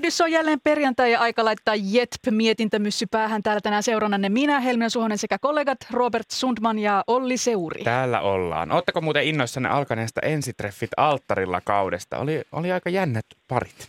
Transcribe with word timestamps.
Tervehdys, 0.00 0.20
on 0.20 0.32
jälleen 0.32 0.60
perjantai 0.60 1.12
ja 1.12 1.20
aika 1.20 1.44
laittaa 1.44 1.74
Jetp-mietintämyssy 1.74 3.06
päähän. 3.10 3.42
Täällä 3.42 3.60
tänään 3.60 3.82
seurannanne 3.82 4.28
minä, 4.28 4.60
Helmiä 4.60 4.88
Suhonen 4.88 5.18
sekä 5.18 5.38
kollegat 5.38 5.78
Robert 5.90 6.30
Sundman 6.30 6.78
ja 6.78 7.04
Olli 7.06 7.36
Seuri. 7.36 7.84
Täällä 7.84 8.20
ollaan. 8.20 8.72
Oletteko 8.72 9.00
muuten 9.00 9.24
innoissanne 9.24 9.68
alkaneesta 9.68 10.20
ensitreffit 10.20 10.90
alttarilla 10.96 11.60
kaudesta? 11.60 12.18
Oli, 12.18 12.42
oli 12.52 12.72
aika 12.72 12.90
jännät 12.90 13.26
parit. 13.48 13.88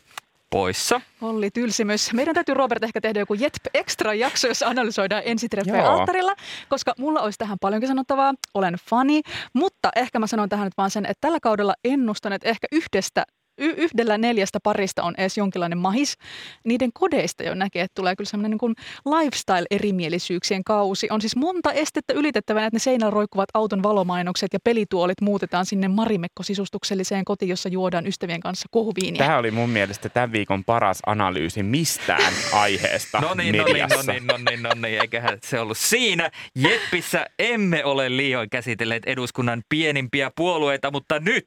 Poissa. 0.50 1.02
Olli 1.22 1.52
Tylsimys. 1.52 2.14
Meidän 2.14 2.36
täytyy 2.36 2.56
Robert 2.56 2.84
ehkä 2.84 3.02
tehdä 3.02 3.20
joku 3.20 3.34
Jetp 3.34 3.66
Extra 3.74 4.14
jakso, 4.14 4.48
jossa 4.48 4.68
analysoidaan 4.68 5.24
ensitreffejä 5.26 5.90
alttarilla, 5.92 6.36
koska 6.70 6.94
mulla 6.98 7.22
olisi 7.22 7.40
tähän 7.40 7.58
paljonkin 7.62 7.88
sanottavaa. 7.88 8.34
Olen 8.54 8.76
fani, 8.90 9.22
mutta 9.54 9.90
ehkä 9.96 10.20
mä 10.20 10.28
sanon 10.28 10.50
tähän 10.50 10.66
nyt 10.66 10.78
vaan 10.78 10.92
sen, 10.92 11.06
että 11.06 11.22
tällä 11.22 11.40
kaudella 11.40 11.74
ennustan, 11.86 12.34
että 12.34 12.50
ehkä 12.50 12.68
yhdestä 12.72 13.26
y- 13.58 13.74
yhdellä 13.78 14.18
neljästä 14.18 14.60
parista 14.64 15.04
on 15.04 15.14
edes 15.18 15.38
jonkinlainen 15.38 15.78
mahis. 15.78 16.18
Niiden 16.66 16.90
kodeista 16.94 17.44
jo 17.44 17.56
näkee, 17.56 17.82
että 17.84 17.96
tulee 17.96 18.16
kyllä 18.16 18.30
semmoinen 18.30 18.58
niin 18.62 18.76
lifestyle-erimielisyyksien 19.06 20.64
kausi. 20.66 21.08
On 21.10 21.22
siis 21.22 21.36
monta 21.36 21.72
estettä 21.72 22.14
ylitettävänä, 22.14 22.66
että 22.68 22.76
ne 22.76 22.80
seinällä 22.80 23.12
roikkuvat 23.12 23.50
auton 23.54 23.84
valomainokset 23.84 24.54
ja 24.54 24.60
pelituolit 24.64 25.22
muutetaan 25.22 25.66
sinne 25.66 25.88
Marimekko-sisustukselliseen 25.88 27.26
kotiin, 27.26 27.50
jossa 27.50 27.70
juodaan 27.70 28.08
ystävien 28.08 28.40
kanssa 28.40 28.68
kohviinia. 28.72 29.26
Tämä 29.26 29.38
oli 29.38 29.52
mun 29.52 29.70
mielestä 29.70 30.10
tämän 30.10 30.32
viikon 30.32 30.64
paras 30.64 31.00
analyysi 31.06 31.64
mistään 31.64 32.34
aiheesta 32.54 33.20
No 33.20 33.34
niin, 33.34 33.58
no 33.58 33.64
niin, 33.66 33.78
no 33.80 33.88
mediassa. 33.88 34.12
niin, 34.12 34.28
no 34.28 34.38
niin, 34.50 34.64
no 34.64 34.70
niin, 34.82 35.02
eiköhän 35.02 35.38
se 35.44 35.60
ollut 35.60 35.78
siinä. 35.78 36.32
Jeppissä 36.56 37.26
emme 37.40 37.86
ole 37.86 38.18
liioin 38.18 38.50
käsitelleet 38.50 39.04
eduskunnan 39.06 39.64
pienimpiä 39.70 40.32
puolueita, 40.36 40.92
mutta 40.92 41.20
nyt, 41.20 41.46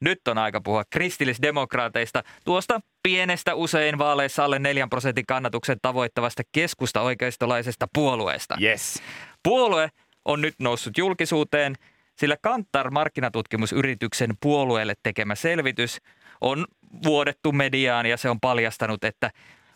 nyt 0.00 0.28
on 0.28 0.38
aika 0.38 0.60
puhua 0.60 0.82
kristillisdemokraateista, 0.90 2.22
tuosta 2.44 2.80
pienestä 3.02 3.54
usein 3.54 3.98
vaaleissa 3.98 4.44
alle 4.44 4.58
4 4.58 4.86
prosentin 4.90 5.26
kannatuksen 5.26 5.78
tavoittavasta 5.82 6.42
keskusta 6.52 7.00
oikeistolaisesta 7.00 7.86
puolueesta. 7.94 8.56
Yes. 8.62 9.02
Puolue 9.42 9.88
on 10.24 10.40
nyt 10.40 10.54
noussut 10.58 10.98
julkisuuteen, 10.98 11.74
sillä 12.16 12.36
Kantar 12.42 12.90
markkinatutkimusyrityksen 12.90 14.30
puolueelle 14.40 14.94
tekemä 15.02 15.34
selvitys 15.34 15.98
on 16.40 16.66
vuodettu 17.04 17.52
mediaan 17.52 18.06
ja 18.06 18.16
se 18.16 18.30
on 18.30 18.40
paljastanut, 18.40 19.04
että 19.04 19.30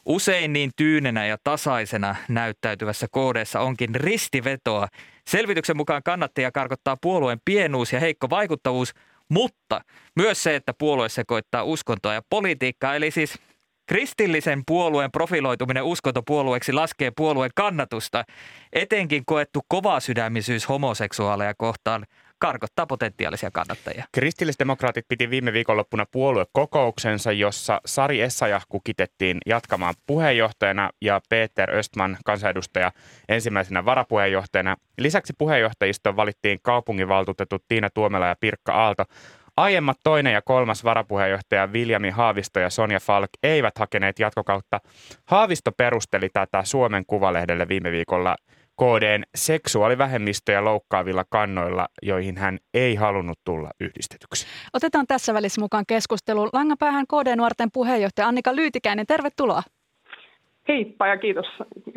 usein 0.07 0.53
niin 0.53 0.71
tyynenä 0.77 1.27
ja 1.27 1.37
tasaisena 1.45 2.17
näyttäytyvässä 2.29 3.07
koodeessa 3.11 3.61
onkin 3.61 3.95
ristivetoa. 3.95 4.89
Selvityksen 5.27 5.77
mukaan 5.77 6.03
kannattajia 6.03 6.53
karkottaa 6.53 6.97
puolueen 7.01 7.41
pienuus 7.45 7.93
ja 7.93 8.01
heikko 8.01 8.31
vaikuttavuus, 8.31 8.93
mutta 9.29 9.81
myös 10.17 10.43
se, 10.43 10.57
että 10.57 10.75
puolue 10.79 11.09
sekoittaa 11.09 11.65
uskontoa 11.65 12.15
ja 12.15 12.23
politiikkaa, 12.31 12.95
eli 12.95 13.11
siis 13.11 13.39
Kristillisen 13.89 14.63
puolueen 14.67 15.13
profiloituminen 15.13 15.85
uskontopuolueeksi 15.85 16.73
laskee 16.73 17.13
puolueen 17.17 17.51
kannatusta. 17.55 18.25
Etenkin 18.73 19.23
koettu 19.27 19.61
kovasydämisyys 19.69 20.69
homoseksuaaleja 20.69 21.55
kohtaan 21.55 22.07
karkottaa 22.43 22.87
potentiaalisia 22.87 23.51
kannattajia. 23.51 24.05
Kristillisdemokraatit 24.13 25.05
piti 25.09 25.31
viime 25.31 25.53
viikonloppuna 25.53 26.07
puoluekokouksensa, 26.13 27.33
jossa 27.33 27.81
Sari 27.87 28.21
Essayah 28.21 28.67
kukitettiin 28.69 29.39
jatkamaan 29.47 29.95
puheenjohtajana 30.07 30.91
ja 31.01 31.21
Peter 31.29 31.71
Östman 31.71 32.17
kansanedustaja 32.25 32.93
ensimmäisenä 33.29 33.85
varapuheenjohtajana. 33.85 34.77
Lisäksi 34.99 35.33
puheenjohtajistoon 35.39 36.17
valittiin 36.17 36.59
kaupunginvaltuutetut 36.63 37.65
Tiina 37.69 37.91
Tuomela 37.95 38.27
ja 38.27 38.37
Pirkka 38.41 38.73
Aalto. 38.73 39.05
Aiemmat 39.57 39.99
toinen 40.05 40.33
ja 40.33 40.43
kolmas 40.43 40.85
varapuheenjohtaja 40.85 41.73
Viljami 41.73 42.11
Haavisto 42.11 42.61
ja 42.61 42.71
Sonja 42.71 43.01
Falk 43.01 43.31
eivät 43.43 43.79
hakeneet 43.79 44.19
jatkokautta. 44.19 44.81
Haavisto 45.25 45.73
perusteli 45.73 46.29
tätä 46.33 46.65
Suomen 46.65 47.05
Kuvalehdelle 47.07 47.69
viime 47.69 47.91
viikolla 47.93 48.37
KDn 48.81 49.23
seksuaalivähemmistöjä 49.35 50.65
loukkaavilla 50.65 51.25
kannoilla, 51.31 51.89
joihin 52.03 52.37
hän 52.37 52.59
ei 52.75 52.95
halunnut 52.95 53.39
tulla 53.45 53.71
yhdistetyksi. 53.81 54.47
Otetaan 54.73 55.07
tässä 55.07 55.35
välissä 55.35 55.61
mukaan 55.61 55.85
keskusteluun 55.89 56.49
Langapäähän 56.53 57.07
KD-nuorten 57.07 57.69
puheenjohtaja 57.73 58.29
Annika 58.29 58.57
Lyytikäinen. 58.57 59.07
Tervetuloa. 59.07 59.63
Heippa 60.69 61.07
ja 61.07 61.19
kiitos. 61.19 61.47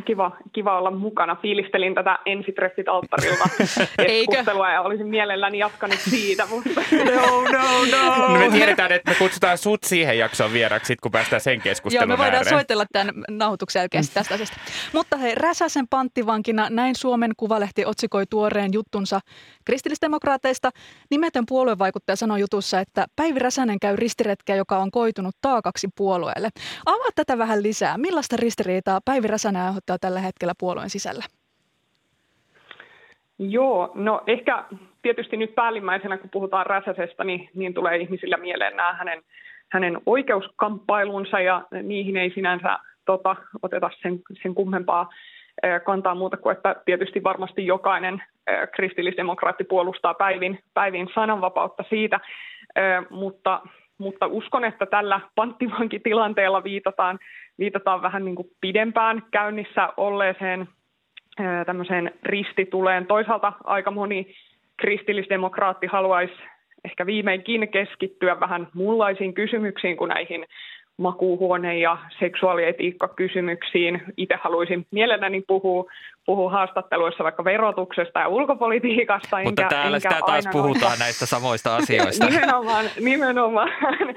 Kiva, 0.06 0.32
kiva 0.54 0.78
olla 0.78 0.92
mukana. 0.92 1.36
Fiilistelin 1.42 1.96
tätä 1.96 2.20
ensitreffit 2.26 2.88
alttarilla 2.88 3.46
Eikö? 3.98 4.32
keskustelua 4.32 4.72
ja 4.72 4.82
olisin 4.82 5.08
mielelläni 5.08 5.58
jatkanut 5.58 6.00
siitä. 6.00 6.46
Mutta 6.52 6.70
No, 7.16 7.42
no, 7.42 7.86
no. 7.92 8.28
no 8.28 8.40
me 8.40 8.50
tiedetään, 8.52 8.92
että 8.92 9.12
me 9.12 9.16
kutsutaan 9.20 9.58
sut 9.58 9.84
siihen 9.84 10.18
jaksoon 10.18 10.54
vieraksi, 10.54 10.88
sit 10.88 11.02
kun 11.02 11.12
päästään 11.12 11.42
sen 11.42 11.54
Joo, 11.54 11.62
keskustelun 11.64 12.08
me 12.08 12.18
voidaan 12.18 12.36
ääreen. 12.36 12.50
soitella 12.56 12.86
tämän 12.92 13.14
nauhoituksen 13.30 13.80
jälkeen 13.80 14.04
tästä 14.14 14.34
asiasta. 14.34 14.58
Mutta 14.94 15.18
hei, 15.18 15.36
Räsäsen 15.36 15.88
panttivankina 15.90 16.68
näin 16.70 16.96
Suomen 16.96 17.32
Kuvalehti 17.38 17.86
otsikoi 17.86 18.24
tuoreen 18.30 18.74
juttunsa 18.74 19.20
kristillisdemokraateista. 19.66 20.70
Nimetön 21.12 21.44
puoluevaikuttaja 21.48 22.16
sanoi 22.16 22.40
jutussa, 22.40 22.80
että 22.80 23.06
Päivi 23.16 23.40
Räsänen 23.40 23.80
käy 23.80 23.96
ristiretkeä, 23.96 24.56
joka 24.56 24.78
on 24.78 24.92
koitunut 24.92 25.36
taakaksi 25.42 25.88
puolueelle. 25.98 26.50
Avaa 26.86 27.10
tätä 27.16 27.38
vähän 27.38 27.64
lisää. 27.64 27.98
Millaista 27.98 28.36
ristiriitaa 28.56 29.00
Päivi 29.06 29.28
Räsänen 29.28 29.62
aiheuttaa 29.62 29.98
tällä 30.02 30.20
hetkellä 30.20 30.54
puolueen 30.60 30.90
sisällä? 30.90 31.24
Joo, 33.40 33.92
no 33.96 34.24
ehkä 34.28 34.64
tietysti 35.02 35.38
nyt 35.38 35.56
päällimmäisenä, 35.56 36.18
kun 36.18 36.30
puhutaan 36.30 36.66
Räsäsestä, 36.66 37.24
niin, 37.24 37.50
niin 37.54 37.74
tulee 37.74 37.98
ihmisillä 37.98 38.38
mieleen 38.38 38.76
nämä 38.76 38.94
hänen, 38.94 39.22
hänen 39.72 39.98
oikeuskamppailunsa 40.06 41.40
ja 41.40 41.62
niihin 41.84 42.18
ei 42.18 42.32
sinänsä 42.36 42.78
tota, 43.06 43.36
oteta 43.62 43.90
sen, 44.02 44.20
sen 44.44 44.56
kummempaa 44.56 45.10
kantaa 45.86 46.16
muuta 46.16 46.38
kuin, 46.38 46.56
että 46.56 46.76
tietysti 46.86 47.24
varmasti 47.24 47.66
jokainen 47.66 48.24
kristillisdemokraatti 48.72 49.64
puolustaa 49.64 50.14
Päivin, 50.14 50.60
Päivin 50.74 51.10
sananvapautta 51.16 51.84
siitä, 51.90 52.20
mutta, 53.10 53.62
mutta 53.98 54.28
uskon, 54.28 54.66
että 54.66 54.86
tällä 54.86 55.20
panttivankitilanteella 55.36 56.64
viitataan, 56.64 57.20
viitataan 57.60 58.02
vähän 58.02 58.26
niin 58.26 58.36
kuin 58.36 58.48
pidempään 58.62 59.24
käynnissä 59.32 59.90
olleeseen 59.98 60.68
tämmöiseen 61.66 62.12
ristituleen. 62.24 63.08
Toisaalta 63.08 63.54
aika 63.64 63.92
moni 63.92 64.36
kristillisdemokraatti 64.78 65.88
haluaisi 65.88 66.34
ehkä 66.86 67.06
viimeinkin 67.06 67.70
keskittyä 67.70 68.40
vähän 68.40 68.68
muunlaisiin 68.74 69.34
kysymyksiin 69.34 69.98
kuin 69.98 70.10
näihin 70.10 70.46
makuuhuone- 70.98 71.80
ja 71.80 71.98
seksuaalietiikkakysymyksiin. 72.20 74.02
Itse 74.18 74.36
haluaisin 74.42 74.86
mielelläni 74.92 75.44
puhua, 75.48 75.92
puhua 76.26 76.52
haastatteluissa 76.52 77.24
vaikka 77.24 77.44
verotuksesta 77.44 78.20
ja 78.20 78.28
ulkopolitiikasta. 78.28 79.38
Mutta 79.44 79.62
enkä, 79.62 79.76
täällä 79.76 79.98
enkä 79.98 80.10
sitä 80.10 80.22
taas 80.26 80.46
aina 80.46 80.52
puhutaan 80.52 80.92
noita- 80.92 81.04
näistä 81.04 81.26
samoista 81.26 81.76
asioista. 81.76 82.26
nimenomaan, 82.30 82.86
nimenomaan. 83.00 83.70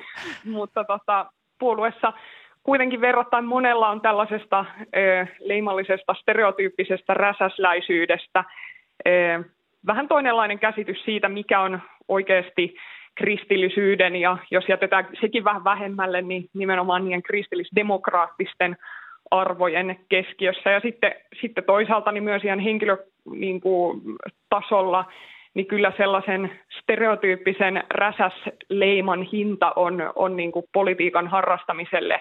mutta 0.56 0.84
tota, 0.84 1.26
puolueessa 1.58 2.12
kuitenkin 2.62 3.00
verrattain 3.00 3.44
monella 3.44 3.88
on 3.88 4.00
tällaisesta 4.00 4.64
ö, 4.96 5.26
leimallisesta, 5.40 6.14
stereotyyppisestä 6.20 7.14
räsäsläisyydestä 7.14 8.44
ö, 9.08 9.10
vähän 9.86 10.08
toinenlainen 10.08 10.58
käsitys 10.58 11.04
siitä, 11.04 11.28
mikä 11.28 11.60
on 11.60 11.80
oikeasti 12.08 12.74
kristillisyyden 13.18 14.16
ja 14.16 14.38
jos 14.50 14.68
jätetään 14.68 15.08
sekin 15.20 15.44
vähän 15.44 15.64
vähemmälle, 15.64 16.22
niin 16.22 16.48
nimenomaan 16.54 17.04
niiden 17.04 17.22
kristillisdemokraattisten 17.22 18.76
arvojen 19.30 19.96
keskiössä. 20.08 20.70
Ja 20.70 20.80
sitten, 20.80 21.14
sitten 21.40 21.64
toisaalta 21.64 22.12
niin 22.12 22.24
myös 22.24 22.44
ihan 22.44 22.60
henkilö, 22.60 22.96
niin 23.30 23.60
kuin, 23.60 24.00
tasolla 24.48 25.04
niin 25.54 25.66
kyllä 25.66 25.92
sellaisen 25.96 26.50
stereotyyppisen 26.82 27.84
räsäsleiman 27.90 29.22
hinta 29.22 29.72
on, 29.76 30.12
on 30.14 30.36
niin 30.36 30.52
kuin 30.52 30.64
politiikan 30.72 31.28
harrastamiselle 31.28 32.20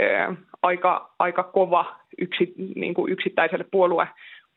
ö, 0.00 0.34
aika, 0.62 1.14
aika 1.18 1.42
kova 1.42 1.96
yksi, 2.18 2.54
niin 2.76 2.94
kuin 2.94 3.12
yksittäiselle 3.12 3.64
puolue, 3.70 4.08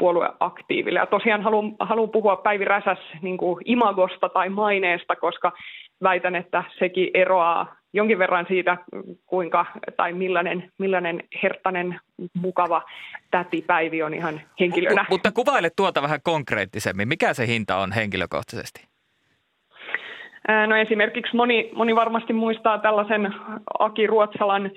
puolueaktiiville. 0.01 0.99
Ja 0.99 1.05
tosiaan 1.05 1.41
haluan, 1.41 1.75
haluan 1.79 2.09
puhua 2.09 2.35
Päivi 2.35 2.65
Räsäs 2.65 2.99
niin 3.21 3.37
kuin 3.37 3.61
imagosta 3.65 4.29
tai 4.29 4.49
maineesta, 4.49 5.15
koska 5.15 5.51
väitän, 6.03 6.35
että 6.35 6.63
sekin 6.79 7.09
eroaa 7.13 7.75
jonkin 7.93 8.19
verran 8.19 8.45
siitä, 8.47 8.77
kuinka 9.25 9.65
tai 9.97 10.13
millainen, 10.13 10.71
millainen 10.77 11.23
herttainen, 11.43 11.99
mukava 12.41 12.81
täti 13.31 13.63
Päivi 13.67 14.03
on 14.03 14.13
ihan 14.13 14.41
henkilönä. 14.59 15.05
Mutta 15.09 15.31
kuvaile 15.31 15.69
tuota 15.75 16.01
vähän 16.01 16.19
konkreettisemmin. 16.23 17.07
Mikä 17.07 17.33
se 17.33 17.47
hinta 17.47 17.77
on 17.77 17.91
henkilökohtaisesti? 17.91 18.87
No 20.67 20.75
esimerkiksi 20.75 21.35
moni, 21.35 21.71
moni 21.75 21.95
varmasti 21.95 22.33
muistaa 22.33 22.77
tällaisen 22.77 23.33
Aki 23.79 24.07
Ruotsalan 24.07 24.71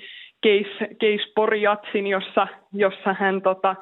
case, 0.47 0.95
case 0.95 1.33
Porijatsin, 1.35 2.07
jossa, 2.07 2.47
jossa 2.73 3.15
hän 3.21 3.43
tota, 3.43 3.77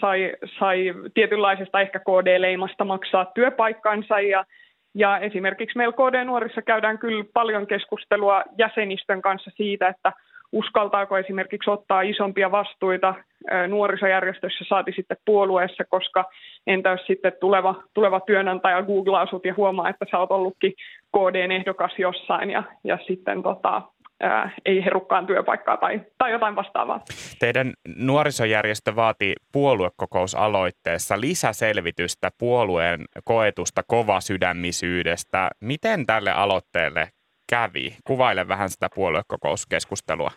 sai, 0.00 0.32
sai 0.58 0.94
tietynlaisesta 1.14 1.80
ehkä 1.80 1.98
KD-leimasta 1.98 2.84
maksaa 2.84 3.24
työpaikkansa 3.24 4.20
ja 4.20 4.44
ja 4.98 5.18
esimerkiksi 5.18 5.76
meillä 5.76 5.92
KD-nuorissa 5.92 6.62
käydään 6.62 6.98
kyllä 6.98 7.24
paljon 7.32 7.66
keskustelua 7.66 8.42
jäsenistön 8.58 9.22
kanssa 9.22 9.50
siitä, 9.54 9.88
että 9.88 10.12
uskaltaako 10.52 11.18
esimerkiksi 11.18 11.70
ottaa 11.70 12.02
isompia 12.02 12.50
vastuita 12.50 13.14
nuorisojärjestössä 13.68 14.64
saati 14.68 14.92
sitten 14.92 15.16
puolueessa, 15.24 15.84
koska 15.84 16.24
entä 16.66 16.90
jos 16.90 17.06
sitten 17.06 17.32
tuleva, 17.40 17.74
tuleva 17.94 18.20
työnantaja 18.20 18.82
googlaa 18.82 19.26
sut 19.26 19.44
ja 19.44 19.54
huomaa, 19.56 19.88
että 19.88 20.06
sä 20.10 20.18
oot 20.18 20.30
ollutkin 20.30 20.72
KD-ehdokas 21.16 21.98
jossain 21.98 22.50
ja, 22.50 22.62
ja 22.84 22.98
sitten 23.06 23.42
tota, 23.42 23.82
ää, 24.20 24.50
ei 24.64 24.84
herukkaan 24.84 25.26
työpaikkaa 25.26 25.76
tai, 25.76 26.00
tai 26.18 26.32
jotain 26.32 26.56
vastaavaa. 26.56 27.00
Teidän 27.38 27.72
nuorisojärjestö 27.96 28.96
vaati 28.96 29.34
puoluekokousaloitteessa 29.52 31.20
lisäselvitystä 31.20 32.30
puolueen 32.38 33.00
koetusta 33.24 33.82
kovasydämisyydestä. 33.86 35.50
Miten 35.60 36.06
tälle 36.06 36.30
aloitteelle 36.30 37.08
kävi? 37.50 37.96
Kuvaile 38.04 38.48
vähän 38.48 38.68
sitä 38.68 38.88
puoluekokouskeskustelua. 38.94 40.30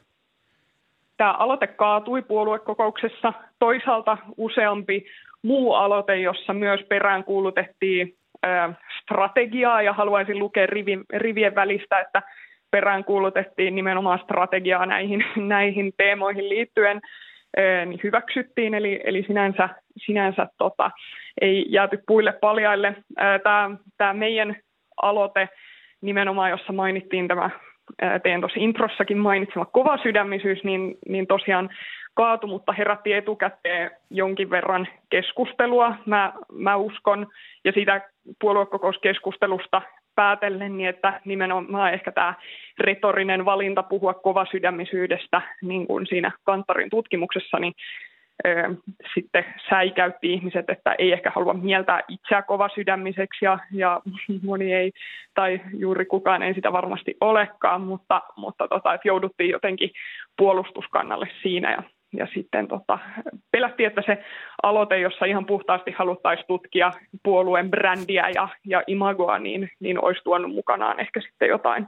Tämä 1.17 1.33
aloite 1.33 1.67
kaatui 1.67 2.21
puoluekokouksessa. 2.21 3.33
Toisaalta 3.59 4.17
useampi 4.37 5.05
muu 5.43 5.73
aloite, 5.73 6.15
jossa 6.15 6.53
myös 6.53 6.79
peräänkuulutettiin 6.89 8.15
strategiaa 9.01 9.81
ja 9.81 9.93
haluaisin 9.93 10.39
lukea 10.39 10.67
rivien 11.13 11.55
välistä, 11.55 11.99
että 11.99 12.21
peräänkuulutettiin 12.71 13.75
nimenomaan 13.75 14.19
strategiaa 14.19 14.86
näihin, 14.86 15.25
näihin 15.56 15.94
teemoihin 15.98 16.50
liittyen, 16.50 17.01
niin 17.86 18.00
hyväksyttiin, 18.04 18.74
eli, 18.74 19.01
eli 19.04 19.24
sinänsä, 19.27 19.69
sinänsä 19.98 20.48
tota, 20.57 20.92
ei 21.42 21.66
jääty 21.69 22.04
puille 22.07 22.31
paljaille. 22.31 22.95
Tämä, 23.44 23.69
tämä 23.98 24.13
meidän 24.13 24.56
aloite 25.01 25.50
nimenomaan, 26.01 26.50
jossa 26.50 26.74
mainittiin 26.74 27.27
tämä 27.27 27.50
teidän 28.24 28.42
tuossa 28.42 28.60
introssakin 28.60 29.18
mainitsema 29.18 29.65
kova 29.65 29.98
sydämisyys, 30.04 30.63
niin, 30.63 30.98
niin 31.07 31.27
tosiaan 31.27 31.69
kaatu, 32.13 32.48
mutta 32.48 32.74
herätti 32.74 33.13
etukäteen 33.13 33.92
jonkin 34.10 34.50
verran 34.50 34.88
keskustelua, 35.10 35.95
mä, 36.06 36.33
mä 36.54 36.75
uskon, 36.75 37.27
ja 37.65 37.72
siitä 37.72 38.01
puoluekokouskeskustelusta 38.42 39.81
päätellen, 40.19 40.77
niin 40.77 40.89
että 40.89 41.21
nimenomaan 41.25 41.94
ehkä 41.94 42.12
tämä 42.12 42.33
retorinen 42.80 43.45
valinta 43.45 43.83
puhua 43.83 44.13
kovasydämisyydestä, 44.13 45.42
niin 45.62 45.88
kuin 45.88 46.07
siinä 46.07 46.31
Kantarin 46.44 46.89
tutkimuksessa, 46.89 47.60
niin 47.60 47.74
sitten 49.13 49.45
säikäytti 49.69 50.33
ihmiset, 50.33 50.69
että 50.69 50.95
ei 50.98 51.12
ehkä 51.12 51.31
halua 51.36 51.54
mieltää 51.54 52.01
itseä 52.07 52.42
kovasydämiseksi 52.42 53.45
ja, 53.45 53.60
ja 53.71 54.01
moni 54.44 54.74
ei, 54.74 54.92
tai 55.33 55.62
juuri 55.74 56.06
kukaan 56.06 56.44
ei 56.44 56.54
sitä 56.54 56.72
varmasti 56.72 57.18
olekaan, 57.22 57.81
mutta, 57.81 58.22
mutta 58.36 58.68
tota, 58.68 58.94
että 58.94 59.07
jouduttiin 59.07 59.50
jotenkin 59.50 59.89
puolustuskannalle 60.38 61.27
siinä 61.42 61.72
ja 61.72 61.83
ja 62.13 62.27
sitten 62.33 62.67
tota, 62.67 63.00
pelättiin, 63.51 63.88
että 63.88 64.01
se 64.06 64.23
aloite, 64.63 65.00
jossa 65.00 65.25
ihan 65.25 65.45
puhtaasti 65.45 65.91
haluttaisiin 65.91 66.47
tutkia 66.47 66.91
puolueen 67.23 67.69
brändiä 67.69 68.29
ja, 68.29 68.47
ja 68.65 68.83
imagoa, 68.88 69.39
niin, 69.39 69.71
niin 69.79 70.03
olisi 70.03 70.23
tuonut 70.23 70.53
mukanaan 70.53 71.00
ehkä 71.00 71.21
sitten 71.21 71.50
jotain, 71.50 71.88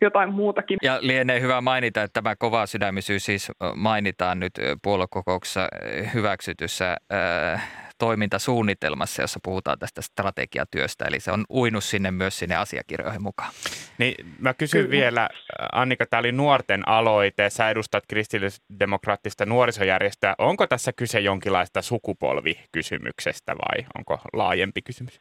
jotain 0.00 0.34
muutakin. 0.34 0.78
Ja 0.82 0.98
lienee 1.00 1.40
hyvä 1.40 1.60
mainita, 1.60 2.02
että 2.02 2.20
tämä 2.20 2.36
kova 2.36 2.66
sydämisyys 2.66 3.24
siis 3.24 3.52
mainitaan 3.74 4.40
nyt 4.40 4.52
puoluekokouksessa 4.82 5.68
hyväksytyssä 6.14 6.96
äh, 7.12 7.85
toimintasuunnitelmassa, 7.98 9.22
jossa 9.22 9.40
puhutaan 9.42 9.78
tästä 9.78 10.02
strategiatyöstä. 10.02 11.04
Eli 11.04 11.20
se 11.20 11.32
on 11.32 11.44
uinut 11.50 11.84
sinne 11.84 12.10
myös 12.10 12.38
sinne 12.38 12.56
asiakirjoihin 12.56 13.22
mukaan. 13.22 13.50
Niin, 13.98 14.14
mä 14.38 14.54
kysyn 14.54 14.80
Kyllä. 14.80 14.90
vielä, 14.90 15.28
Annika, 15.72 16.06
tämä 16.06 16.18
oli 16.20 16.32
nuorten 16.32 16.88
aloite. 16.88 17.50
Sä 17.50 17.70
edustat 17.70 18.04
kristillisdemokraattista 18.08 19.46
nuorisojärjestöä. 19.46 20.34
Onko 20.38 20.66
tässä 20.66 20.92
kyse 20.92 21.20
jonkinlaista 21.20 21.82
sukupolvikysymyksestä 21.82 23.52
vai 23.56 23.86
onko 23.98 24.18
laajempi 24.32 24.82
kysymys? 24.82 25.20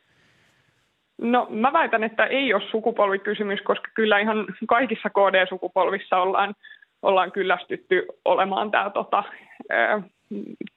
No 1.22 1.48
mä 1.50 1.74
väitän, 1.74 2.04
että 2.04 2.26
ei 2.26 2.54
ole 2.54 2.64
sukupolvikysymys, 2.72 3.62
koska 3.62 3.88
kyllä 3.94 4.20
ihan 4.20 4.46
kaikissa 4.68 5.10
KD-sukupolvissa 5.10 6.18
ollaan, 6.18 6.56
ollaan 7.02 7.32
kyllästytty 7.32 8.08
olemaan 8.26 8.72
tämä 8.72 8.90
tota, 8.90 9.24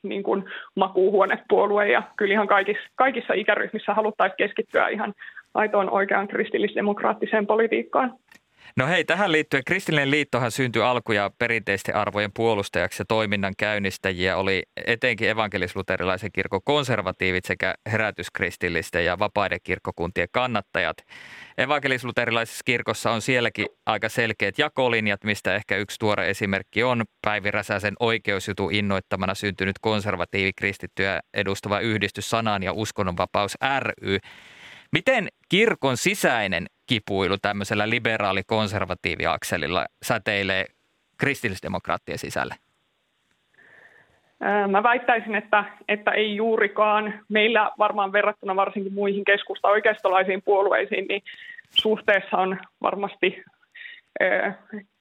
niin 0.03 0.23
kuin 0.23 0.45
makuuhuonepuolue 0.75 1.89
ja 1.89 2.03
kyllä 2.17 2.33
ihan 2.33 2.49
kaikissa, 2.49 2.83
kaikissa 2.95 3.35
ikäryhmissä 3.35 3.95
haluttaisiin 3.95 4.37
keskittyä 4.37 4.89
ihan 4.89 5.15
aitoon 5.55 5.91
oikeaan 5.91 6.29
kristillisdemokraattiseen 6.29 7.47
politiikkaan. 7.47 8.15
No 8.79 8.87
hei, 8.87 9.05
tähän 9.05 9.33
liittyen 9.33 9.63
Kristillinen 9.67 10.11
liittohan 10.11 10.51
syntyi 10.51 10.83
alku- 10.83 11.13
ja 11.13 11.31
perinteisten 11.39 11.97
arvojen 11.97 12.31
puolustajaksi 12.35 13.01
ja 13.01 13.05
toiminnan 13.09 13.55
käynnistäjiä 13.59 14.37
oli 14.37 14.63
etenkin 14.87 15.29
evankelis-luterilaisen 15.29 16.33
kirkon 16.33 16.61
konservatiivit 16.65 17.45
sekä 17.45 17.75
herätyskristillisten 17.91 19.05
ja 19.05 19.19
vapaiden 19.19 19.59
kirkkokuntien 19.63 20.29
kannattajat. 20.33 20.97
Evankelis-luterilaisessa 21.59 22.63
kirkossa 22.65 23.11
on 23.11 23.23
sielläkin 23.23 23.67
aika 23.87 24.09
selkeät 24.09 24.59
jakolinjat, 24.59 25.25
mistä 25.25 25.55
ehkä 25.55 25.77
yksi 25.77 25.99
tuore 25.99 26.31
esimerkki 26.31 26.83
on 26.83 27.05
Päivi 27.23 27.51
Räsäsen 27.51 27.95
oikeusjutu 28.01 28.71
innoittamana 28.71 29.35
syntynyt 29.35 29.79
konservatiivi 29.81 30.53
kristittyä 30.53 31.21
edustava 31.35 31.81
yhdistys 31.81 32.31
Sanan 32.31 32.63
ja 32.63 32.73
uskonnonvapaus 32.73 33.55
ry. 33.81 34.19
Miten 34.93 35.29
kirkon 35.49 35.97
sisäinen 35.97 36.67
kipuilu 36.89 37.37
tämmöisellä 37.43 37.91
liberaali-konservatiiviakselilla 37.91 39.87
säteilee 40.03 40.65
kristillisdemokraattien 41.19 42.19
sisälle? 42.19 42.55
Mä 44.69 44.83
väittäisin, 44.83 45.35
että, 45.35 45.65
että 45.89 46.11
ei 46.11 46.37
juurikaan. 46.37 47.15
Meillä 47.29 47.71
varmaan 47.79 48.13
verrattuna 48.13 48.57
varsinkin 48.57 48.93
muihin 48.93 49.25
keskusta 49.25 49.69
oikeistolaisiin 49.69 50.43
puolueisiin, 50.45 51.07
niin 51.09 51.23
suhteessa 51.71 52.37
on 52.37 52.59
varmasti 52.83 53.43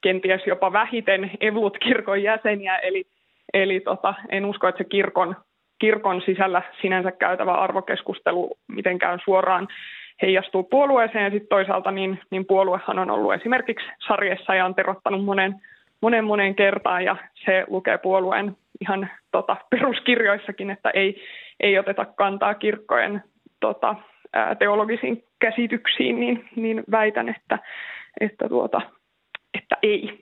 kenties 0.00 0.46
jopa 0.46 0.72
vähiten 0.72 1.30
Evlut-kirkon 1.40 2.22
jäseniä, 2.22 2.76
eli, 2.76 3.06
eli 3.54 3.80
tota, 3.80 4.14
en 4.28 4.44
usko, 4.44 4.68
että 4.68 4.78
se 4.84 4.88
kirkon, 4.88 5.36
kirkon 5.78 6.22
sisällä 6.26 6.62
sinänsä 6.80 7.12
käytävä 7.12 7.54
arvokeskustelu 7.54 8.58
mitenkään 8.68 9.18
suoraan 9.24 9.68
heijastuu 10.22 10.62
puolueeseen 10.62 11.24
ja 11.24 11.30
sitten 11.30 11.48
toisaalta 11.48 11.90
niin, 11.90 12.20
niin 12.30 12.46
puoluehan 12.46 12.98
on 12.98 13.10
ollut 13.10 13.34
esimerkiksi 13.34 13.86
sarjessa 14.06 14.54
ja 14.54 14.64
on 14.64 14.74
terottanut 14.74 15.24
monen, 15.24 15.54
monen 16.00 16.24
monen 16.24 16.54
kertaan 16.54 17.04
ja 17.04 17.16
se 17.44 17.64
lukee 17.68 17.98
puolueen 17.98 18.56
ihan 18.80 19.10
tota, 19.30 19.56
peruskirjoissakin, 19.70 20.70
että 20.70 20.90
ei, 20.90 21.22
ei 21.60 21.78
oteta 21.78 22.04
kantaa 22.04 22.54
kirkkojen 22.54 23.22
tota, 23.60 23.94
teologisiin 24.58 25.24
käsityksiin, 25.38 26.20
niin, 26.20 26.48
niin 26.56 26.84
väitän, 26.90 27.28
että, 27.28 27.58
että, 28.20 28.48
tuota, 28.48 28.80
että 29.54 29.76
ei. 29.82 30.18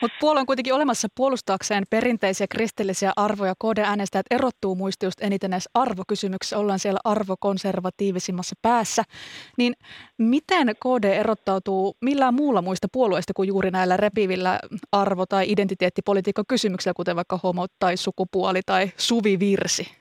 Mutta 0.00 0.16
puolue 0.20 0.40
on 0.40 0.46
kuitenkin 0.46 0.74
olemassa 0.74 1.08
puolustaakseen 1.16 1.84
perinteisiä 1.90 2.46
kristillisiä 2.50 3.12
arvoja. 3.16 3.54
KD-äänestäjät 3.54 4.26
erottuu 4.30 4.74
muista 4.74 5.06
just 5.06 5.22
eniten 5.22 5.50
näissä 5.50 5.70
arvokysymyksissä. 5.74 6.58
Ollaan 6.58 6.78
siellä 6.78 7.00
arvokonservatiivisimmassa 7.04 8.56
päässä. 8.62 9.02
Niin 9.58 9.74
miten 10.18 10.66
KD 10.68 11.04
erottautuu 11.04 11.96
millään 12.00 12.34
muulla 12.34 12.62
muista 12.62 12.88
puolueista 12.92 13.32
kuin 13.36 13.48
juuri 13.48 13.70
näillä 13.70 13.96
repivillä 13.96 14.60
arvo- 14.92 15.26
tai 15.26 15.44
identiteettipolitiikkakysymyksillä, 15.48 16.94
kuten 16.94 17.16
vaikka 17.16 17.40
homo 17.42 17.66
tai 17.78 17.96
sukupuoli 17.96 18.60
tai 18.66 18.90
suvivirsi? 18.96 19.96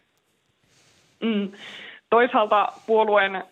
Mm 1.20 1.52
toisaalta 2.10 2.68
puolueen 2.88 3.44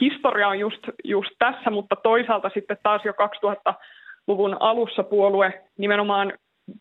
historia 0.00 0.48
on 0.48 0.58
just, 0.58 0.82
just 1.04 1.30
tässä, 1.38 1.70
mutta 1.70 1.96
toisaalta 1.96 2.50
sitten 2.54 2.76
taas 2.82 3.04
jo 3.04 3.12
2000 3.12 3.74
luvun 4.28 4.56
alussa 4.60 5.02
puolue 5.02 5.52
nimenomaan 5.78 6.32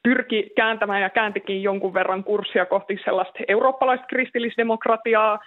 pyrki 0.03 0.49
kääntämään 0.55 1.01
ja 1.01 1.09
kääntikin 1.09 1.63
jonkun 1.63 1.93
verran 1.93 2.23
kurssia 2.23 2.65
kohti 2.65 2.99
sellaista 3.05 3.39
eurooppalaista 3.47 4.05
kristillisdemokratiaa, 4.07 5.39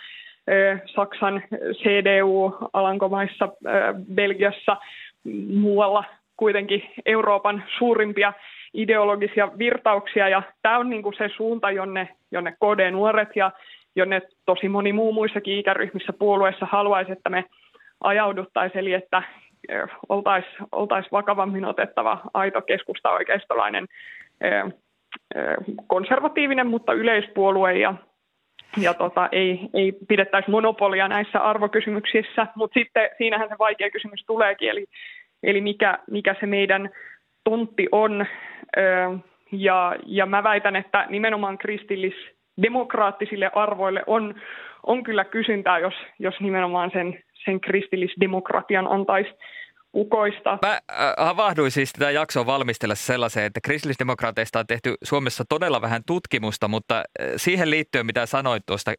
Saksan 0.95 1.43
CDU, 1.73 2.57
Alankomaissa, 2.73 3.49
Belgiassa, 4.15 4.77
muualla 5.55 6.05
kuitenkin 6.37 6.83
Euroopan 7.07 7.65
suurimpia 7.79 8.33
ideologisia 8.75 9.49
virtauksia. 9.59 10.29
Ja 10.29 10.43
tämä 10.63 10.79
on 10.79 10.91
niin 10.91 11.03
kuin 11.03 11.15
se 11.19 11.31
suunta, 11.37 11.71
jonne, 11.71 12.09
jonne 12.33 12.53
KD-nuoret 12.53 13.37
ja 13.37 13.51
jonne 13.97 14.23
tosi 14.47 14.69
moni 14.69 14.93
muu 14.93 15.13
muissakin 15.13 15.59
ikäryhmissä 15.59 16.13
puolueessa 16.13 16.67
haluaisi, 16.67 17.13
että 17.13 17.31
me 17.31 17.45
ajauduttaisiin, 18.01 18.81
eli 18.81 18.93
että 18.93 19.23
oltaisiin 20.09 20.57
oltais 20.73 21.13
vakavammin 21.13 21.65
otettava 21.65 22.21
aito 22.35 22.63
keskusta-oikeistolainen 22.63 23.87
konservatiivinen, 25.87 26.67
mutta 26.67 26.93
yleispuolue 26.93 27.79
ja, 27.79 27.95
ja 28.81 28.95
tota, 28.95 29.29
ei, 29.33 29.61
ei 29.75 29.93
pidettäisi 30.09 30.51
monopolia 30.51 31.09
näissä 31.09 31.39
arvokysymyksissä, 31.39 32.47
mutta 32.55 32.81
sitten 32.81 33.09
siinähän 33.19 33.49
se 33.49 33.55
vaikea 33.59 33.91
kysymys 33.91 34.25
tuleekin, 34.27 34.71
eli, 34.71 34.87
eli 35.43 35.61
mikä, 35.61 35.99
mikä 36.11 36.37
se 36.41 36.47
meidän 36.47 36.91
tontti 37.45 37.89
on. 37.93 38.27
Ja, 39.53 39.97
ja 40.07 40.27
mä 40.27 40.43
väitän, 40.43 40.77
että 40.77 41.07
nimenomaan 41.09 41.59
kristillisdemokraattisille 41.59 43.51
arvoille 43.55 44.03
on, 44.07 44.35
on 44.87 45.03
kyllä 45.03 45.25
kysyntää, 45.25 45.79
jos, 45.79 45.95
jos 46.19 46.41
nimenomaan 46.41 46.91
sen, 46.91 47.23
sen 47.45 47.61
kristillisdemokratian 47.61 48.87
antaisi 48.87 49.31
ukoista. 49.95 50.59
Mä 50.63 50.73
äh, 50.73 50.81
havahduin 51.19 51.71
siis 51.71 51.93
tätä 51.93 52.11
jaksoa 52.11 52.47
valmistellessa 52.47 53.07
sellaiseen, 53.07 53.47
että 53.47 53.61
kristillisdemokraateista 53.61 54.59
on 54.59 54.67
tehty 54.67 54.95
Suomessa 55.03 55.45
todella 55.49 55.81
vähän 55.81 56.03
tutkimusta, 56.07 56.69
mutta 56.69 56.97
äh, 56.97 57.27
siihen 57.37 57.71
liittyen, 57.71 58.07
mitä 58.07 58.27
sanoit 58.27 58.67
tuosta 58.67 58.91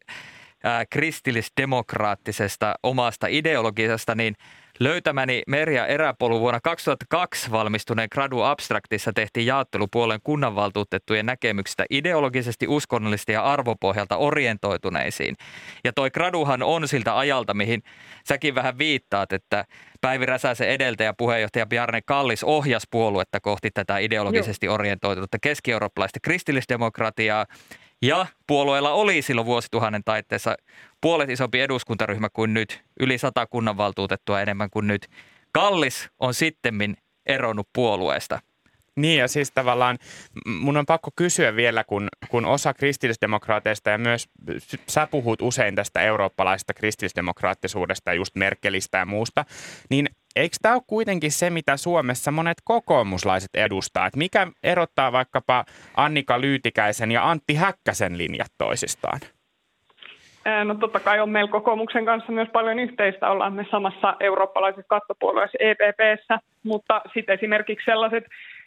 äh, 0.66 0.86
kristillisdemokraattisesta 0.90 2.74
omasta 2.82 3.26
ideologisesta, 3.30 4.14
niin– 4.14 4.34
Löytämäni 4.82 5.42
Merja 5.46 5.86
Eräpolu 5.86 6.40
vuonna 6.40 6.60
2002 6.60 7.50
valmistuneen 7.50 8.08
Gradu 8.12 8.40
Abstraktissa 8.40 9.12
tehtiin 9.12 9.46
jaottelu 9.46 9.88
puolen 9.88 10.20
kunnanvaltuutettujen 10.24 11.26
näkemyksistä 11.26 11.84
ideologisesti, 11.90 12.68
uskonnollisesti 12.68 13.32
ja 13.32 13.42
arvopohjalta 13.42 14.16
orientoituneisiin. 14.16 15.36
Ja 15.84 15.92
toi 15.92 16.10
Graduhan 16.10 16.62
on 16.62 16.88
siltä 16.88 17.18
ajalta, 17.18 17.54
mihin 17.54 17.82
säkin 18.24 18.54
vähän 18.54 18.78
viittaat, 18.78 19.32
että 19.32 19.64
Päivi 20.00 20.26
Räsäsen 20.26 20.68
edeltäjä 20.68 21.14
puheenjohtaja 21.18 21.66
Bjarne 21.66 22.00
Kallis 22.02 22.44
ohjasi 22.44 22.86
puoluetta 22.90 23.40
kohti 23.40 23.70
tätä 23.70 23.98
ideologisesti 23.98 24.68
orientoitunutta 24.68 25.38
keski-eurooppalaista 25.42 26.18
kristillisdemokratiaa. 26.22 27.46
Ja 28.02 28.26
puolueella 28.46 28.92
oli 28.92 29.22
silloin 29.22 29.46
vuosituhannen 29.46 30.04
taitteessa 30.04 30.56
puolet 31.02 31.30
isompi 31.30 31.60
eduskuntaryhmä 31.60 32.28
kuin 32.32 32.54
nyt, 32.54 32.82
yli 33.00 33.18
sata 33.18 33.46
kunnanvaltuutettua 33.46 34.40
enemmän 34.40 34.70
kuin 34.70 34.86
nyt. 34.86 35.08
Kallis 35.52 36.08
on 36.18 36.34
sittemmin 36.34 36.96
eronnut 37.26 37.68
puolueesta. 37.72 38.40
Niin 38.96 39.18
ja 39.18 39.28
siis 39.28 39.50
tavallaan 39.50 39.98
mun 40.46 40.76
on 40.76 40.86
pakko 40.86 41.10
kysyä 41.16 41.56
vielä, 41.56 41.84
kun, 41.84 42.08
kun 42.28 42.44
osa 42.44 42.74
kristillisdemokraateista 42.74 43.90
ja 43.90 43.98
myös 43.98 44.28
sä 44.88 45.06
puhut 45.06 45.42
usein 45.42 45.74
tästä 45.74 46.00
eurooppalaisesta 46.00 46.74
kristillisdemokraattisuudesta 46.74 48.10
ja 48.10 48.14
just 48.14 48.36
Merkelistä 48.36 48.98
ja 48.98 49.06
muusta, 49.06 49.44
niin 49.90 50.08
eikö 50.36 50.56
tämä 50.62 50.74
ole 50.74 50.82
kuitenkin 50.86 51.32
se, 51.32 51.50
mitä 51.50 51.76
Suomessa 51.76 52.30
monet 52.30 52.58
kokoomuslaiset 52.64 53.50
edustaa? 53.54 54.06
Et 54.06 54.16
mikä 54.16 54.46
erottaa 54.62 55.12
vaikkapa 55.12 55.64
Annika 55.96 56.40
Lyytikäisen 56.40 57.12
ja 57.12 57.30
Antti 57.30 57.54
Häkkäsen 57.54 58.18
linjat 58.18 58.52
toisistaan? 58.58 59.20
No 60.64 60.74
totta 60.74 61.00
kai 61.00 61.20
on 61.20 61.30
meillä 61.30 61.50
kokoomuksen 61.50 62.04
kanssa 62.04 62.32
myös 62.32 62.48
paljon 62.52 62.78
yhteistä. 62.78 63.30
Ollaan 63.30 63.52
me 63.52 63.66
samassa 63.70 64.16
eurooppalaisessa 64.20 64.88
kattopuolueessa 64.88 65.58
EPPssä, 65.60 66.38
mutta 66.62 67.02
sitten 67.14 67.34
esimerkiksi 67.34 67.84
sellaiset 67.84 68.24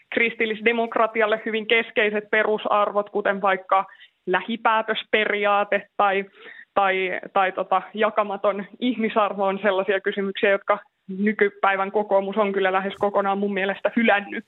kristillisdemokratialle 0.10 1.42
hyvin 1.46 1.68
keskeiset 1.68 2.30
perusarvot, 2.30 3.10
kuten 3.10 3.42
vaikka 3.42 3.86
lähipäätösperiaate 4.26 5.88
tai, 5.98 6.26
tai, 6.74 7.20
tai 7.34 7.52
tota, 7.52 7.82
jakamaton 7.94 8.66
ihmisarvo 8.80 9.46
on 9.46 9.60
sellaisia 9.62 10.00
kysymyksiä, 10.02 10.50
jotka 10.50 10.80
nykypäivän 11.18 11.92
kokoomus 11.92 12.38
on 12.38 12.54
kyllä 12.54 12.72
lähes 12.72 12.94
kokonaan 13.00 13.38
mun 13.38 13.54
mielestä 13.54 13.92
hylännyt. 13.96 14.46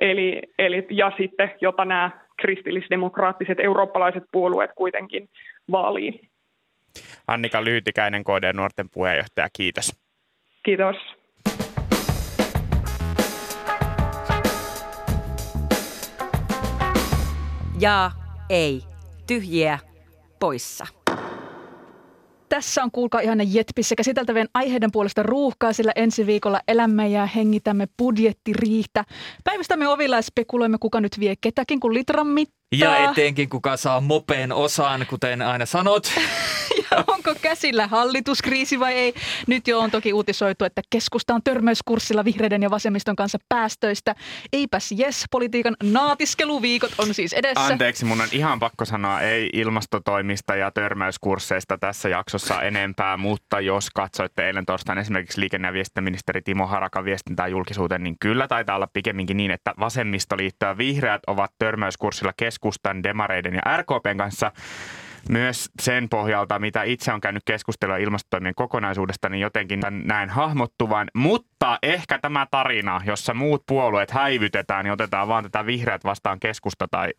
Eli, 0.00 0.42
eli, 0.58 0.86
ja 0.90 1.12
sitten, 1.16 1.52
jota 1.60 1.84
nämä 1.84 2.10
kristillisdemokraattiset 2.36 3.60
eurooppalaiset 3.60 4.24
puolueet 4.32 4.70
kuitenkin 4.74 5.28
vaalii. 5.70 6.20
Annika 7.26 7.64
Lyytikäinen, 7.64 8.24
KD-nuorten 8.24 8.88
puheenjohtaja, 8.90 9.48
kiitos. 9.52 9.96
Kiitos. 10.62 10.96
Ja 17.80 18.10
ei. 18.50 18.82
Tyhjiä 19.26 19.78
poissa. 20.40 20.86
Tässä 22.48 22.82
on 22.82 22.90
kuulkaa 22.90 23.20
ihan 23.20 23.54
Jetpissä 23.54 23.94
käsiteltävien 23.94 24.48
aiheiden 24.54 24.92
puolesta 24.92 25.22
ruuhkaa, 25.22 25.72
sillä 25.72 25.92
ensi 25.96 26.26
viikolla 26.26 26.60
elämme 26.68 27.08
ja 27.08 27.26
hengitämme 27.26 27.86
budjettiriihtä. 27.98 29.04
Päivystämme 29.44 29.88
ovilla 29.88 30.16
ja 30.16 30.22
spekuloimme, 30.22 30.78
kuka 30.80 31.00
nyt 31.00 31.20
vie 31.20 31.34
ketäkin, 31.40 31.80
kun 31.80 31.94
litran 31.94 32.26
mittaa. 32.26 32.56
Ja 32.78 33.10
etenkin 33.10 33.48
kuka 33.48 33.76
saa 33.76 34.00
mopeen 34.00 34.52
osaan, 34.52 35.06
kuten 35.10 35.42
aina 35.42 35.66
sanot. 35.66 36.06
onko 37.06 37.34
käsillä 37.42 37.86
hallituskriisi 37.86 38.80
vai 38.80 38.94
ei? 38.94 39.14
Nyt 39.46 39.68
jo 39.68 39.80
on 39.80 39.90
toki 39.90 40.12
uutisoitu, 40.12 40.64
että 40.64 40.82
keskusta 40.90 41.34
on 41.34 41.42
törmäyskurssilla 41.44 42.24
vihreiden 42.24 42.62
ja 42.62 42.70
vasemmiston 42.70 43.16
kanssa 43.16 43.38
päästöistä. 43.48 44.14
Eipäs 44.52 44.92
jes, 44.92 45.24
politiikan 45.30 45.76
naatiskeluviikot 45.82 46.92
on 46.98 47.14
siis 47.14 47.32
edessä. 47.32 47.64
Anteeksi, 47.64 48.04
mun 48.04 48.20
on 48.20 48.28
ihan 48.32 48.58
pakko 48.58 48.84
sanoa 48.84 49.20
ei 49.20 49.50
ilmastotoimista 49.52 50.56
ja 50.56 50.70
törmäyskursseista 50.70 51.78
tässä 51.78 52.08
jaksossa 52.08 52.62
enempää, 52.62 53.16
mutta 53.16 53.60
jos 53.60 53.90
katsoitte 53.90 54.46
eilen 54.46 54.66
torstaina 54.66 55.00
esimerkiksi 55.00 55.40
liikenne- 55.40 55.68
ja 55.68 55.72
viestintäministeri 55.72 56.42
Timo 56.42 56.66
Harakan 56.66 57.04
viestintää 57.04 57.48
julkisuuteen, 57.48 58.02
niin 58.02 58.16
kyllä 58.20 58.48
taitaa 58.48 58.76
olla 58.76 58.88
pikemminkin 58.92 59.36
niin, 59.36 59.50
että 59.50 59.74
vasemmistoliitto 59.80 60.66
ja 60.66 60.78
vihreät 60.78 61.22
ovat 61.26 61.50
törmäyskurssilla 61.58 62.32
keskustan, 62.36 63.02
demareiden 63.02 63.54
ja 63.54 63.76
RKPn 63.76 64.16
kanssa 64.16 64.52
myös 65.28 65.70
sen 65.82 66.08
pohjalta, 66.08 66.58
mitä 66.58 66.82
itse 66.82 67.12
on 67.12 67.20
käynyt 67.20 67.42
keskustelua 67.44 67.96
ilmastotoimien 67.96 68.54
kokonaisuudesta, 68.54 69.28
niin 69.28 69.40
jotenkin 69.40 69.80
näin 70.04 70.30
hahmottuvan. 70.30 71.08
Mutta 71.14 71.55
ehkä 71.82 72.18
tämä 72.18 72.46
tarina, 72.50 73.00
jossa 73.04 73.34
muut 73.34 73.62
puolueet 73.66 74.10
häivytetään, 74.10 74.84
niin 74.84 74.92
otetaan 74.92 75.28
vaan 75.28 75.44
tätä 75.44 75.66
vihreät 75.66 76.04
vastaan 76.04 76.40
keskusta 76.40 76.88
tai 76.90 77.10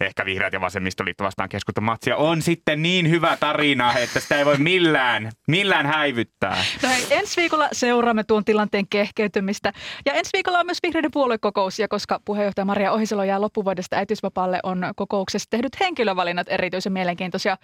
ehkä 0.00 0.24
vihreät 0.24 0.52
ja 0.52 0.60
vasemmistoliitto 0.60 1.24
vastaan 1.24 1.48
keskusta 1.48 1.80
matsia, 1.80 2.16
on 2.16 2.42
sitten 2.42 2.82
niin 2.82 3.10
hyvä 3.10 3.36
tarina, 3.36 3.94
että 3.98 4.20
sitä 4.20 4.38
ei 4.38 4.44
voi 4.44 4.58
millään, 4.58 5.30
millään 5.48 5.86
häivyttää. 5.86 6.56
No 6.82 6.88
hei, 6.88 7.06
ensi 7.10 7.40
viikolla 7.40 7.68
seuraamme 7.72 8.24
tuon 8.24 8.44
tilanteen 8.44 8.88
kehkeytymistä. 8.88 9.72
Ja 10.06 10.12
ensi 10.12 10.30
viikolla 10.32 10.58
on 10.58 10.66
myös 10.66 10.82
vihreiden 10.82 11.10
puoluekokous, 11.10 11.78
ja 11.78 11.88
koska 11.88 12.20
puheenjohtaja 12.24 12.64
Maria 12.64 12.92
Ohisalo 12.92 13.24
jää 13.24 13.40
loppuvuodesta 13.40 13.96
äitiysvapaalle, 13.96 14.60
on 14.62 14.84
kokouksessa 14.96 15.50
tehdyt 15.50 15.80
henkilövalinnat 15.80 16.46
erityisen 16.50 16.92
mielenkiintoisia 16.92 17.56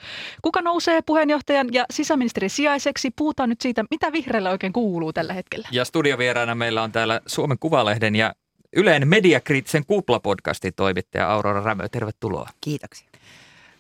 Kuka 0.43 0.63
nousee 0.63 1.03
puheenjohtajan 1.03 1.69
ja 1.73 1.85
sisäministerin 1.91 2.51
sijaiseksi? 2.51 3.11
Puhutaan 3.17 3.49
nyt 3.49 3.61
siitä, 3.61 3.85
mitä 3.91 4.13
vihreällä 4.13 4.51
oikein 4.51 4.73
kuuluu 4.73 5.13
tällä 5.13 5.33
hetkellä. 5.33 5.69
Ja 5.73 5.85
studiovieraana 6.17 6.55
meillä 6.55 6.83
on 6.83 6.93
täällä 6.93 7.21
Suomen 7.27 7.59
Kuvalehden 7.59 8.17
ja 8.17 8.35
Yleen 8.77 9.09
Mediakriittisen 9.09 9.83
Kupla-podcastin 9.87 10.73
toimittaja 10.77 11.33
Aurora 11.33 11.61
Rämö. 11.61 11.89
Tervetuloa. 11.89 12.49
Kiitoksia. 12.61 13.09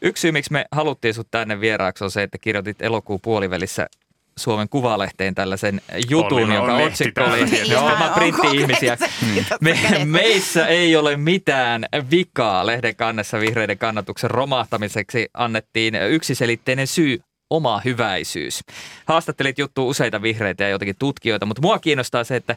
Yksi 0.03 0.21
syy, 0.21 0.33
miksi 0.33 0.53
me 0.53 0.67
haluttiin 0.71 1.15
sinut 1.15 1.29
tänne 1.31 1.61
vieraaksi, 1.61 2.05
on 2.05 2.11
se, 2.11 2.23
että 2.23 2.39
kirjoitit 2.39 2.83
elokuun 2.83 3.21
puolivälissä 3.23 3.87
Suomen 4.39 4.69
Kuvalehteen 4.69 5.35
tällaisen 5.35 5.81
jutun, 6.11 6.43
oli, 6.43 6.55
jonka 6.55 6.77
otsikko 6.77 7.21
oli, 7.25 7.71
joo, 7.71 7.97
mä 7.99 8.13
printti 8.15 8.47
ihmisiä. 8.55 8.97
Me, 9.61 9.79
meissä 10.05 10.67
ei 10.67 10.97
ole 10.97 11.17
mitään 11.17 11.87
vikaa. 12.11 12.67
Lehden 12.67 12.97
kannessa 12.97 13.41
vihreiden 13.41 13.79
kannatuksen 13.79 14.31
romahtamiseksi 14.31 15.29
annettiin 15.35 15.95
yksiselitteinen 15.95 16.87
syy 16.87 17.21
oma 17.51 17.81
hyväisyys. 17.85 18.61
Haastattelit 19.07 19.59
juttu 19.59 19.89
useita 19.89 20.23
vihreitä 20.23 20.65
ja 20.65 20.71
jotakin 20.71 20.97
tutkijoita, 20.99 21.47
mutta 21.47 21.63
mua 21.63 21.79
kiinnostaa 21.79 22.25
se, 22.25 22.37
että 22.37 22.57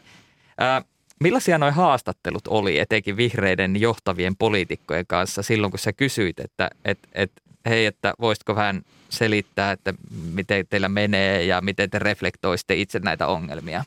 ää, 0.58 0.82
millaisia 1.20 1.58
nuo 1.58 1.70
haastattelut 1.70 2.46
oli 2.48 2.78
etenkin 2.78 3.16
vihreiden 3.16 3.80
johtavien 3.80 4.36
poliitikkojen 4.36 5.06
kanssa 5.06 5.42
silloin, 5.42 5.70
kun 5.70 5.78
sä 5.78 5.92
kysyit, 5.92 6.40
että 6.40 6.70
et, 6.84 6.98
et, 7.12 7.32
hei, 7.66 7.86
että 7.86 8.14
voisitko 8.20 8.56
vähän 8.56 8.82
selittää, 9.08 9.72
että 9.72 9.94
miten 10.32 10.66
teillä 10.66 10.88
menee 10.88 11.44
ja 11.44 11.60
miten 11.60 11.90
te 11.90 11.98
reflektoisitte 11.98 12.74
itse 12.74 12.98
näitä 12.98 13.26
ongelmia? 13.26 13.84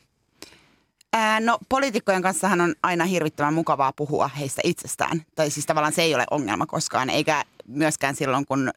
no 1.40 1.58
poliitikkojen 1.68 2.22
kanssahan 2.22 2.60
on 2.60 2.74
aina 2.82 3.04
hirvittävän 3.04 3.54
mukavaa 3.54 3.92
puhua 3.92 4.28
heistä 4.28 4.60
itsestään. 4.64 5.22
Tai 5.34 5.50
siis 5.50 5.66
tavallaan 5.66 5.92
se 5.92 6.02
ei 6.02 6.14
ole 6.14 6.24
ongelma 6.30 6.66
koskaan, 6.66 7.10
eikä 7.10 7.44
myöskään 7.66 8.16
silloin, 8.16 8.46
kun, 8.46 8.70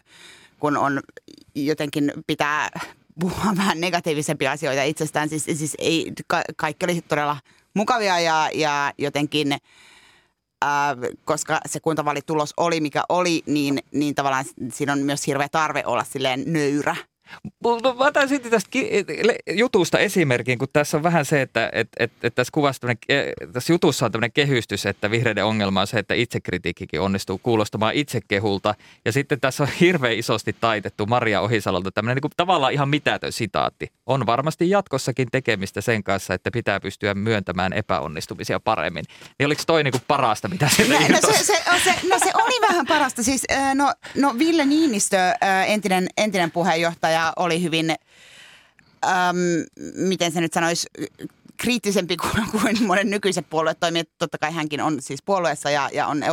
kun 0.60 0.78
on 0.78 1.02
jotenkin 1.66 2.12
pitää 2.28 2.70
puhua 3.20 3.54
vähän 3.58 3.82
negatiivisempia 3.82 4.52
asioita 4.52 4.84
itsestään. 4.84 5.30
Siis, 5.30 5.44
siis 5.44 5.76
ei, 5.80 6.12
ka, 6.28 6.42
kaikki 6.56 6.86
oli 6.86 7.02
todella 7.02 7.38
mukavia 7.74 8.20
ja, 8.20 8.50
ja 8.54 8.94
jotenkin, 8.98 9.58
ää, 10.62 10.96
koska 11.26 11.60
se 11.66 11.80
kuntavaalitulos 11.80 12.54
oli 12.58 12.82
mikä 12.82 13.04
oli, 13.10 13.44
niin, 13.46 13.80
niin 13.94 14.16
tavallaan 14.16 14.46
siinä 14.74 14.94
on 14.94 15.00
myös 15.00 15.28
hirveä 15.28 15.50
tarve 15.50 15.84
olla 15.86 16.04
silleen 16.04 16.44
nöyrä 16.46 16.96
Mä 17.98 18.06
otan 18.06 18.30
sitten 18.30 18.52
tästä 18.52 18.70
jutusta 19.52 20.00
esimerkin, 20.00 20.58
kun 20.58 20.68
tässä 20.74 20.98
on 20.98 21.04
vähän 21.04 21.26
se, 21.26 21.42
että 21.42 21.70
et, 21.74 21.88
et, 22.00 22.12
et 22.24 22.36
tässä, 22.36 22.52
kuvassa 22.52 22.88
tässä 23.54 23.74
jutussa 23.74 24.06
on 24.06 24.12
tämmöinen 24.12 24.32
kehystys, 24.32 24.86
että 24.86 25.12
vihreiden 25.12 25.46
ongelma 25.46 25.82
on 25.82 25.88
se, 25.88 26.00
että 26.00 26.14
itsekritiikkikin 26.14 27.02
onnistuu 27.02 27.38
kuulostamaan 27.44 27.94
itsekehulta. 27.94 28.76
Ja 29.06 29.12
sitten 29.12 29.40
tässä 29.40 29.64
on 29.64 29.70
hirveän 29.80 30.18
isosti 30.18 30.56
taitettu 30.62 31.06
Maria 31.06 31.42
Ohisalolta 31.42 31.92
tämmöinen 31.92 32.16
niin 32.16 32.22
kuin 32.22 32.32
tavallaan 32.38 32.74
ihan 32.74 32.90
mitätön 32.90 33.32
sitaatti. 33.32 33.88
On 34.06 34.26
varmasti 34.26 34.70
jatkossakin 34.70 35.28
tekemistä 35.32 35.82
sen 35.82 36.04
kanssa, 36.04 36.34
että 36.34 36.52
pitää 36.52 36.80
pystyä 36.80 37.14
myöntämään 37.14 37.74
epäonnistumisia 37.74 38.60
paremmin. 38.60 39.06
Niin 39.40 39.46
oliko 39.46 39.62
toi 39.68 39.84
niin 39.84 39.92
kuin 39.92 40.04
parasta, 40.08 40.48
mitä 40.48 40.70
sieltä 40.76 40.94
no, 40.94 41.00
no, 41.00 41.34
se, 41.34 41.44
se, 41.44 41.64
se, 41.84 41.94
no 42.10 42.20
se 42.20 42.32
oli 42.34 42.70
vähän 42.70 42.86
parasta. 42.86 43.24
Siis, 43.24 43.44
no, 43.74 43.94
no 44.16 44.36
Ville 44.40 44.66
Niinistö, 44.66 45.18
entinen, 45.68 46.08
entinen 46.18 46.52
puheenjohtaja, 46.52 47.17
ja 47.18 47.34
oli 47.36 47.64
hyvin, 47.64 47.96
äm, 49.06 49.38
miten 49.96 50.32
se 50.32 50.42
nyt 50.42 50.54
sanoisi, 50.54 50.88
kriittisempi 51.58 52.18
kuin, 52.18 52.46
kuin 52.52 52.84
monen 52.84 53.10
nykyiset 53.10 53.50
puolueet 53.50 53.80
toimii. 53.80 54.04
Totta 54.18 54.38
kai 54.38 54.54
hänkin 54.54 54.82
on 54.82 55.02
siis 55.02 55.24
puolueessa 55.26 55.70
ja, 55.70 55.90
ja 55.94 56.08
on 56.08 56.24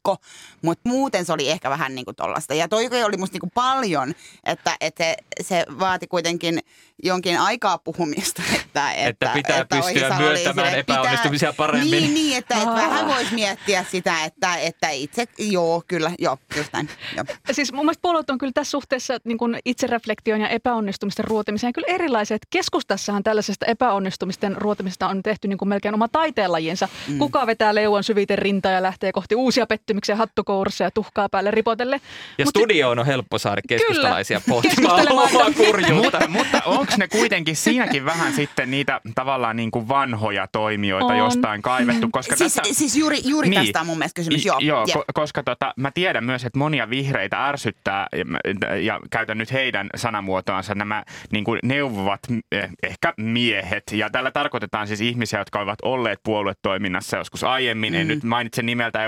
europarlamentaarikko, 0.00 0.16
mutta 0.62 0.88
muuten 0.88 1.24
se 1.24 1.32
oli 1.32 1.50
ehkä 1.50 1.70
vähän 1.70 1.94
niin 1.94 2.04
kuin 2.04 2.16
tollasta. 2.16 2.54
Ja 2.54 2.68
toi 2.68 3.04
oli 3.04 3.16
musta 3.16 3.34
niin 3.34 3.40
kuin 3.40 3.50
paljon, 3.54 4.14
että, 4.44 4.76
että 4.80 5.04
se, 5.04 5.16
se 5.42 5.66
vaati 5.78 6.06
kuitenkin 6.06 6.60
jonkin 7.02 7.38
aikaa 7.38 7.78
puhumista. 7.78 8.42
Että, 8.70 8.92
että, 8.92 9.08
että 9.08 9.32
pitää 9.34 9.60
että 9.60 9.76
pystyä 9.76 10.18
myöntämään 10.18 10.74
epäonnistumisia 10.74 11.52
pitää, 11.52 11.66
paremmin. 11.66 11.90
Niin, 11.90 12.14
niin 12.14 12.36
että, 12.36 12.54
että 12.54 12.74
vähän 12.74 13.06
voisi 13.06 13.34
miettiä 13.34 13.84
sitä, 13.90 14.24
että, 14.24 14.56
että 14.56 14.90
itse, 14.90 15.24
joo, 15.38 15.82
kyllä, 15.88 16.10
joo, 16.18 16.38
just 16.56 16.72
näin. 16.72 16.88
Joo. 17.16 17.24
Siis 17.52 17.72
mun 17.72 17.84
mielestä 17.84 18.02
puolueet 18.02 18.30
on 18.30 18.38
kyllä 18.38 18.52
tässä 18.54 18.70
suhteessa 18.70 19.18
niin 19.24 19.38
kuin 19.38 19.58
itsereflektion 19.64 20.40
ja 20.40 20.48
epäonnistumisten 20.48 21.24
ruotimiseen 21.24 21.72
kyllä 21.72 21.86
erilaisia. 21.88 22.36
Keskustassahan 22.50 23.22
tällaisesta 23.22 23.66
epäonnistumisten 23.66 24.56
ruotimisesta 24.56 25.08
on 25.08 25.22
tehty 25.22 25.48
niin 25.48 25.58
kuin 25.58 25.68
melkein 25.68 25.94
oma 25.94 26.08
taiteenlajinsa. 26.08 26.88
Mm. 27.08 27.18
Kuka 27.18 27.46
vetää 27.46 27.74
leuan 27.74 28.04
syviten 28.04 28.38
rintaa 28.38 28.72
ja 28.72 28.82
lähtee 28.82 29.12
kohti 29.12 29.34
uusia 29.34 29.66
pettymyksiä 29.66 29.89
hattukourissa 30.16 30.84
ja 30.84 30.90
tuhkaa 30.90 31.28
päälle 31.28 31.50
ripotelle. 31.50 32.00
Ja 32.38 32.44
Mut, 32.44 32.50
studioon 32.50 32.98
on 32.98 33.06
helppo 33.06 33.38
saada 33.38 33.60
keskustalaisia 33.68 34.40
kyllä, 34.40 34.54
pohtimaan 34.54 35.12
omaa 35.12 35.50
kurjuutta. 35.56 36.28
mutta 36.28 36.62
onko 36.66 36.92
ne 36.98 37.08
kuitenkin 37.08 37.56
siinäkin 37.56 38.04
vähän 38.04 38.32
sitten 38.32 38.70
niitä 38.70 39.00
tavallaan 39.14 39.56
niin 39.56 39.70
kuin 39.70 39.88
vanhoja 39.88 40.46
toimijoita 40.52 41.06
on. 41.06 41.18
jostain 41.18 41.62
kaivettu? 41.62 42.08
Koska 42.12 42.36
siis, 42.36 42.54
tässä, 42.54 42.74
siis 42.74 42.96
juuri, 42.96 43.18
juuri 43.24 43.48
niin, 43.48 43.62
tästä 43.62 43.80
on 43.80 43.86
mun 43.86 43.98
mielestä 43.98 44.16
kysymys, 44.16 44.44
joo. 44.44 44.58
Joo, 44.60 44.86
yep. 44.88 45.06
koska 45.14 45.42
tota, 45.42 45.74
mä 45.76 45.90
tiedän 45.90 46.24
myös, 46.24 46.44
että 46.44 46.58
monia 46.58 46.90
vihreitä 46.90 47.48
ärsyttää, 47.48 48.06
ja, 48.12 48.76
ja 48.76 49.00
käytän 49.10 49.38
nyt 49.38 49.52
heidän 49.52 49.90
sanamuotoansa, 49.96 50.74
nämä 50.74 51.04
niin 51.30 51.44
kuin 51.44 51.58
neuvovat 51.62 52.20
eh, 52.52 52.68
ehkä 52.82 53.14
miehet. 53.16 53.82
Ja 53.92 54.10
tällä 54.10 54.30
tarkoitetaan 54.30 54.86
siis 54.86 55.00
ihmisiä, 55.00 55.38
jotka 55.38 55.60
ovat 55.60 55.78
olleet 55.82 56.20
puoluetoiminnassa 56.22 57.16
joskus 57.16 57.44
aiemmin. 57.44 57.92
Mm. 57.92 58.00
En 58.00 58.08
nyt 58.08 58.22
mainitse 58.24 58.62
nimeltä 58.62 59.02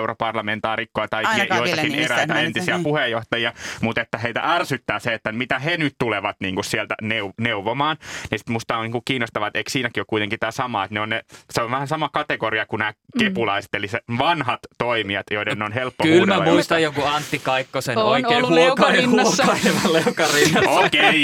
europarlamentaarikkoa 0.73 1.09
tai 1.09 1.25
Ainakaan 1.25 1.69
joitakin 1.69 1.95
eräitä 1.95 2.41
entisiä 2.41 2.75
niin. 2.75 2.85
puheenjohtajia, 2.85 3.53
mutta 3.81 4.01
että 4.01 4.19
heitä 4.19 4.41
ärsyttää 4.55 4.99
se, 4.99 5.15
että 5.15 5.33
mitä 5.33 5.59
he 5.59 5.77
nyt 5.77 5.95
tulevat 5.99 6.37
niin 6.41 6.55
kuin 6.55 6.65
sieltä 6.65 6.95
neu- 7.03 7.35
neuvomaan. 7.41 7.97
Niin 8.31 8.39
sitten 8.39 8.53
musta 8.53 8.77
on 8.77 8.83
niin 8.83 8.93
kuin 8.93 9.03
kiinnostavaa, 9.05 9.49
että 9.49 9.59
eikö 9.59 9.71
siinäkin 9.71 10.01
ole 10.01 10.07
kuitenkin 10.09 10.39
tämä 10.39 10.51
sama, 10.51 10.85
että 10.85 10.95
ne 10.95 11.01
on 11.01 11.09
ne, 11.09 11.23
se 11.51 11.63
on 11.63 11.71
vähän 11.71 11.89
sama 11.89 12.09
kategoria 12.09 12.67
kuin 12.67 12.79
nämä 12.79 12.91
mm. 12.91 13.19
kepulaiset, 13.19 13.75
eli 13.75 13.89
se 13.89 14.01
vanhat 14.19 14.61
toimijat, 14.79 15.27
joiden 15.31 15.63
on 15.63 15.73
helppo 15.73 16.05
Kyllä 16.05 16.27
mä 16.27 16.45
muistan 16.45 16.83
joku 16.83 17.03
Antti 17.03 17.39
Kaikkosen 17.39 17.99
on 17.99 18.05
oikein 18.05 18.47
huokaileva 18.47 19.93
leukarinnassa. 19.93 20.73
Okei. 20.85 21.23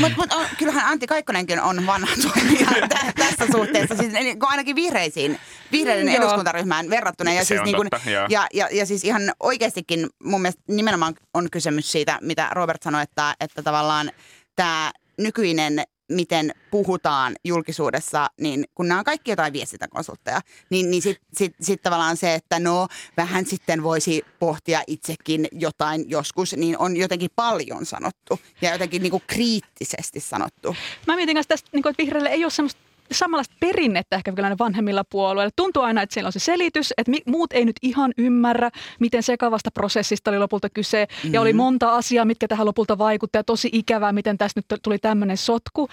Mutta 0.00 0.16
mut, 0.16 0.30
kyllähän 0.58 0.84
Antti 0.84 1.06
Kaikkonenkin 1.06 1.60
on 1.60 1.86
vanha 1.86 2.14
toimija 2.22 2.88
tässä 3.28 3.46
suhteessa, 3.52 3.96
siis 3.96 4.12
niin 4.12 4.36
ainakin 4.40 4.76
vihreisiin, 4.76 5.38
vihreiden 5.72 6.06
mm, 6.06 6.14
eduskuntaryhmään 6.14 6.90
verrattuna. 6.90 7.32
Ja, 7.32 7.44
siis, 7.44 7.62
niin 7.62 7.76
kun, 7.76 7.88
ja, 8.06 8.26
ja, 8.52 8.68
ja 8.72 8.86
siis 8.86 9.04
ihan 9.04 9.22
oikeastikin 9.40 10.08
mun 10.24 10.42
mielestä 10.42 10.62
nimenomaan 10.68 11.14
on 11.34 11.50
kysymys 11.50 11.92
siitä, 11.92 12.18
mitä 12.22 12.48
Robert 12.52 12.82
sanoi, 12.82 13.02
että, 13.02 13.34
että 13.40 13.62
tavallaan 13.62 14.10
tämä 14.56 14.92
nykyinen 15.18 15.84
miten 16.12 16.52
puhutaan 16.70 17.34
julkisuudessa, 17.44 18.30
niin 18.40 18.64
kun 18.74 18.88
nämä 18.88 18.98
on 18.98 19.04
kaikki 19.04 19.30
jotain 19.30 19.52
viestintäkonsultteja, 19.52 20.40
niin, 20.70 20.90
niin 20.90 21.02
sitten 21.02 21.26
sit, 21.32 21.54
sit 21.60 21.82
tavallaan 21.82 22.16
se, 22.16 22.34
että 22.34 22.58
no 22.58 22.88
vähän 23.16 23.46
sitten 23.46 23.82
voisi 23.82 24.22
pohtia 24.38 24.82
itsekin 24.86 25.48
jotain 25.52 26.04
joskus, 26.10 26.56
niin 26.56 26.78
on 26.78 26.96
jotenkin 26.96 27.30
paljon 27.36 27.86
sanottu 27.86 28.40
ja 28.62 28.72
jotenkin 28.72 29.02
niin 29.02 29.10
kuin 29.10 29.22
kriittisesti 29.26 30.20
sanottu. 30.20 30.76
Mä 31.06 31.16
mietin 31.16 31.34
kanssa 31.34 31.48
tästä, 31.48 31.68
niin 31.72 31.88
että 31.88 32.02
vihreille 32.02 32.28
ei 32.28 32.44
ole 32.44 32.50
semmoista 32.50 32.80
samanlaista 33.12 33.54
perinnettä 33.60 34.16
ehkä 34.16 34.32
kyllä 34.32 34.56
vanhemmilla 34.58 35.04
puolueilla. 35.04 35.50
Tuntuu 35.56 35.82
aina, 35.82 36.02
että 36.02 36.14
siellä 36.14 36.28
on 36.28 36.32
se 36.32 36.38
selitys, 36.38 36.94
että 36.98 37.10
mi- 37.10 37.22
muut 37.26 37.52
ei 37.52 37.64
nyt 37.64 37.76
ihan 37.82 38.12
ymmärrä, 38.18 38.70
miten 39.00 39.22
sekavasta 39.22 39.70
prosessista 39.70 40.30
oli 40.30 40.38
lopulta 40.38 40.70
kyse. 40.70 41.06
Mm-hmm. 41.10 41.34
Ja 41.34 41.40
oli 41.40 41.52
mhm. 41.52 41.56
monta 41.56 41.94
asiaa, 41.94 42.24
mitkä 42.24 42.48
tähän 42.48 42.66
lopulta 42.66 42.98
vaikutti 42.98 43.38
ja 43.38 43.44
tosi 43.44 43.68
ikävää, 43.72 44.12
miten 44.12 44.38
tässä 44.38 44.60
nyt 44.60 44.82
tuli 44.82 44.98
tämmöinen 44.98 45.36
sotku. 45.36 45.88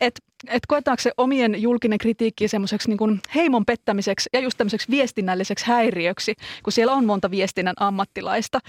Että 0.00 0.20
että 0.44 0.66
koetaanko 0.68 1.00
se 1.00 1.12
omien 1.16 1.62
julkinen 1.62 1.98
kritiikki 1.98 2.48
semmoiseksi 2.48 2.88
niin 2.88 3.20
heimon 3.34 3.64
pettämiseksi 3.66 4.30
ja 4.32 4.40
just 4.40 4.58
tämmöiseksi 4.58 4.90
viestinnälliseksi 4.90 5.66
häiriöksi, 5.66 6.34
kun 6.62 6.72
siellä 6.72 6.92
on 6.92 7.04
monta 7.04 7.30
viestinnän 7.30 7.74
ammattilaista. 7.80 8.60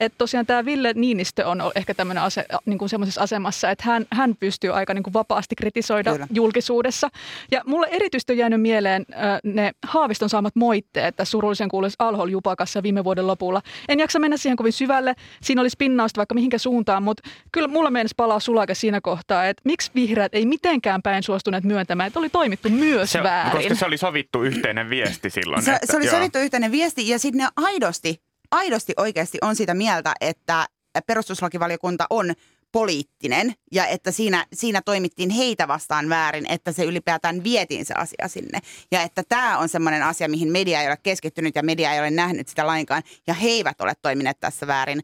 Että 0.00 0.18
tosiaan 0.18 0.46
tämä 0.46 0.64
Ville 0.64 0.92
Niinistö 0.94 1.48
on 1.48 1.62
ehkä 1.74 1.94
tämmöinen 1.94 2.22
ase, 2.22 2.44
niin 2.66 2.78
kuin 2.78 2.88
semmoisessa 2.88 3.20
asemassa, 3.20 3.70
että 3.70 3.84
hän, 3.84 4.06
hän 4.12 4.36
pystyy 4.36 4.70
aika 4.70 4.94
niin 4.94 5.02
kuin 5.02 5.14
vapaasti 5.14 5.54
kritisoida 5.54 6.12
Kyllä. 6.12 6.26
julkisuudessa. 6.32 7.08
Ja 7.50 7.62
mulle 7.66 7.86
erityisesti 7.90 8.32
on 8.32 8.38
jäänyt 8.38 8.60
mieleen 8.60 9.06
äh, 9.12 9.40
ne 9.44 9.72
Haaviston 9.86 10.28
saamat 10.28 10.56
moitteet 10.56 11.16
tässä 11.16 11.30
surullisen 11.30 11.68
kuuluisessa 11.68 12.08
Alhol 12.08 12.28
Jupakassa 12.28 12.82
viime 12.82 13.04
vuoden 13.04 13.26
lopulla. 13.26 13.62
En 13.88 14.00
jaksa 14.00 14.18
mennä 14.18 14.36
siihen 14.36 14.56
kovin 14.56 14.72
syvälle. 14.72 15.14
Siinä 15.42 15.60
olisi 15.60 15.76
pinnausta 15.78 16.18
vaikka 16.18 16.34
mihinkä 16.34 16.58
suuntaan, 16.58 17.02
mutta 17.02 17.28
kyllä 17.52 17.68
mulla 17.68 17.90
mennessä 17.90 18.14
palaa 18.16 18.40
sulake 18.40 18.74
siinä 18.74 19.00
kohtaa, 19.00 19.46
että 19.46 19.62
miksi 19.64 19.90
vihreät 19.94 20.34
ei 20.34 20.46
mitenkään 20.46 21.02
päin 21.02 21.13
suostuneet 21.22 21.64
myöntämään, 21.64 22.06
että 22.06 22.18
oli 22.18 22.28
toimittu 22.28 22.68
myös 22.68 23.12
se, 23.12 23.22
väärin. 23.22 23.52
Koska 23.52 23.74
se 23.74 23.86
oli 23.86 23.96
sovittu 23.96 24.42
yhteinen 24.42 24.90
viesti 24.90 25.30
silloin. 25.30 25.62
Se, 25.62 25.72
että, 25.72 25.86
se 25.86 25.96
oli 25.96 26.06
joo. 26.06 26.16
sovittu 26.16 26.38
yhteinen 26.38 26.72
viesti 26.72 27.08
ja 27.08 27.18
sitten 27.18 27.38
ne 27.38 27.48
aidosti, 27.56 28.22
aidosti 28.50 28.92
oikeasti 28.96 29.38
on 29.42 29.56
sitä 29.56 29.74
mieltä, 29.74 30.12
että 30.20 30.66
perustuslakivaliokunta 31.06 32.06
on 32.10 32.34
poliittinen 32.72 33.54
ja 33.72 33.86
että 33.86 34.10
siinä, 34.10 34.46
siinä 34.52 34.82
toimittiin 34.84 35.30
heitä 35.30 35.68
vastaan 35.68 36.08
väärin, 36.08 36.46
että 36.50 36.72
se 36.72 36.84
ylipäätään 36.84 37.44
vietiin 37.44 37.84
se 37.84 37.94
asia 37.94 38.28
sinne. 38.28 38.58
Ja 38.92 39.02
että 39.02 39.22
tämä 39.28 39.58
on 39.58 39.68
semmoinen 39.68 40.02
asia, 40.02 40.28
mihin 40.28 40.52
media 40.52 40.80
ei 40.80 40.86
ole 40.86 40.98
keskittynyt 41.02 41.54
ja 41.54 41.62
media 41.62 41.92
ei 41.92 42.00
ole 42.00 42.10
nähnyt 42.10 42.48
sitä 42.48 42.66
lainkaan 42.66 43.02
ja 43.26 43.34
he 43.34 43.48
eivät 43.48 43.80
ole 43.80 43.92
toimineet 44.02 44.40
tässä 44.40 44.66
väärin 44.66 45.00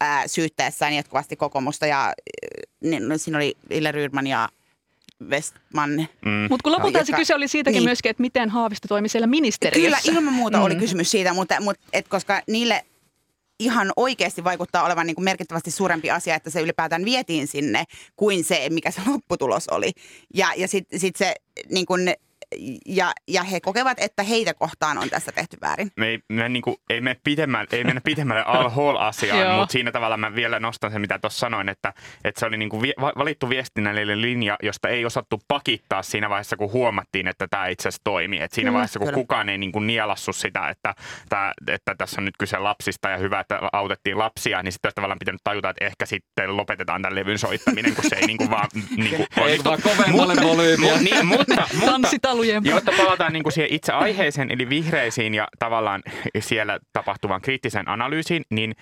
ää, 0.00 0.28
syyttäessään 0.28 0.92
jatkuvasti 0.92 1.36
kokoomusta 1.36 1.86
ja 1.86 2.12
niin, 2.80 3.08
no, 3.08 3.18
siinä 3.18 3.38
oli 3.38 3.54
Ille 3.70 3.92
Rydman 3.92 4.26
ja 4.26 4.48
Westman. 5.28 6.08
Mm. 6.24 6.46
Mutta 6.50 6.62
kun 6.64 6.72
lopulta 6.72 6.98
no, 6.98 7.04
se 7.04 7.12
kyse 7.12 7.34
oli 7.34 7.48
siitäkin 7.48 7.78
niin. 7.78 7.88
myöskin, 7.88 8.10
että 8.10 8.20
miten 8.20 8.50
Haavisto 8.50 8.88
toimi 8.88 9.08
siellä 9.08 9.26
ministeriössä. 9.26 10.00
Kyllä, 10.02 10.18
ilman 10.18 10.34
muuta 10.34 10.58
mm. 10.58 10.64
oli 10.64 10.76
kysymys 10.76 11.10
siitä, 11.10 11.32
mutta, 11.32 11.60
mutta 11.60 11.86
et 11.92 12.08
koska 12.08 12.42
niille 12.46 12.84
ihan 13.60 13.92
oikeasti 13.96 14.44
vaikuttaa 14.44 14.84
olevan 14.84 15.06
niin 15.06 15.14
kuin 15.14 15.24
merkittävästi 15.24 15.70
suurempi 15.70 16.10
asia, 16.10 16.34
että 16.34 16.50
se 16.50 16.60
ylipäätään 16.60 17.04
vietiin 17.04 17.46
sinne, 17.46 17.84
kuin 18.16 18.44
se, 18.44 18.66
mikä 18.70 18.90
se 18.90 19.00
lopputulos 19.06 19.68
oli. 19.68 19.92
Ja, 20.34 20.48
ja 20.56 20.68
sitten 20.68 21.00
sit 21.00 21.16
se 21.16 21.34
niin 21.70 21.86
kuin, 21.86 22.14
ja, 22.86 23.12
ja 23.28 23.42
he 23.42 23.60
kokevat, 23.60 23.98
että 24.00 24.22
heitä 24.22 24.54
kohtaan 24.54 24.98
on 24.98 25.10
tässä 25.10 25.32
tehty 25.32 25.56
väärin. 25.60 25.90
Me 25.96 26.06
ei, 26.06 26.18
me 26.28 26.48
niin 26.48 26.62
kuin, 26.62 26.76
ei, 26.90 27.00
mene 27.00 27.16
pidemmälle, 27.24 27.68
ei 27.72 27.84
mennä 27.84 28.00
pidemmälle 28.04 28.42
al-hol-asiaan, 28.46 29.58
mutta 29.58 29.72
siinä 29.72 29.92
tavalla 29.92 30.16
mä 30.16 30.34
vielä 30.34 30.60
nostan 30.60 30.92
se, 30.92 30.98
mitä 30.98 31.18
tuossa 31.18 31.38
sanoin, 31.38 31.68
että, 31.68 31.92
että 32.24 32.40
se 32.40 32.46
oli 32.46 32.56
niin 32.56 32.68
kuin 32.68 32.82
vi, 32.82 32.92
valittu 33.00 33.48
viestinnällinen 33.48 34.22
linja, 34.22 34.56
josta 34.62 34.88
ei 34.88 35.04
osattu 35.04 35.40
pakittaa 35.48 36.02
siinä 36.02 36.30
vaiheessa, 36.30 36.56
kun 36.56 36.72
huomattiin, 36.72 37.28
että 37.28 37.48
tämä 37.48 37.66
itse 37.66 37.88
asiassa 37.88 38.04
toimii. 38.04 38.40
Et 38.40 38.52
siinä 38.52 38.70
mm, 38.70 38.74
vaiheessa, 38.74 38.98
kun 38.98 39.08
kyllä. 39.08 39.16
kukaan 39.16 39.48
ei 39.48 39.58
niin 39.58 39.72
kuin 39.72 39.86
nielassu 39.86 40.32
sitä, 40.32 40.68
että, 40.68 40.94
että, 41.22 41.52
että 41.68 41.94
tässä 41.98 42.20
on 42.20 42.24
nyt 42.24 42.36
kyse 42.38 42.58
lapsista 42.58 43.08
ja 43.08 43.16
hyvä, 43.16 43.40
että 43.40 43.60
autettiin 43.72 44.18
lapsia, 44.18 44.62
niin 44.62 44.72
sitten 44.72 44.92
tavallaan 44.94 45.18
pitänyt 45.18 45.40
tajuta, 45.44 45.70
että 45.70 45.84
ehkä 45.84 46.06
sitten 46.06 46.56
lopetetaan 46.56 47.02
tämän 47.02 47.14
levyn 47.14 47.38
soittaminen, 47.38 47.94
kun 47.94 48.04
se 48.08 48.16
ei 48.16 48.26
niin 48.26 48.38
kuin 48.38 48.50
vaan... 48.50 48.68
Niin 48.96 49.16
kuin 49.16 49.48
ei 49.48 49.58
vaan 49.64 49.82
kovemmalle 49.82 50.34
volyymiä. 50.42 50.96
Niin, 50.96 51.26
mutta, 51.26 51.68
mutta, 51.80 52.08
Talujen 52.52 52.74
Jotta 52.74 52.92
palataan 52.96 53.32
niin 53.32 53.42
kuin 53.42 53.52
siihen 53.52 53.72
itse 53.72 53.92
aiheeseen, 53.92 54.50
eli 54.50 54.68
vihreisiin 54.68 55.34
ja 55.34 55.48
tavallaan 55.58 56.02
siellä 56.38 56.78
tapahtuvaan 56.92 57.40
kriittiseen 57.40 57.88
analyysiin, 57.88 58.42
niin 58.50 58.74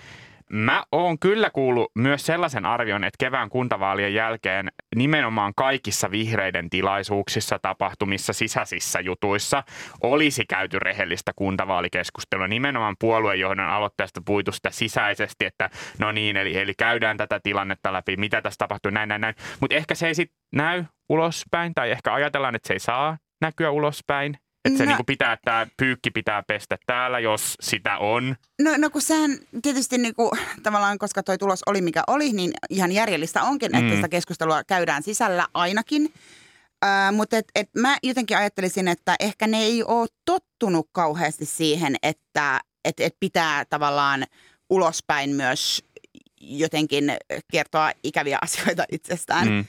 Mä 0.53 0.83
oon 0.91 1.19
kyllä 1.19 1.49
kuullut 1.49 1.91
myös 1.95 2.25
sellaisen 2.25 2.65
arvion, 2.65 3.03
että 3.03 3.25
kevään 3.25 3.49
kuntavaalien 3.49 4.13
jälkeen 4.13 4.71
nimenomaan 4.95 5.53
kaikissa 5.55 6.11
vihreiden 6.11 6.69
tilaisuuksissa, 6.69 7.59
tapahtumissa, 7.59 8.33
sisäisissä 8.33 8.99
jutuissa 8.99 9.63
olisi 10.03 10.45
käyty 10.45 10.79
rehellistä 10.79 11.31
kuntavaalikeskustelua. 11.35 12.47
Nimenomaan 12.47 12.95
puoluejohdon 12.99 13.69
aloitteesta 13.69 14.21
puitu 14.25 14.51
sitä 14.51 14.69
sisäisesti, 14.69 15.45
että 15.45 15.69
no 15.99 16.11
niin, 16.11 16.37
eli, 16.37 16.57
eli 16.57 16.73
käydään 16.77 17.17
tätä 17.17 17.39
tilannetta 17.43 17.93
läpi, 17.93 18.17
mitä 18.17 18.41
tässä 18.41 18.57
tapahtuu, 18.57 18.91
näin, 18.91 19.09
näin, 19.09 19.21
näin. 19.21 19.35
Mutta 19.59 19.75
ehkä 19.75 19.95
se 19.95 20.07
ei 20.07 20.15
sitten 20.15 20.37
näy 20.51 20.83
ulospäin 21.09 21.73
tai 21.73 21.91
ehkä 21.91 22.13
ajatellaan, 22.13 22.55
että 22.55 22.67
se 22.67 22.73
ei 22.73 22.79
saa 22.79 23.17
näkyä 23.43 23.71
ulospäin. 23.71 24.37
Että 24.65 24.77
se 24.77 24.85
no, 24.85 24.95
niin 24.95 25.05
pitää, 25.05 25.37
tämä 25.45 25.67
pyykki 25.77 26.11
pitää 26.11 26.43
pestä 26.47 26.77
täällä, 26.85 27.19
jos 27.19 27.55
sitä 27.61 27.97
on. 27.97 28.35
No, 28.61 28.71
no 28.77 28.89
kun 28.89 29.01
sehän 29.01 29.37
tietysti 29.61 29.97
niin 29.97 30.15
kuin, 30.15 30.31
tavallaan, 30.63 30.97
koska 30.97 31.23
toi 31.23 31.37
tulos 31.37 31.63
oli 31.65 31.81
mikä 31.81 32.03
oli, 32.07 32.33
niin 32.33 32.51
ihan 32.69 32.91
järjellistä 32.91 33.43
onkin, 33.43 33.75
että 33.75 33.89
mm. 33.89 33.95
sitä 33.95 34.09
keskustelua 34.09 34.63
käydään 34.63 35.03
sisällä 35.03 35.47
ainakin. 35.53 36.03
Uh, 36.05 37.15
mutta 37.15 37.37
et, 37.37 37.45
et 37.55 37.69
mä 37.77 37.97
jotenkin 38.03 38.37
ajattelisin, 38.37 38.87
että 38.87 39.15
ehkä 39.19 39.47
ne 39.47 39.57
ei 39.57 39.83
ole 39.83 40.07
tottunut 40.25 40.89
kauheasti 40.91 41.45
siihen, 41.45 41.95
että 42.03 42.59
et, 42.85 42.99
et 42.99 43.15
pitää 43.19 43.65
tavallaan 43.65 44.23
ulospäin 44.69 45.29
myös 45.29 45.83
jotenkin 46.41 47.11
kertoa 47.51 47.91
ikäviä 48.03 48.37
asioita 48.45 48.85
itsestään. 48.91 49.47
Mm 49.47 49.65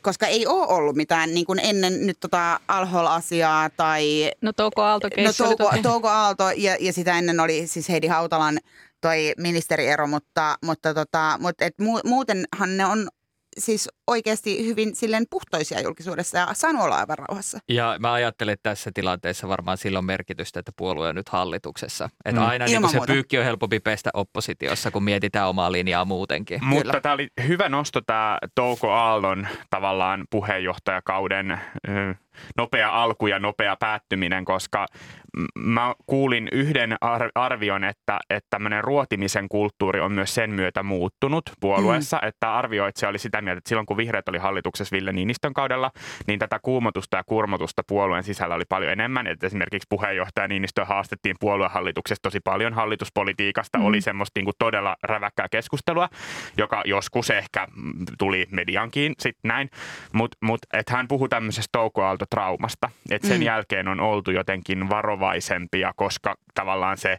koska 0.00 0.26
ei 0.26 0.46
ole 0.46 0.66
ollut 0.66 0.96
mitään 0.96 1.34
niin 1.34 1.46
kuin 1.46 1.58
ennen 1.58 2.06
nyt 2.06 2.20
tota 2.20 2.60
Alhol-asiaa 2.68 3.70
tai... 3.70 4.30
No 4.40 4.52
Touko 4.52 4.82
Aalto 4.82 5.08
No 5.16 5.32
Touko, 5.38 5.70
Touko 5.82 6.08
Aalto 6.08 6.44
ja, 6.56 6.76
ja 6.80 6.92
sitä 6.92 7.18
ennen 7.18 7.40
oli 7.40 7.66
siis 7.66 7.88
Heidi 7.88 8.06
Hautalan 8.06 8.58
toi 9.00 9.32
ministeriero, 9.38 10.06
mutta, 10.06 10.56
mutta, 10.64 10.94
tota, 10.94 11.38
mutta 11.40 11.64
et 11.64 11.74
mu, 11.78 12.00
muutenhan 12.04 12.76
ne 12.76 12.86
on 12.86 13.08
siis 13.58 13.88
oikeasti 14.06 14.66
hyvin 14.66 14.96
silleen 14.96 15.24
puhtoisia 15.30 15.80
julkisuudessa 15.80 16.38
ja 16.38 16.46
olla 16.80 16.96
aivan 16.96 17.18
rauhassa. 17.18 17.58
Ja 17.68 17.96
mä 18.00 18.12
ajattelen, 18.12 18.52
että 18.52 18.70
tässä 18.70 18.90
tilanteessa 18.94 19.48
varmaan 19.48 19.78
silloin 19.78 20.04
merkitystä, 20.04 20.60
että 20.60 20.72
puolue 20.76 21.08
on 21.08 21.14
nyt 21.14 21.28
hallituksessa. 21.28 22.10
Että 22.24 22.40
mm. 22.40 22.46
aina 22.46 22.64
niin 22.64 22.88
se 22.88 23.00
pyykki 23.06 23.38
on 23.38 23.44
helpompi 23.44 23.80
pestä 23.80 24.10
oppositiossa, 24.14 24.90
kun 24.90 25.04
mietitään 25.04 25.48
omaa 25.48 25.72
linjaa 25.72 26.04
muutenkin. 26.04 26.64
Mutta 26.64 27.00
tämä 27.00 27.14
oli 27.14 27.28
hyvä 27.48 27.68
nosto 27.68 28.00
tämä 28.00 28.38
Touko 28.54 28.90
Aallon 28.90 29.48
tavallaan 29.70 30.24
puheenjohtajakauden 30.30 31.60
nopea 32.56 33.02
alku 33.02 33.26
ja 33.26 33.38
nopea 33.38 33.76
päättyminen, 33.76 34.44
koska 34.44 34.86
mä 35.58 35.94
kuulin 36.06 36.48
yhden 36.52 36.96
arvion, 37.34 37.84
että, 37.84 38.18
että 38.30 38.46
tämmöinen 38.50 38.84
ruotimisen 38.84 39.48
kulttuuri 39.48 40.00
on 40.00 40.12
myös 40.12 40.34
sen 40.34 40.50
myötä 40.50 40.82
muuttunut 40.82 41.42
puolueessa, 41.60 42.18
mm. 42.22 42.28
että 42.28 42.54
arvioitsija 42.54 43.08
oli 43.08 43.18
sitä 43.18 43.42
mieltä, 43.42 43.58
että 43.58 43.68
silloin 43.68 43.86
kun 43.86 43.96
vihreät 43.96 44.28
oli 44.28 44.38
hallituksessa 44.38 44.96
Ville 44.96 45.12
Niinistön 45.12 45.54
kaudella, 45.54 45.90
niin 46.26 46.38
tätä 46.38 46.58
kuumotusta 46.62 47.16
ja 47.16 47.24
kurmotusta 47.26 47.82
puolueen 47.88 48.24
sisällä 48.24 48.54
oli 48.54 48.64
paljon 48.68 48.92
enemmän. 48.92 49.26
Että 49.26 49.46
esimerkiksi 49.46 49.86
puheenjohtaja 49.90 50.48
Niinistö 50.48 50.84
haastettiin 50.84 51.36
puoluehallituksessa 51.40 52.22
tosi 52.22 52.40
paljon 52.40 52.74
hallituspolitiikasta, 52.74 53.78
mm. 53.78 53.84
oli 53.84 54.00
semmoista 54.00 54.38
niin 54.38 54.44
kuin 54.44 54.56
todella 54.58 54.96
räväkkää 55.02 55.46
keskustelua, 55.50 56.08
joka 56.56 56.82
joskus 56.84 57.30
ehkä 57.30 57.68
tuli 58.18 58.46
mediankin 58.50 59.14
sitten 59.18 59.48
näin, 59.48 59.70
mutta 60.12 60.36
mut, 60.40 60.60
että 60.72 60.96
hän 60.96 61.08
puhui 61.08 61.28
tämmöisestä 61.28 61.68
toukoaaltotraumasta, 62.26 62.90
että 63.10 63.28
sen 63.28 63.36
mm. 63.36 63.42
jälkeen 63.42 63.88
on 63.88 64.00
oltu 64.00 64.30
jotenkin 64.30 64.88
varovaisempia, 64.88 65.92
koska 65.96 66.34
tavallaan 66.54 66.98
se, 66.98 67.16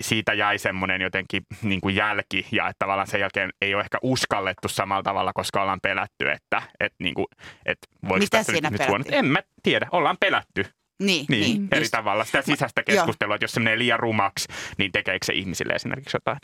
siitä 0.00 0.34
jäi 0.34 0.58
semmoinen 0.58 1.00
jotenkin 1.00 1.42
niin 1.62 1.80
kuin 1.80 1.96
jälki 1.96 2.46
ja 2.52 2.68
että 2.68 2.78
tavallaan 2.78 3.08
sen 3.08 3.20
jälkeen 3.20 3.50
ei 3.60 3.74
ole 3.74 3.82
ehkä 3.82 3.98
uskallettu 4.02 4.68
samalla 4.68 5.02
tavalla, 5.02 5.32
koska 5.32 5.62
ollaan 5.62 5.80
pelätty, 5.82 6.30
että, 6.30 6.62
että, 6.80 6.96
niin 6.98 7.14
kuin, 7.14 7.26
että 7.66 7.86
voiko 8.08 8.24
Mitä 8.24 8.42
siinä 8.42 8.70
nyt, 8.70 8.80
nyt 8.98 9.12
En 9.12 9.26
mä 9.26 9.42
tiedä, 9.62 9.86
ollaan 9.92 10.16
pelätty. 10.20 10.64
Niin, 11.02 11.26
niin, 11.28 11.42
niin 11.42 11.68
eri 11.72 11.80
just. 11.80 11.90
tavalla. 11.90 12.24
Sitä 12.24 12.42
sisäistä 12.42 12.82
keskustelua, 12.82 13.34
että 13.34 13.44
jos 13.44 13.52
se 13.52 13.60
menee 13.60 13.78
liian 13.78 14.00
rumaksi, 14.00 14.48
niin 14.78 14.92
tekeekö 14.92 15.26
se 15.26 15.32
ihmisille 15.32 15.72
esimerkiksi 15.72 16.16
jotain? 16.16 16.38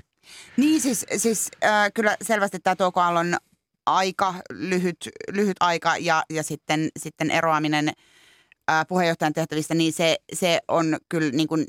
Niin 0.57 0.81
siis, 0.81 1.07
siis 1.17 1.51
äh, 1.65 1.91
kyllä 1.95 2.17
selvästi 2.23 2.59
tämä 2.59 2.77
Touko 2.77 3.01
on 3.01 3.37
aika 3.97 4.35
lyhyt, 4.51 5.09
lyhyt 5.33 5.57
aika 5.61 5.97
ja, 5.97 6.23
ja 6.31 6.43
sitten, 6.43 6.89
sitten 6.99 7.31
eroaminen 7.31 7.89
äh, 8.71 8.87
puheenjohtajan 8.89 9.33
tehtävistä, 9.33 9.75
niin 9.75 9.93
se, 9.93 10.17
se 10.33 10.61
on 10.69 10.97
kyllä 11.09 11.31
niin 11.31 11.49
kuin, 11.49 11.67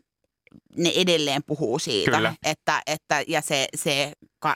ne 0.78 0.92
edelleen 0.96 1.44
puhuu 1.44 1.80
siitä, 1.80 2.18
kyllä. 2.18 2.34
että, 2.44 2.82
että 2.88 3.24
ja 3.28 3.42
se, 3.42 3.68
se 3.76 4.14
ka, 4.40 4.56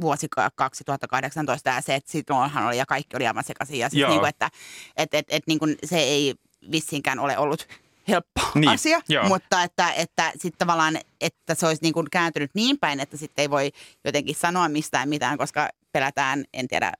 vuosi 0.00 0.26
2018 0.54 1.70
ja 1.70 1.80
se, 1.80 1.94
että 1.94 2.12
silloinhan 2.12 2.66
oli 2.66 2.78
ja 2.78 2.86
kaikki 2.86 3.16
oli 3.16 3.26
aivan 3.26 3.44
sekaisin. 3.44 3.78
Ja 3.78 3.88
siis 3.88 4.08
niin 4.08 4.20
kuin, 4.20 4.28
että 4.28 4.50
et, 4.96 5.14
et, 5.14 5.26
et, 5.28 5.42
niin 5.46 5.58
kuin 5.58 5.76
se 5.84 5.98
ei 5.98 6.34
vissiinkään 6.72 7.18
ole 7.18 7.38
ollut 7.38 7.68
helppo 8.08 8.40
niin, 8.54 8.68
asia, 8.68 9.00
joo. 9.08 9.28
mutta 9.28 9.62
että, 9.62 9.92
että 9.92 10.32
sitten 10.32 10.58
tavallaan, 10.58 10.98
että 11.20 11.54
se 11.54 11.66
olisi 11.66 11.82
niin 11.82 11.94
kuin 11.94 12.06
kääntynyt 12.12 12.50
niin 12.54 12.78
päin, 12.78 13.00
että 13.00 13.16
sitten 13.16 13.42
ei 13.42 13.50
voi 13.50 13.70
jotenkin 14.04 14.34
sanoa 14.34 14.68
mistään 14.68 15.08
mitään, 15.08 15.38
koska 15.38 15.68
pelätään, 15.92 16.44
en 16.52 16.68
tiedä, 16.68 16.92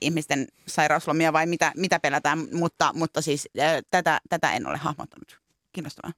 ihmisten 0.00 0.46
sairauslomia 0.66 1.32
vai 1.32 1.46
mitä, 1.46 1.72
mitä 1.76 2.00
pelätään, 2.00 2.38
mutta, 2.52 2.92
mutta 2.94 3.22
siis 3.22 3.48
äh, 3.60 3.72
tätä, 3.90 4.20
tätä 4.28 4.52
en 4.52 4.66
ole 4.66 4.76
hahmottanut. 4.76 5.40
Kiinnostavaa. 5.72 6.12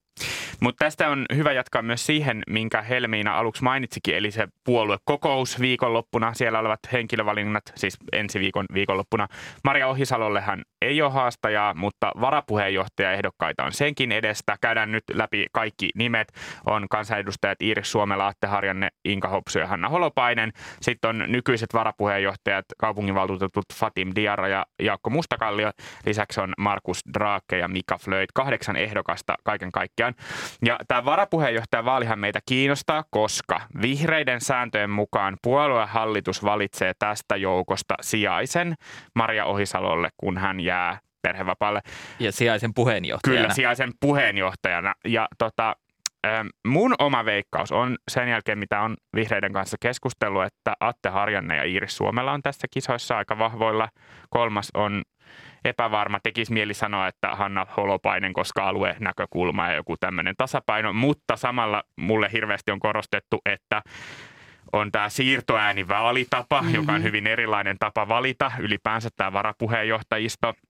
Mutta 0.61 0.85
tästä 0.85 1.09
on 1.09 1.27
hyvä 1.35 1.53
jatkaa 1.53 1.83
myös 1.83 2.07
siihen, 2.07 2.43
minkä 2.51 2.83
Helmiina 2.83 3.39
aluksi 3.39 3.63
mainitsikin, 3.63 4.17
eli 4.17 4.31
se 4.31 4.49
puoluekokous 4.65 5.61
viikonloppuna. 5.61 6.35
Siellä 6.35 6.59
olevat 6.59 6.81
henkilövalinnat, 6.93 7.63
siis 7.75 7.97
ensi 8.13 8.41
viikon 8.41 8.67
viikonloppuna. 8.75 9.29
Maria 9.65 9.89
Ohisalollehan 9.89 10.63
ei 10.83 11.03
ole 11.03 11.11
haastajaa, 11.11 11.75
mutta 11.75 12.13
varapuheenjohtaja 12.21 13.13
ehdokkaita 13.13 13.65
on 13.65 13.73
senkin 13.73 14.13
edestä. 14.13 14.57
Käydään 14.61 14.93
nyt 14.93 15.05
läpi 15.13 15.47
kaikki 15.53 15.91
nimet. 15.95 16.29
On 16.67 16.87
kansanedustajat 16.91 17.63
Iiris 17.63 17.93
Suomela, 17.93 18.27
Atte 18.27 18.47
Harjanne, 18.47 18.89
Inka 19.05 19.29
Hopsu 19.29 19.59
ja 19.59 19.67
Hanna 19.67 19.89
Holopainen. 19.89 20.53
Sitten 20.81 21.09
on 21.09 21.25
nykyiset 21.29 21.75
varapuheenjohtajat, 21.75 22.65
kaupunginvaltuutetut 22.79 23.65
Fatim 23.75 24.13
Diara 24.15 24.49
ja 24.49 24.67
Jaakko 24.83 25.11
Mustakallio. 25.11 25.71
Lisäksi 26.07 26.41
on 26.41 26.53
Markus 26.59 27.01
Drake 27.19 27.59
ja 27.59 27.69
Mika 27.69 27.99
Flöit. 27.99 28.33
Kahdeksan 28.35 28.77
ehdokasta 28.77 29.35
kaiken 29.45 29.73
kaikkiaan. 29.73 30.10
Ja 30.65 30.79
tämä 30.89 31.05
varapuheenjohtajan 31.05 31.85
vaalihan 31.85 32.19
meitä 32.19 32.41
kiinnostaa, 32.47 33.05
koska 33.11 33.61
vihreiden 33.83 34.41
sääntöjen 34.41 34.91
mukaan 34.91 35.37
puoluehallitus 35.43 36.45
valitsee 36.45 36.93
tästä 36.99 37.37
joukosta 37.37 37.95
sijaisen 38.01 38.75
Maria 39.15 39.45
Ohisalolle, 39.45 40.09
kun 40.17 40.39
hän 40.39 40.61
jää 40.61 40.99
perhevapaalle. 41.23 41.81
Ja 42.19 42.33
sijaisen 42.33 42.75
puheenjohtajana. 42.75 43.41
Kyllä, 43.41 43.55
sijaisen 43.55 43.93
puheenjohtajana. 44.01 44.95
Ja 45.05 45.29
tota, 45.39 45.77
mun 46.67 46.95
oma 46.99 47.25
veikkaus 47.25 47.73
on 47.73 47.97
sen 48.11 48.29
jälkeen, 48.29 48.59
mitä 48.59 48.81
on 48.81 48.97
vihreiden 49.17 49.53
kanssa 49.53 49.77
keskustellut, 49.81 50.45
että 50.45 50.75
Atte 50.81 51.09
Harjanne 51.09 51.57
ja 51.57 51.65
Iiris 51.65 51.97
Suomella 51.97 52.33
on 52.33 52.43
tässä 52.43 52.67
kisoissa 52.71 53.17
aika 53.17 53.39
vahvoilla. 53.39 53.89
Kolmas 54.31 54.71
on 54.75 55.03
epävarma. 55.65 56.21
Tekisi 56.23 56.53
mieli 56.53 56.75
sanoa, 56.75 57.09
että 57.09 57.29
Hanna 57.29 57.67
Holopainen, 57.77 58.33
koska 58.33 58.69
alue 58.69 58.97
näkökulma 59.01 59.69
ja 59.69 59.75
joku 59.75 59.97
tämmöinen 59.97 60.35
tasapaino, 60.39 60.93
mutta 60.93 61.37
samalla 61.37 61.83
mulle 61.97 62.29
hirveästi 62.33 62.71
on 62.71 62.81
korostettu, 62.81 63.41
että 63.47 63.83
on 64.73 64.93
tämä 64.93 65.09
siirtoäänivaalitapa, 65.09 66.61
mm-hmm. 66.63 66.75
joka 66.75 66.93
on 66.93 67.03
hyvin 67.03 67.27
erilainen 67.27 67.77
tapa 67.79 68.09
valita 68.09 68.53
ylipäänsä 68.59 69.09
tämä 69.17 69.33
varapuheenjohtajisto– 69.33 70.55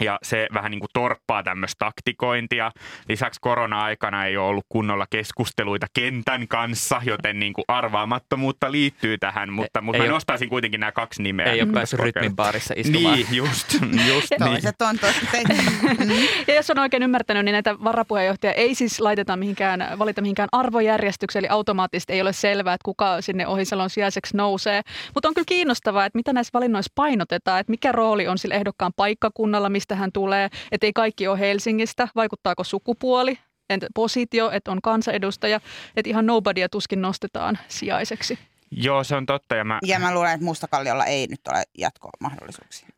ja 0.00 0.18
se 0.22 0.46
vähän 0.54 0.70
niin 0.70 0.80
kuin 0.80 0.90
torppaa 0.94 1.42
tämmöistä 1.42 1.78
taktikointia. 1.78 2.70
Lisäksi 3.08 3.40
korona-aikana 3.40 4.26
ei 4.26 4.36
ole 4.36 4.48
ollut 4.48 4.64
kunnolla 4.68 5.06
keskusteluita 5.10 5.86
kentän 5.94 6.48
kanssa, 6.48 7.00
joten 7.04 7.38
niin 7.38 7.52
kuin 7.52 7.64
arvaamattomuutta 7.68 8.72
liittyy 8.72 9.18
tähän, 9.18 9.52
mutta, 9.52 9.80
mutta 9.80 10.02
mä 10.02 10.08
nostaisin 10.08 10.48
kuitenkin 10.48 10.80
nämä 10.80 10.92
kaksi 10.92 11.22
nimeä. 11.22 11.46
Ei 11.46 11.62
ole 11.62 11.72
päässyt 11.72 12.00
rytmin 12.00 12.36
baarissa 12.36 12.74
istumaan. 12.76 13.14
Niin, 13.14 13.26
just, 13.30 13.72
just 14.14 14.30
niin. 14.30 14.38
Toiset 14.38 14.82
on 14.82 14.98
Ja 16.48 16.54
jos 16.54 16.70
on 16.70 16.78
oikein 16.78 17.02
ymmärtänyt, 17.02 17.44
niin 17.44 17.52
näitä 17.52 17.74
varapuheenjohtajia 17.84 18.52
ei 18.52 18.74
siis 18.74 19.00
laiteta 19.00 19.36
mihinkään, 19.36 19.98
valita 19.98 20.20
mihinkään 20.20 20.48
arvojärjestykseen, 20.52 21.44
eli 21.44 21.48
automaattisesti 21.48 22.12
ei 22.12 22.20
ole 22.20 22.32
selvää, 22.32 22.74
että 22.74 22.84
kuka 22.84 23.20
sinne 23.20 23.46
Ohisalon 23.46 23.90
sijaiseksi 23.90 24.36
nousee. 24.36 24.82
Mutta 25.14 25.28
on 25.28 25.34
kyllä 25.34 25.46
kiinnostavaa, 25.48 26.06
että 26.06 26.18
mitä 26.18 26.32
näissä 26.32 26.50
valinnoissa 26.54 26.92
painotetaan, 26.94 27.60
että 27.60 27.70
mikä 27.70 27.92
rooli 27.92 28.28
on 28.28 28.38
sillä 28.38 28.54
ehdokkaan 28.54 28.92
paikkakunnalla, 28.96 29.68
mistä 29.84 29.96
hän 29.96 30.12
tulee, 30.12 30.48
että 30.72 30.86
ei 30.86 30.92
kaikki 30.92 31.28
ole 31.28 31.38
Helsingistä, 31.38 32.08
vaikuttaako 32.14 32.64
sukupuoli, 32.64 33.38
entä 33.70 33.86
positio, 33.94 34.50
että 34.50 34.72
on 34.72 34.78
kansanedustaja, 34.82 35.60
että 35.96 36.10
ihan 36.10 36.26
nobodyä 36.26 36.68
tuskin 36.68 37.02
nostetaan 37.02 37.58
sijaiseksi. 37.68 38.38
Joo, 38.70 39.04
se 39.04 39.16
on 39.16 39.26
totta. 39.26 39.54
Ja 39.54 39.64
mä, 39.64 39.78
ja 39.86 39.98
mä 39.98 40.14
luulen, 40.14 40.32
että 40.32 40.44
Mustakalliolla 40.44 41.04
ei 41.04 41.26
nyt 41.26 41.40
ole 41.48 41.62
jatkomahdollisuuksia. 41.78 42.88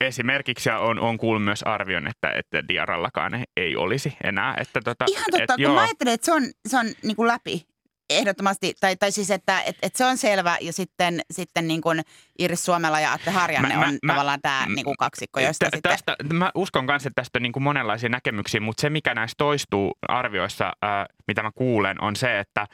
Esimerkiksi 0.00 0.70
on, 0.70 0.98
on 0.98 1.18
kuullut 1.18 1.44
myös 1.44 1.62
arvion, 1.62 2.06
että, 2.06 2.30
että 2.30 2.68
Diarallakaan 2.68 3.44
ei 3.56 3.76
olisi 3.76 4.16
enää. 4.24 4.54
Että 4.60 4.80
tota, 4.84 5.04
Ihan 5.08 5.24
totta, 5.30 5.42
et, 5.42 5.56
kun 5.56 5.62
joo. 5.62 5.74
mä 5.74 5.80
ajattelen, 5.80 6.14
että 6.14 6.24
se 6.24 6.32
on, 6.32 6.42
se 6.68 6.78
on 6.78 6.86
niin 7.02 7.16
kuin 7.16 7.28
läpi 7.28 7.66
Ehdottomasti, 8.10 8.74
tai, 8.80 8.96
tai 8.96 9.12
siis, 9.12 9.30
että 9.30 9.60
et, 9.60 9.76
et 9.82 9.96
se 9.96 10.04
on 10.04 10.16
selvä, 10.16 10.56
ja 10.60 10.72
sitten, 10.72 11.20
sitten 11.30 11.68
niin 11.68 11.80
kuin 11.80 12.02
Iris 12.38 12.64
Suomella 12.64 13.00
ja 13.00 13.12
Atte 13.12 13.30
Harjanne 13.30 13.76
mä, 13.76 13.86
on 13.86 13.98
mä, 14.02 14.12
tavallaan 14.12 14.40
tämä 14.42 14.66
niin 14.66 14.84
kuin 14.84 14.96
kaksikko, 14.98 15.40
josta 15.40 15.66
t- 15.66 15.74
sitten... 15.74 15.92
Tästä, 15.92 16.16
mä 16.32 16.50
uskon 16.54 16.84
myös, 16.84 17.06
että 17.06 17.22
tästä 17.22 17.38
on 17.38 17.42
niin 17.42 17.52
kuin 17.52 17.62
monenlaisia 17.62 18.08
näkemyksiä, 18.08 18.60
mutta 18.60 18.80
se, 18.80 18.90
mikä 18.90 19.14
näistä 19.14 19.34
toistuu 19.38 19.92
arvioissa, 20.08 20.64
äh, 20.66 21.06
mitä 21.28 21.42
mä 21.42 21.50
kuulen, 21.54 22.02
on 22.02 22.16
se, 22.16 22.38
että 22.38 22.66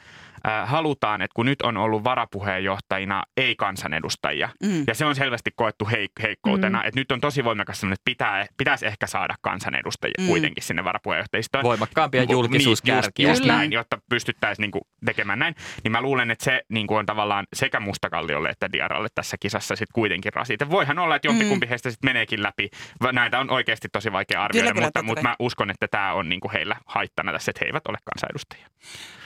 halutaan, 0.65 1.21
että 1.21 1.33
kun 1.35 1.45
nyt 1.45 1.61
on 1.61 1.77
ollut 1.77 2.03
varapuheenjohtajina 2.03 3.23
ei-kansanedustajia, 3.37 4.49
mm. 4.63 4.83
ja 4.87 4.95
se 4.95 5.05
on 5.05 5.15
selvästi 5.15 5.51
koettu 5.55 5.85
heik- 5.85 6.21
heikkoutena, 6.21 6.79
mm. 6.81 6.87
että 6.87 6.99
nyt 6.99 7.11
on 7.11 7.21
tosi 7.21 7.43
voimakas 7.43 7.79
sellainen, 7.79 7.93
että 7.93 8.05
pitää, 8.05 8.45
pitäisi 8.57 8.85
ehkä 8.85 9.07
saada 9.07 9.35
kansanedustajia 9.41 10.13
mm. 10.19 10.27
kuitenkin 10.27 10.63
sinne 10.63 10.83
varapuheenjohtajistoon. 10.83 11.63
Voimakkaampia 11.63 12.23
julkisuuskärkiä. 12.23 13.25
Niin, 13.25 13.29
just, 13.29 13.39
just 13.39 13.47
näin, 13.47 13.71
jotta 13.71 13.97
pystyttäisiin 14.09 14.63
niin 14.63 14.71
kuin 14.71 14.81
tekemään 15.05 15.39
näin. 15.39 15.55
Niin 15.83 15.91
mä 15.91 16.01
luulen, 16.01 16.31
että 16.31 16.45
se 16.45 16.61
niin 16.69 16.87
kuin 16.87 16.99
on 16.99 17.05
tavallaan 17.05 17.47
sekä 17.53 17.79
Mustakalliolle 17.79 18.49
että 18.49 18.71
Diaralle 18.71 19.07
tässä 19.15 19.37
kisassa 19.39 19.75
sitten 19.75 19.93
kuitenkin 19.93 20.33
rasite. 20.33 20.69
Voihan 20.69 20.99
olla, 20.99 21.15
että 21.15 21.27
jompikumpi 21.27 21.65
mm. 21.65 21.69
heistä 21.69 21.89
sitten 21.91 22.07
meneekin 22.07 22.43
läpi. 22.43 22.69
Näitä 23.11 23.39
on 23.39 23.49
oikeasti 23.49 23.87
tosi 23.91 24.11
vaikea 24.11 24.43
arvioida, 24.43 24.71
kyllä, 24.71 24.85
mutta, 24.85 24.99
kyllä, 24.99 25.11
mutta 25.11 25.23
mä 25.23 25.35
uskon, 25.39 25.69
että 25.69 25.87
tämä 25.87 26.13
on 26.13 26.29
niin 26.29 26.39
kuin 26.39 26.51
heillä 26.51 26.75
haittana 26.85 27.31
tässä, 27.31 27.49
että 27.49 27.59
he 27.61 27.65
eivät 27.65 27.87
ole 27.87 27.97
kansanedustajia. 28.13 28.67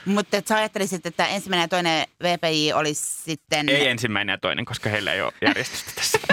Mutta 0.04 0.36
sä 0.44 0.56
ajattelisit, 0.56 1.06
että 1.08 1.26
ensimmäinen 1.26 1.64
ja 1.64 1.68
toinen 1.68 2.06
VPI 2.22 2.72
olisi 2.72 3.02
sitten... 3.24 3.68
Ei 3.68 3.88
ensimmäinen 3.88 4.32
ja 4.32 4.38
toinen, 4.38 4.64
koska 4.64 4.90
heillä 4.90 5.12
ei 5.12 5.22
ole 5.22 5.32
järjestystä 5.42 5.90
tässä. 5.94 6.18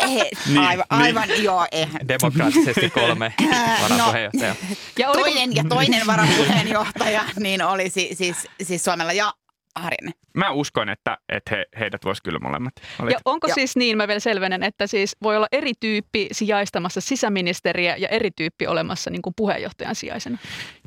Ei, 0.00 0.30
niin, 0.46 0.58
aivan, 0.58 0.86
niin. 0.90 1.02
aivan 1.02 1.42
joo. 1.42 1.66
Eihän. 1.72 2.08
Demokraattisesti 2.08 2.90
kolme 2.90 3.34
varapuheenjohtajaa. 3.82 4.56
No, 4.70 4.76
ja 4.98 5.12
toinen 5.12 5.56
ja 5.56 5.64
toinen 5.68 6.06
varapuheenjohtaja 6.06 7.24
niin 7.40 7.62
olisi 7.62 8.08
siis, 8.12 8.36
siis 8.62 8.84
Suomella 8.84 9.12
ja 9.12 9.32
Harjanne. 9.80 10.10
Mä 10.34 10.50
uskon, 10.50 10.88
että, 10.88 11.18
että 11.28 11.56
he, 11.56 11.66
heidät 11.78 12.04
voisi 12.04 12.22
kyllä 12.22 12.38
molemmat. 12.38 12.72
Olit. 12.98 13.12
Ja 13.12 13.18
onko 13.24 13.46
ja. 13.46 13.54
siis 13.54 13.76
niin, 13.76 13.96
mä 13.96 14.08
vielä 14.08 14.20
selvenen, 14.20 14.62
että 14.62 14.86
siis 14.86 15.16
voi 15.22 15.36
olla 15.36 15.46
eri 15.52 15.72
tyyppi 15.80 16.28
sijaistamassa 16.32 17.00
sisäministeriä 17.00 17.96
ja 17.96 18.08
eri 18.08 18.30
tyyppi 18.30 18.66
olemassa 18.66 19.10
niin 19.10 19.22
kuin 19.22 19.34
puheenjohtajan 19.36 19.94
sijaisena? 19.94 20.38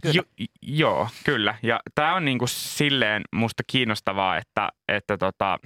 Kyllä. 0.01 0.15
Jo, 0.15 0.45
joo, 0.61 1.07
kyllä. 1.25 1.55
Ja 1.63 1.79
tämä 1.95 2.15
on 2.15 2.25
niin 2.25 2.39
kuin 2.39 2.49
silleen 2.49 3.21
musta 3.35 3.63
kiinnostavaa, 3.67 4.37
että, 4.37 4.69
että 4.87 5.17
tota, 5.17 5.59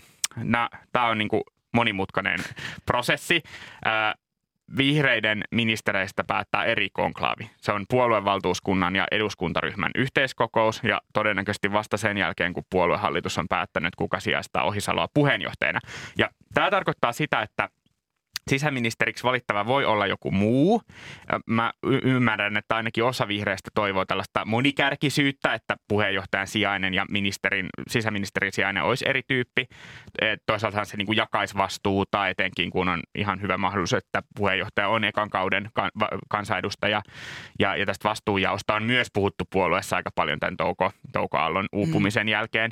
tämä 0.92 1.08
on 1.08 1.18
niin 1.18 1.30
kuin 1.30 1.42
monimutkainen 1.74 2.40
prosessi. 2.86 3.44
Ää, 3.86 4.16
vihreiden 4.78 5.44
ministereistä 5.52 6.24
päättää 6.24 6.64
eri 6.64 6.90
konklaavi. 6.94 7.50
Se 7.58 7.72
on 7.72 7.86
puoluevaltuuskunnan 7.90 8.96
ja 8.96 9.06
eduskuntaryhmän 9.12 9.92
yhteiskokous 9.96 10.82
ja 10.84 11.02
todennäköisesti 11.14 11.72
vasta 11.72 11.98
sen 11.98 12.18
jälkeen, 12.18 12.54
kun 12.54 12.64
puoluehallitus 12.70 13.38
on 13.38 13.48
päättänyt, 13.48 13.96
kuka 13.96 14.20
sijaistaa 14.20 14.64
Ohisaloa 14.64 15.08
puheenjohtajana. 15.14 15.80
Ja 16.18 16.30
tämä 16.54 16.72
tarkoittaa 16.72 17.12
sitä, 17.12 17.42
että 17.42 17.70
sisäministeriksi 18.50 19.24
valittava 19.24 19.66
voi 19.66 19.86
olla 19.86 20.08
joku 20.08 20.32
muu. 20.32 20.82
Mä 21.46 21.74
y- 21.84 22.00
ymmärrän, 22.04 22.58
että 22.58 22.76
ainakin 22.76 23.04
osa 23.04 23.28
vihreistä 23.28 23.70
toivoo 23.76 24.06
tällaista 24.06 24.46
monikärkisyyttä, 24.46 25.54
että 25.54 25.76
puheenjohtajan 25.88 26.48
sijainen 26.48 26.94
ja 26.94 27.06
ministerin, 27.10 27.66
sisäministerin 27.88 28.52
sijainen 28.52 28.84
olisi 28.84 29.10
eri 29.10 29.22
tyyppi. 29.28 29.68
Toisaalta 30.46 30.86
se 30.86 30.98
niin 30.98 31.06
kuin 31.06 31.18
jakaisi 31.18 31.58
vastuuta, 31.58 32.28
etenkin 32.28 32.70
kun 32.70 32.90
on 32.90 33.00
ihan 33.16 33.42
hyvä 33.42 33.58
mahdollisuus, 33.58 34.04
että 34.04 34.22
puheenjohtaja 34.36 34.88
on 34.88 35.04
ekan 35.04 35.30
kauden 35.30 35.70
kansanedustaja. 36.30 37.02
Ja, 37.60 37.76
ja 37.76 37.86
tästä 37.86 38.10
vastuujaosta 38.10 38.76
on 38.76 38.84
myös 38.84 39.08
puhuttu 39.14 39.44
puolueessa 39.50 39.96
aika 39.96 40.10
paljon 40.16 40.40
tämän 40.40 40.58
Touko, 40.58 40.92
Touko 41.12 41.38
Aallon 41.38 41.66
uupumisen 41.74 42.26
mm. 42.26 42.32
jälkeen. 42.32 42.72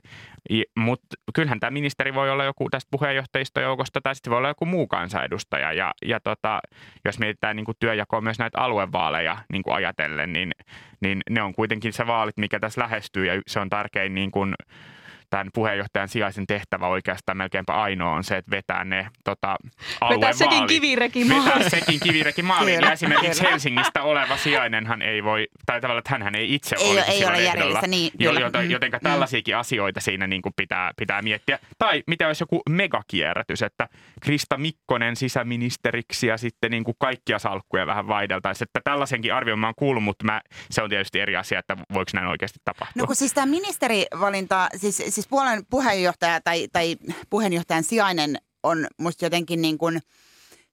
Mutta 0.78 1.16
kyllähän 1.34 1.60
tämä 1.60 1.72
ministeri 1.72 2.14
voi 2.14 2.30
olla 2.30 2.44
joku 2.44 2.70
tästä 2.70 2.88
puheenjohtajistojoukosta 2.92 4.02
tai 4.02 4.16
sitten 4.16 4.32
voi 4.32 4.38
olla 4.38 4.48
joku 4.48 4.66
muu 4.66 4.88
kansanedustaja. 4.88 5.74
Ja, 5.74 5.94
ja 6.06 6.20
tota, 6.20 6.60
jos 7.06 7.20
mietitään 7.20 7.56
niin 7.56 7.66
kuin 7.66 7.78
työjakoa 7.80 8.22
myös 8.22 8.40
näitä 8.40 8.60
aluevaaleja 8.60 9.38
niin 9.52 9.64
kuin 9.64 9.76
ajatellen, 9.76 10.34
niin, 10.34 10.52
niin 11.02 11.22
ne 11.30 11.42
on 11.42 11.54
kuitenkin 11.54 11.94
se 11.94 12.08
vaalit, 12.08 12.38
mikä 12.38 12.60
tässä 12.60 12.82
lähestyy 12.82 13.26
ja 13.26 13.42
se 13.48 13.60
on 13.60 13.70
tärkein 13.70 14.16
niin 14.16 14.32
kuin, 14.32 14.56
tämän 15.36 15.50
puheenjohtajan 15.54 16.08
sijaisen 16.08 16.48
tehtävä 16.48 16.88
oikeastaan 16.88 17.38
melkeinpä 17.38 17.74
ainoa 17.74 18.12
on 18.12 18.24
se, 18.24 18.38
että 18.38 18.52
vetää 18.52 18.84
ne 18.84 19.08
tota, 19.24 19.56
Vetää 20.10 20.34
sekin 20.34 20.68
kivirekin 20.68 21.28
maaliin. 21.28 21.54
Vetää 21.56 21.70
sekin 21.70 22.00
kivirekin 22.00 22.46
maaliin. 22.46 22.82
ja 22.82 22.92
esimerkiksi 22.92 23.44
Helsingistä 23.44 24.04
oleva 24.04 24.38
sijainenhan 24.38 25.02
ei 25.02 25.24
voi, 25.24 25.48
tai 25.66 25.82
tavallaan, 25.82 26.00
että 26.00 26.24
hän 26.24 26.36
ei 26.36 26.54
itse 26.54 26.76
ei, 26.80 26.92
olisi 26.92 27.12
ei 27.12 27.26
ole 27.26 27.42
järjellistä, 27.42 27.88
niin 27.88 28.12
joten, 28.20 28.66
mm. 28.66 28.72
jotenka 28.72 29.00
tällaisiakin 29.00 29.58
asioita 29.58 30.00
siinä 30.00 30.28
niin 30.28 30.42
kuin 30.42 30.54
pitää, 30.56 30.92
pitää 30.98 31.22
miettiä. 31.22 31.60
Tai 31.78 32.04
mitä 32.08 32.28
olisi 32.28 32.44
joku 32.44 32.62
megakierrätys, 32.70 33.62
että 33.62 33.88
Krista 34.22 34.58
Mikkonen 34.58 35.16
sisäministeriksi 35.16 36.28
ja 36.28 36.38
sitten 36.38 36.72
niin 36.72 36.84
kuin 36.84 36.96
kaikkia 37.00 37.40
salkkuja 37.40 37.88
vähän 37.88 38.08
vaihdeltaisiin. 38.08 38.68
Että 38.68 38.82
tällaisenkin 38.84 39.34
arvion 39.34 39.60
mä 39.60 39.68
oon 39.68 39.74
kuullut, 39.78 40.04
mutta 40.04 40.26
mä, 40.26 40.42
se 40.70 40.82
on 40.82 40.90
tietysti 40.90 41.20
eri 41.20 41.36
asia, 41.36 41.60
että 41.60 41.78
voiko 41.94 42.12
näin 42.14 42.28
oikeasti 42.28 42.60
tapahtua. 42.66 43.02
No 43.02 43.08
kun 43.08 43.16
siis 43.16 43.34
tämä 43.34 43.46
ministerivalinta, 43.46 44.70
siis, 44.76 44.98
siis 44.98 45.25
puolen 45.30 45.66
puheenjohtaja 45.70 46.42
tai, 46.42 46.68
tai 46.74 46.96
puheenjohtajan 47.30 47.84
sijainen 47.84 48.38
on 48.64 48.88
musta 48.98 49.26
jotenkin 49.26 49.62
niin 49.62 49.78
kuin, 49.78 50.02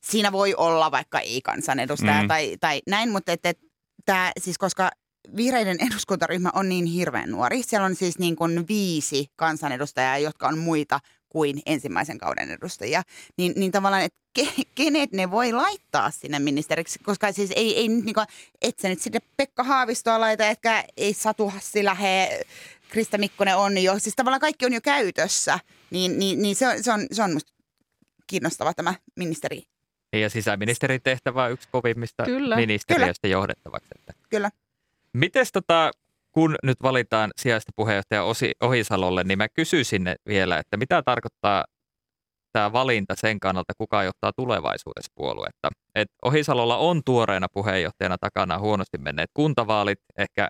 siinä 0.05 0.33
voi 0.33 0.55
olla 0.55 0.91
vaikka 0.91 1.21
ei-kansanedustaja 1.21 2.23
mm. 2.23 2.29
tai, 2.29 2.57
tai 2.61 2.83
näin, 2.87 3.11
mutta 3.11 3.33
että, 3.33 3.49
että 3.49 3.67
tämä, 4.05 4.33
siis 4.41 4.59
koska 4.59 4.91
vihreiden 5.37 5.77
eduskuntaryhmä 5.87 6.51
on 6.55 6.69
niin 6.69 6.87
hirveän 6.87 7.31
nuori. 7.31 7.63
Siellä 7.63 7.87
on 7.87 7.95
siis 7.95 8.19
niin 8.19 8.37
kuin 8.37 8.69
viisi 8.69 9.27
kansanedustajaa, 9.37 10.19
jotka 10.19 10.49
on 10.49 10.59
muita 10.59 11.01
kuin 11.29 11.63
ensimmäisen 11.67 12.19
kauden 12.19 12.51
edustajia. 12.51 13.03
Niin, 13.37 13.53
niin 13.57 13.73
tavallaan, 13.73 14.03
että 14.03 14.19
ke, 14.35 14.49
kenet 14.75 15.13
ne 15.13 15.31
voi 15.31 15.53
laittaa 15.53 16.11
sinne 16.11 16.39
ministeriksi, 16.39 16.99
koska 16.99 17.33
siis 17.33 17.51
ei, 17.57 17.77
ei 17.79 17.89
niin 17.89 18.15
kuin, 18.15 18.27
et 18.63 18.79
sä 18.79 18.89
nyt 18.89 19.01
sitten 19.01 19.23
Pekka 19.37 19.65
Haavistoa 19.65 20.21
laita, 20.21 20.47
etkä 20.47 20.85
ei 20.97 21.15
Satu 21.15 21.51
Hassi 21.51 21.85
lähe 21.85 22.43
Krista 22.93 23.19
Mikkonen 23.19 23.57
on 23.57 23.79
jo, 23.79 23.99
siis 23.99 24.17
tavallaan 24.17 24.41
kaikki 24.41 24.67
on 24.67 24.73
jo 24.73 24.81
käytössä, 24.81 25.59
niin, 25.91 26.19
niin, 26.19 26.43
niin 26.43 26.57
se, 26.57 26.69
on, 26.69 26.83
se, 26.83 26.93
on, 26.93 27.07
se 27.13 27.23
on 27.23 27.33
musta 27.33 27.53
kiinnostava 28.27 28.75
tämä 28.75 28.95
ministeri. 29.17 29.63
Ja 30.13 30.31
sisäministerin 30.31 31.01
tehtävä 31.03 31.45
on 31.45 31.53
yksi 31.53 31.69
kovimmista 31.73 32.25
Kyllä. 32.25 32.57
ministeriöstä 32.57 33.29
Kyllä. 33.29 33.33
johdettavaksi. 33.33 33.89
Että. 33.99 34.13
Kyllä. 34.31 34.51
Mites 35.13 35.53
tota, 35.53 35.91
kun 36.33 36.57
nyt 36.63 36.77
valitaan 36.83 37.31
sijaista 37.37 37.73
puheenjohtaja 37.77 38.25
Ohisalolle, 38.63 39.25
niin 39.25 39.39
mä 39.39 39.49
kysyisin 39.49 40.03
vielä, 40.27 40.59
että 40.59 40.77
mitä 40.77 41.03
tarkoittaa 41.03 41.65
tämä 42.53 42.73
valinta 42.73 43.15
sen 43.17 43.41
kannalta, 43.41 43.73
kuka 43.79 44.03
johtaa 44.03 44.33
tulevaisuudessa 44.37 45.13
puoluetta. 45.15 45.69
Et 45.95 46.09
Ohisalolla 46.25 46.77
on 46.77 47.03
tuoreena 47.05 47.47
puheenjohtajana 47.53 48.19
takana 48.19 48.59
huonosti 48.59 48.99
menneet 48.99 49.31
kuntavaalit, 49.35 49.99
ehkä 50.19 50.49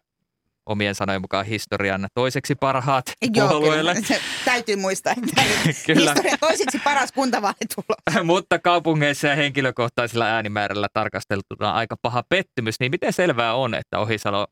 omien 0.67 0.95
sanojen 0.95 1.21
mukaan 1.21 1.47
historian 1.47 2.07
toiseksi 2.15 2.55
parhaat 2.55 3.05
Joo, 3.35 3.49
puolueelle. 3.49 3.95
Kyllä. 3.95 4.21
täytyy 4.45 4.77
muistaa, 4.77 5.13
että 5.13 5.43
kyllä. 5.87 6.11
historian 6.11 6.39
toiseksi 6.41 6.79
paras 6.85 7.13
kuntavaalitulos. 7.13 8.25
Mutta 8.25 8.59
kaupungeissa 8.59 9.27
ja 9.27 9.35
henkilökohtaisella 9.35 10.25
äänimäärällä 10.25 10.89
tarkasteltuna 10.93 11.73
aika 11.73 11.97
paha 12.03 12.23
pettymys. 12.29 12.81
Niin 12.81 12.91
miten 12.91 13.13
selvää 13.13 13.55
on, 13.55 13.75
että 13.75 13.99
Ohisalo 13.99 14.47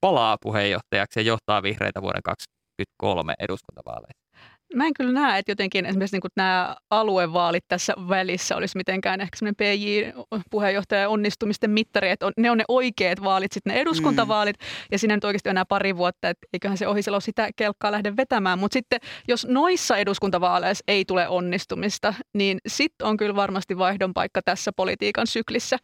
palaa 0.00 0.36
puheenjohtajaksi 0.40 1.20
ja 1.20 1.24
johtaa 1.24 1.62
vihreitä 1.62 2.02
vuoden 2.02 2.22
2023 2.22 3.34
eduskuntavaaleissa? 3.38 4.27
Mä 4.74 4.86
en 4.86 4.94
kyllä 4.94 5.12
näe, 5.12 5.38
että 5.38 5.52
jotenkin 5.52 5.86
esimerkiksi 5.86 6.16
niin 6.16 6.30
nämä 6.36 6.76
aluevaalit 6.90 7.64
tässä 7.68 7.94
välissä 8.08 8.56
olisi 8.56 8.76
mitenkään 8.76 9.20
ehkä 9.20 9.36
semmoinen 9.38 9.56
PJ-puheenjohtaja 9.56 11.08
onnistumisten 11.08 11.70
mittari, 11.70 12.10
että 12.10 12.26
on, 12.26 12.32
ne 12.36 12.50
on 12.50 12.58
ne 12.58 12.64
oikeat 12.68 13.22
vaalit, 13.24 13.52
sitten 13.52 13.72
ne 13.72 13.80
eduskuntavaalit, 13.80 14.56
mm. 14.58 14.64
ja 14.92 14.98
siinä 14.98 15.16
nyt 15.16 15.24
oikeasti 15.24 15.48
on 15.48 15.50
enää 15.50 15.64
pari 15.64 15.96
vuotta, 15.96 16.28
että 16.28 16.46
eiköhän 16.52 16.78
se 16.78 16.88
Ohisalo 16.88 17.20
sitä 17.20 17.48
kelkkaa 17.56 17.92
lähde 17.92 18.16
vetämään. 18.16 18.58
Mutta 18.58 18.72
sitten 18.72 19.00
jos 19.28 19.46
noissa 19.46 19.96
eduskuntavaaleissa 19.96 20.84
ei 20.88 21.04
tule 21.04 21.28
onnistumista, 21.28 22.14
niin 22.34 22.58
sitten 22.66 23.06
on 23.06 23.16
kyllä 23.16 23.36
varmasti 23.36 23.78
vaihdon 23.78 24.14
paikka 24.14 24.42
tässä 24.44 24.72
politiikan 24.76 25.26
syklissä. 25.26 25.76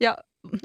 Ja 0.00 0.16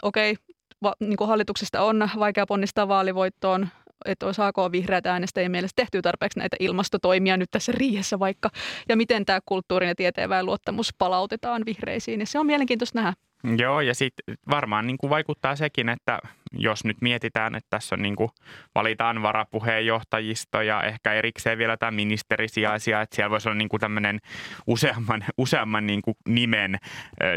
okei, 0.01 0.31
okay, 0.31 0.43
va, 0.83 0.93
niin 0.99 1.27
hallituksesta 1.27 1.81
on 1.81 2.09
vaikea 2.19 2.45
ponnistaa 2.45 2.87
vaalivoittoon, 2.87 3.67
että 4.05 4.33
saako 4.33 4.71
vihreät 4.71 5.05
äänestäjien 5.05 5.51
mielestä 5.51 5.81
tehtyä 5.81 6.01
tarpeeksi 6.01 6.39
näitä 6.39 6.57
ilmastotoimia 6.59 7.37
nyt 7.37 7.51
tässä 7.51 7.71
riihessä 7.71 8.19
vaikka, 8.19 8.49
ja 8.89 8.95
miten 8.95 9.25
tämä 9.25 9.39
kulttuurin 9.45 9.87
ja 9.87 9.95
tieteenväen 9.95 10.45
luottamus 10.45 10.93
palautetaan 10.97 11.61
vihreisiin, 11.65 12.19
ja 12.19 12.25
se 12.25 12.39
on 12.39 12.45
mielenkiintoista 12.45 13.01
nähdä. 13.01 13.13
Joo, 13.57 13.81
ja 13.81 13.95
sitten 13.95 14.37
varmaan 14.49 14.87
niin 14.87 14.97
kuin 14.97 15.09
vaikuttaa 15.09 15.55
sekin, 15.55 15.89
että 15.89 16.19
jos 16.55 16.85
nyt 16.85 16.97
mietitään, 17.01 17.55
että 17.55 17.67
tässä 17.69 17.95
on 17.95 18.01
niin 18.01 18.15
kuin, 18.15 18.29
valitaan 18.75 19.21
varapuheenjohtajisto 19.21 20.61
ja 20.61 20.83
ehkä 20.83 21.13
erikseen 21.13 21.57
vielä 21.57 21.77
tämä 21.77 21.91
ministerisijaisia, 21.91 23.01
että 23.01 23.15
siellä 23.15 23.29
voisi 23.29 23.49
olla 23.49 23.57
niin 23.57 23.69
kuin 23.69 23.79
tämmöinen 23.79 24.19
useamman, 24.67 25.23
useamman 25.37 25.87
niin 25.87 26.01
kuin 26.01 26.15
nimen 26.29 26.77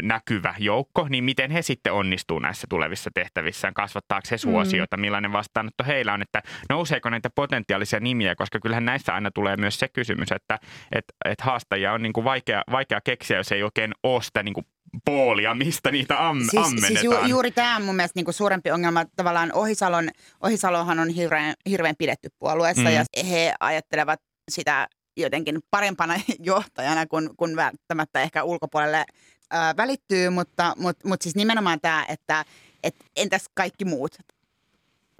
näkyvä 0.01 0.55
joukko, 0.57 1.07
niin 1.09 1.23
miten 1.23 1.51
he 1.51 1.61
sitten 1.61 1.93
onnistuu 1.93 2.39
näissä 2.39 2.67
tulevissa 2.69 3.09
tehtävissään, 3.13 3.73
kasvattaako 3.73 4.27
he 4.31 4.37
suosiota, 4.37 4.97
mm. 4.97 5.01
millainen 5.01 5.33
vastaanotto 5.33 5.83
heillä 5.83 6.13
on, 6.13 6.21
että 6.21 6.41
nouseeko 6.69 7.09
näitä 7.09 7.29
potentiaalisia 7.35 7.99
nimiä, 7.99 8.35
koska 8.35 8.59
kyllähän 8.59 8.85
näissä 8.85 9.13
aina 9.13 9.31
tulee 9.31 9.57
myös 9.57 9.79
se 9.79 9.87
kysymys, 9.87 10.31
että 10.31 10.59
et, 10.91 11.05
et 11.25 11.41
haastajia 11.41 11.93
on 11.93 12.01
niin 12.01 12.13
kuin 12.13 12.23
vaikea, 12.23 12.63
vaikea 12.71 13.01
keksiä, 13.01 13.37
jos 13.37 13.51
ei 13.51 13.63
oikein 13.63 13.93
ole 14.03 14.21
sitä 14.21 14.43
niin 14.43 14.53
kuin 14.53 14.65
poolia, 15.05 15.55
mistä 15.55 15.91
niitä 15.91 16.27
am, 16.27 16.39
siis, 16.39 16.65
ammennetaan. 16.65 16.93
Siis 16.93 17.03
ju, 17.03 17.25
juuri 17.27 17.51
tämä 17.51 17.75
on 17.75 17.83
mun 17.83 17.95
mielestä 17.95 18.17
niinku 18.17 18.31
suurempi 18.31 18.71
ongelma. 18.71 19.05
Tavallaan 19.15 19.53
Ohisalon, 19.53 20.09
Ohisalohan 20.43 20.99
on 20.99 21.09
hirveän, 21.09 21.53
hirveän 21.69 21.95
pidetty 21.97 22.29
puolueessa 22.39 22.89
mm. 22.89 22.95
ja 22.95 23.05
he 23.29 23.53
ajattelevat 23.59 24.21
sitä 24.51 24.87
jotenkin 25.17 25.59
parempana 25.71 26.13
johtajana, 26.39 27.05
kun, 27.05 27.29
kun 27.37 27.55
välttämättä 27.55 28.21
ehkä 28.21 28.43
ulkopuolelle 28.43 29.05
ää, 29.51 29.77
välittyy, 29.77 30.29
mutta, 30.29 30.73
mutta, 30.77 31.07
mutta 31.07 31.23
siis 31.23 31.35
nimenomaan 31.35 31.79
tämä, 31.81 32.05
että 32.09 32.45
et 32.83 32.95
entäs 33.15 33.45
kaikki 33.53 33.85
muut? 33.85 34.17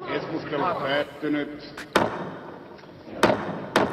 Keskustelu 0.08 0.64
päättynyt. 0.64 1.86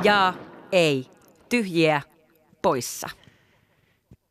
Ja 0.02 0.34
ei. 0.72 1.06
Tyhjiä 1.48 2.02
poissa 2.62 3.08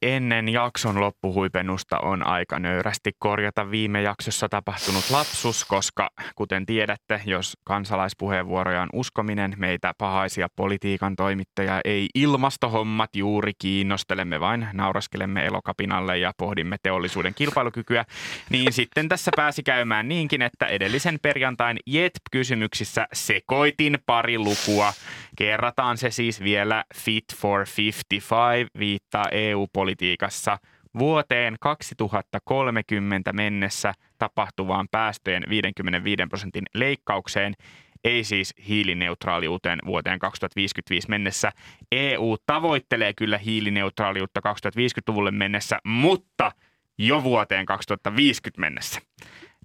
ennen 0.05 0.49
jakson 0.49 0.99
loppuhuipennusta 0.99 1.99
on 1.99 2.27
aika 2.27 2.59
nöyrästi 2.59 3.11
korjata 3.19 3.71
viime 3.71 4.01
jaksossa 4.01 4.49
tapahtunut 4.49 5.09
lapsus, 5.09 5.65
koska 5.65 6.09
kuten 6.35 6.65
tiedätte, 6.65 7.21
jos 7.25 7.57
kansalaispuheenvuoroja 7.63 8.81
on 8.81 8.89
uskominen, 8.93 9.53
meitä 9.57 9.93
pahaisia 9.97 10.47
politiikan 10.55 11.15
toimittajia 11.15 11.81
ei 11.85 12.07
ilmastohommat 12.15 13.15
juuri 13.15 13.51
kiinnostelemme, 13.59 14.39
vain 14.39 14.67
nauraskelemme 14.73 15.45
elokapinalle 15.45 16.17
ja 16.17 16.31
pohdimme 16.37 16.77
teollisuuden 16.83 17.33
kilpailukykyä, 17.33 18.05
niin 18.49 18.73
sitten 18.73 19.09
tässä 19.09 19.31
pääsi 19.35 19.63
käymään 19.63 20.07
niinkin, 20.07 20.41
että 20.41 20.65
edellisen 20.65 21.19
perjantain 21.21 21.77
JET-kysymyksissä 21.85 23.07
sekoitin 23.13 23.97
pari 24.05 24.37
lukua. 24.37 24.93
Kerrataan 25.37 25.97
se 25.97 26.11
siis 26.11 26.43
vielä 26.43 26.83
Fit 26.95 27.25
for 27.35 27.65
55 27.77 28.69
viittaa 28.79 29.29
EU-politiikkaan 29.31 29.94
politiikassa 29.95 30.57
vuoteen 30.99 31.55
2030 31.59 33.33
mennessä 33.33 33.93
tapahtuvaan 34.17 34.87
päästöjen 34.91 35.43
55 35.49 36.23
prosentin 36.29 36.63
leikkaukseen, 36.73 37.53
ei 38.03 38.23
siis 38.23 38.53
hiilineutraaliuteen 38.67 39.79
vuoteen 39.85 40.19
2055 40.19 41.09
mennessä. 41.09 41.51
EU 41.91 42.37
tavoittelee 42.45 43.13
kyllä 43.13 43.37
hiilineutraaliutta 43.37 44.39
2050-luvulle 44.39 45.31
mennessä, 45.31 45.79
mutta 45.83 46.51
jo 46.97 47.23
vuoteen 47.23 47.65
2050 47.65 48.61
mennessä. 48.61 49.01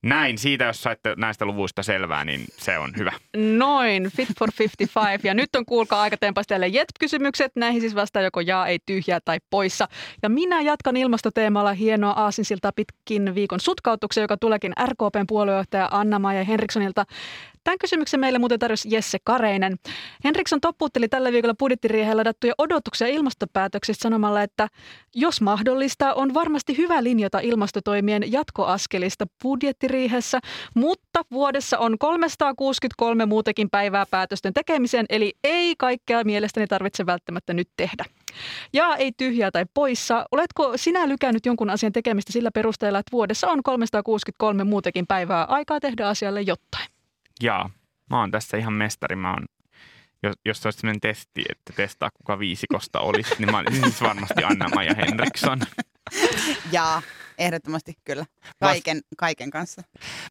Näin, 0.03 0.39
siitä 0.39 0.65
jos 0.65 0.83
saitte 0.83 1.15
näistä 1.17 1.45
luvuista 1.45 1.83
selvää, 1.83 2.25
niin 2.25 2.45
se 2.57 2.79
on 2.79 2.93
hyvä. 2.97 3.13
Noin, 3.37 4.11
Fit 4.17 4.29
for 4.39 4.49
55. 4.59 5.29
Ja 5.29 5.35
nyt 5.35 5.57
on 5.57 5.67
kuulkaa 5.67 6.03
aika 6.03 6.17
tempaista 6.17 6.55
jet-kysymykset. 6.55 7.53
Näihin 7.57 7.81
siis 7.81 7.95
vastaa 7.95 8.23
joko 8.23 8.41
jaa, 8.41 8.67
ei 8.67 8.79
tyhjää 8.87 9.21
tai 9.25 9.39
poissa. 9.51 9.89
Ja 10.23 10.29
minä 10.29 10.61
jatkan 10.61 10.97
ilmastoteemalla 10.97 11.73
hienoa 11.73 12.13
aasinsiltaa 12.13 12.73
pitkin 12.77 13.35
viikon 13.35 13.61
sutkautuksen, 13.61 14.23
joka 14.23 14.37
tuleekin 14.37 14.73
RKPn 14.87 15.25
puoluejohtaja 15.29 15.89
Anna-Maija 15.91 16.45
Henrikssonilta. 16.45 17.05
Tämän 17.65 17.79
kysymyksen 17.79 18.21
meille 18.21 18.39
muuten 18.39 18.59
tarjosi 18.59 18.89
Jesse 18.93 19.19
Kareinen. 19.25 19.77
Henriksson 20.25 20.61
toppuutteli 20.61 21.09
tällä 21.09 21.33
viikolla 21.33 21.55
budjettiriiheen 21.59 22.17
ladattuja 22.17 22.55
odotuksia 22.59 23.07
ilmastopäätöksistä 23.07 24.03
sanomalla, 24.03 24.43
että 24.43 24.69
jos 25.15 25.41
mahdollista, 25.41 26.15
on 26.15 26.35
varmasti 26.35 26.77
hyvä 26.79 27.03
linjata 27.05 27.41
ilmastotoimien 27.41 28.33
jatkoaskelista 28.33 29.27
budjettiriihessä, 29.43 30.39
mutta 30.75 31.23
vuodessa 31.31 31.79
on 31.79 31.99
363 31.99 33.27
muutakin 33.27 33.71
päivää 33.71 34.07
päätösten 34.11 34.55
tekemiseen, 34.55 35.07
eli 35.09 35.33
ei 35.45 35.75
kaikkea 35.79 36.25
mielestäni 36.25 36.67
tarvitse 36.67 37.07
välttämättä 37.07 37.55
nyt 37.55 37.69
tehdä. 37.77 38.05
Ja 38.73 38.97
ei 38.97 39.13
tyhjää 39.17 39.51
tai 39.51 39.65
poissa. 39.75 40.25
Oletko 40.33 40.73
sinä 40.77 41.09
lykännyt 41.09 41.47
jonkun 41.47 41.71
asian 41.71 41.93
tekemistä 41.93 42.33
sillä 42.33 42.51
perusteella, 42.55 42.99
että 42.99 43.13
vuodessa 43.13 43.49
on 43.49 43.63
363 43.63 44.65
muutakin 44.65 45.07
päivää 45.07 45.45
aikaa 45.45 45.81
tehdä 45.81 46.09
asialle 46.09 46.41
jotain? 46.41 46.90
Jaa, 47.43 47.71
mä 48.11 48.21
oon 48.21 48.31
tässä 48.31 48.57
ihan 48.57 48.73
mestari. 48.73 49.17
Mä 49.17 49.31
oon, 49.31 49.45
jos, 50.23 50.35
jos 50.45 50.67
olisi 50.67 50.79
sellainen 50.79 51.01
testi, 51.01 51.45
että 51.49 51.73
testaa 51.77 52.11
kuka 52.15 52.39
viisikosta 52.39 53.01
olisi, 53.01 53.35
niin 53.39 53.51
mä 53.51 53.59
olisin 53.59 53.83
siis 53.83 54.03
varmasti 54.03 54.45
Anna-Maja 54.45 54.95
Henriksson. 54.95 55.61
Jaa, 56.73 57.03
ehdottomasti 57.41 57.95
kyllä. 58.05 58.27
Kaiken, 58.61 59.01
kaiken 59.17 59.51
kanssa. 59.51 59.83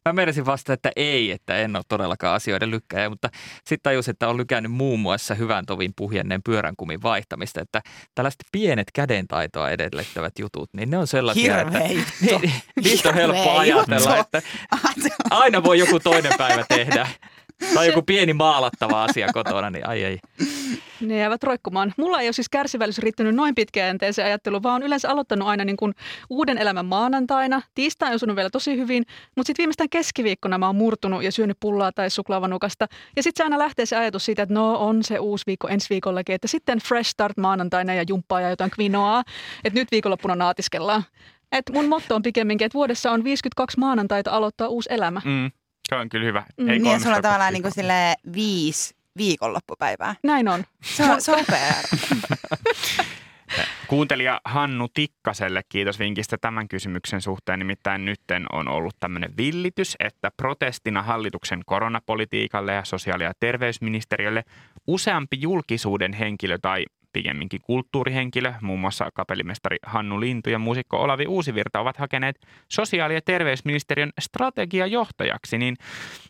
Mä 0.08 0.12
menisin 0.12 0.46
vasta, 0.46 0.72
että 0.72 0.90
ei, 0.96 1.30
että 1.30 1.56
en 1.56 1.76
ole 1.76 1.84
todellakaan 1.88 2.36
asioiden 2.36 2.70
lykkäjä, 2.70 3.08
mutta 3.08 3.28
sitten 3.56 3.82
tajus, 3.82 4.08
että 4.08 4.28
on 4.28 4.36
lykännyt 4.36 4.72
muun 4.72 5.00
muassa 5.00 5.34
hyvän 5.34 5.66
tovin 5.66 5.92
puhjenneen 5.96 6.42
pyöränkumin 6.42 7.02
vaihtamista, 7.02 7.60
että 7.60 7.80
tällaiset 8.14 8.40
pienet 8.52 8.88
kädentaitoa 8.94 9.70
edellyttävät 9.70 10.38
jutut, 10.38 10.70
niin 10.72 10.90
ne 10.90 10.98
on 10.98 11.06
sellaisia, 11.06 11.56
Hirveä 11.56 11.80
että 11.88 12.38
niin, 12.40 12.52
niistä 12.84 13.08
on 13.08 13.14
helppo 13.14 13.50
ajatella, 13.50 14.18
että 14.18 14.42
aina 15.30 15.64
voi 15.64 15.78
joku 15.78 16.00
toinen 16.00 16.32
päivä 16.38 16.64
tehdä. 16.68 17.08
Tai 17.74 17.86
joku 17.86 18.02
pieni 18.02 18.32
maalattava 18.32 19.04
asia 19.04 19.28
kotona, 19.32 19.70
niin 19.70 19.88
ai 19.88 20.04
ei. 20.04 20.18
Ne 21.00 21.18
jäävät 21.18 21.42
roikkumaan. 21.42 21.94
Mulla 21.96 22.20
ei 22.20 22.26
ole 22.26 22.32
siis 22.32 22.48
kärsivällisyys 22.48 23.02
riittänyt 23.02 23.34
noin 23.34 23.54
pitkäjänteeseen 23.54 24.26
ajatteluun, 24.26 24.62
vaan 24.62 24.74
on 24.74 24.82
yleensä 24.82 25.10
aloittanut 25.10 25.48
aina 25.48 25.64
niin 25.64 25.76
kuin 25.76 25.94
uuden 26.30 26.58
elämän 26.58 26.86
maanantaina. 26.86 27.62
Tiistai 27.74 28.08
on 28.08 28.14
osunut 28.14 28.36
vielä 28.36 28.50
tosi 28.50 28.76
hyvin, 28.76 29.04
mutta 29.36 29.46
sitten 29.46 29.62
viimeistään 29.62 29.90
keskiviikkona 29.90 30.58
mä 30.58 30.66
oon 30.66 30.76
murtunut 30.76 31.22
ja 31.22 31.32
syönyt 31.32 31.56
pullaa 31.60 31.92
tai 31.92 32.10
suklaavanukasta. 32.10 32.86
Ja 33.16 33.22
sitten 33.22 33.40
se 33.40 33.44
aina 33.44 33.58
lähtee 33.58 33.86
se 33.86 33.96
ajatus 33.96 34.24
siitä, 34.24 34.42
että 34.42 34.54
no 34.54 34.78
on 34.78 35.02
se 35.02 35.18
uusi 35.18 35.46
viikko 35.46 35.68
ensi 35.68 35.86
viikollakin, 35.90 36.34
että 36.34 36.48
sitten 36.48 36.78
fresh 36.78 37.10
start 37.10 37.36
maanantaina 37.36 37.94
ja 37.94 38.04
jumppaa 38.08 38.40
ja 38.40 38.50
jotain 38.50 38.70
kvinoaa, 38.70 39.24
että 39.64 39.80
nyt 39.80 39.90
viikonloppuna 39.90 40.34
naatiskellaan. 40.34 41.04
Et 41.52 41.64
mun 41.72 41.88
motto 41.88 42.14
on 42.14 42.22
pikemminkin, 42.22 42.66
että 42.66 42.74
vuodessa 42.74 43.10
on 43.10 43.24
52 43.24 43.78
maanantaita 43.78 44.30
aloittaa 44.30 44.68
uusi 44.68 44.88
elämä. 44.92 45.22
Mm, 45.24 45.50
se 45.88 45.94
on 45.94 46.08
kyllä 46.08 46.26
hyvä. 46.26 46.44
Ei 46.58 46.78
mm. 46.78 46.82
Niin, 46.82 47.00
sulla 47.00 47.16
on 47.16 47.22
tavallaan 47.22 47.52
niin 47.52 47.62
kuin 47.62 47.72
viisi 48.34 48.94
viikonloppupäivää. 49.16 50.14
Näin 50.22 50.48
on. 50.48 50.64
Se 50.82 51.04
on 51.04 51.22
super. 51.22 51.74
Kuuntelija 53.86 54.40
Hannu 54.44 54.88
Tikkaselle 54.94 55.62
kiitos 55.68 55.98
vinkistä 55.98 56.38
tämän 56.40 56.68
kysymyksen 56.68 57.20
suhteen. 57.20 57.58
Nimittäin 57.58 58.04
nytten 58.04 58.46
on 58.52 58.68
ollut 58.68 58.96
tämmöinen 59.00 59.36
villitys, 59.36 59.96
että 60.00 60.30
protestina 60.36 61.02
hallituksen 61.02 61.60
koronapolitiikalle 61.66 62.74
ja 62.74 62.84
sosiaali- 62.84 63.24
ja 63.24 63.32
terveysministeriölle 63.40 64.44
useampi 64.86 65.36
julkisuuden 65.40 66.12
henkilö 66.12 66.58
tai 66.62 66.84
pikemminkin 67.12 67.60
kulttuurihenkilö, 67.62 68.52
muun 68.60 68.80
muassa 68.80 69.10
kapellimestari 69.14 69.76
Hannu 69.82 70.20
Lintu 70.20 70.50
ja 70.50 70.58
muusikko 70.58 70.96
Olavi 70.96 71.26
Uusivirta 71.26 71.80
ovat 71.80 71.96
hakeneet 71.96 72.46
sosiaali- 72.68 73.14
ja 73.14 73.20
terveysministeriön 73.24 74.12
strategiajohtajaksi, 74.20 75.58
niin 75.58 75.76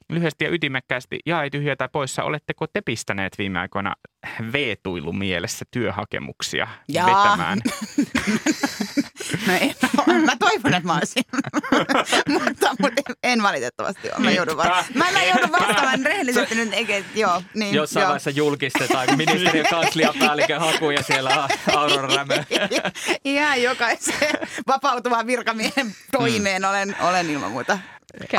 lyhyesti 0.08 0.44
ja 0.44 0.50
ytimekkäästi 0.50 1.18
ja 1.26 1.42
ei 1.42 1.50
tyhjä 1.50 1.76
tai 1.76 1.88
poissa, 1.92 2.24
oletteko 2.24 2.66
te 2.66 2.80
pistäneet 2.80 3.38
viime 3.38 3.58
aikoina 3.58 3.94
veetuilu 4.52 5.12
mielessä 5.12 5.64
työhakemuksia 5.70 6.68
Jaa. 6.88 7.06
vetämään? 7.06 7.58
No 9.46 9.52
en, 10.14 10.24
mä 10.24 10.36
toivon, 10.36 10.74
että 10.74 10.86
mä 10.86 10.96
olisin. 10.96 11.22
mutta, 12.32 12.70
mutta 12.80 12.99
en 13.40 13.42
valitettavasti 13.42 14.10
ole. 14.10 14.18
Mä 14.18 14.30
joudun, 14.30 14.56
va- 14.56 14.84
mä, 14.94 15.04
mä 15.12 15.22
joudun 15.22 15.52
vastaamaan 15.52 16.04
rehellisesti 16.04 16.54
nyt. 16.54 16.72
Eikä, 16.72 17.02
joo, 17.14 17.42
niin, 17.54 17.74
Jossain 17.74 18.02
joo. 18.02 18.08
vaiheessa 18.08 18.30
julkistetaan, 18.30 19.16
ministeriön 19.16 19.66
kansliapäällikön 19.80 20.60
haku 20.60 20.90
ja 20.90 21.02
siellä 21.02 21.48
Aurora 21.76 22.16
Rämö. 22.16 22.44
Ihan 23.24 23.62
jokaisen 23.62 24.14
vapautuvan 24.66 25.26
virkamiehen 25.26 25.94
toimeen 26.12 26.64
olen, 26.64 26.96
olen 27.00 27.30
ilman 27.30 27.50
muuta 27.50 27.78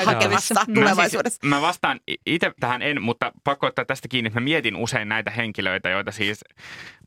hakemassa 0.05 0.65
tulevaisuudessa. 0.73 1.39
Mä, 1.43 1.49
siis, 1.49 1.61
mä 1.61 1.61
vastaan 1.61 1.99
itse 2.25 2.51
tähän 2.59 2.81
en, 2.81 3.01
mutta 3.01 3.31
pakko 3.43 3.67
ottaa 3.67 3.85
tästä 3.85 4.07
kiinni, 4.07 4.27
että 4.27 4.39
mä 4.39 4.43
mietin 4.43 4.75
usein 4.75 5.09
näitä 5.09 5.31
henkilöitä, 5.31 5.89
joita 5.89 6.11
siis 6.11 6.43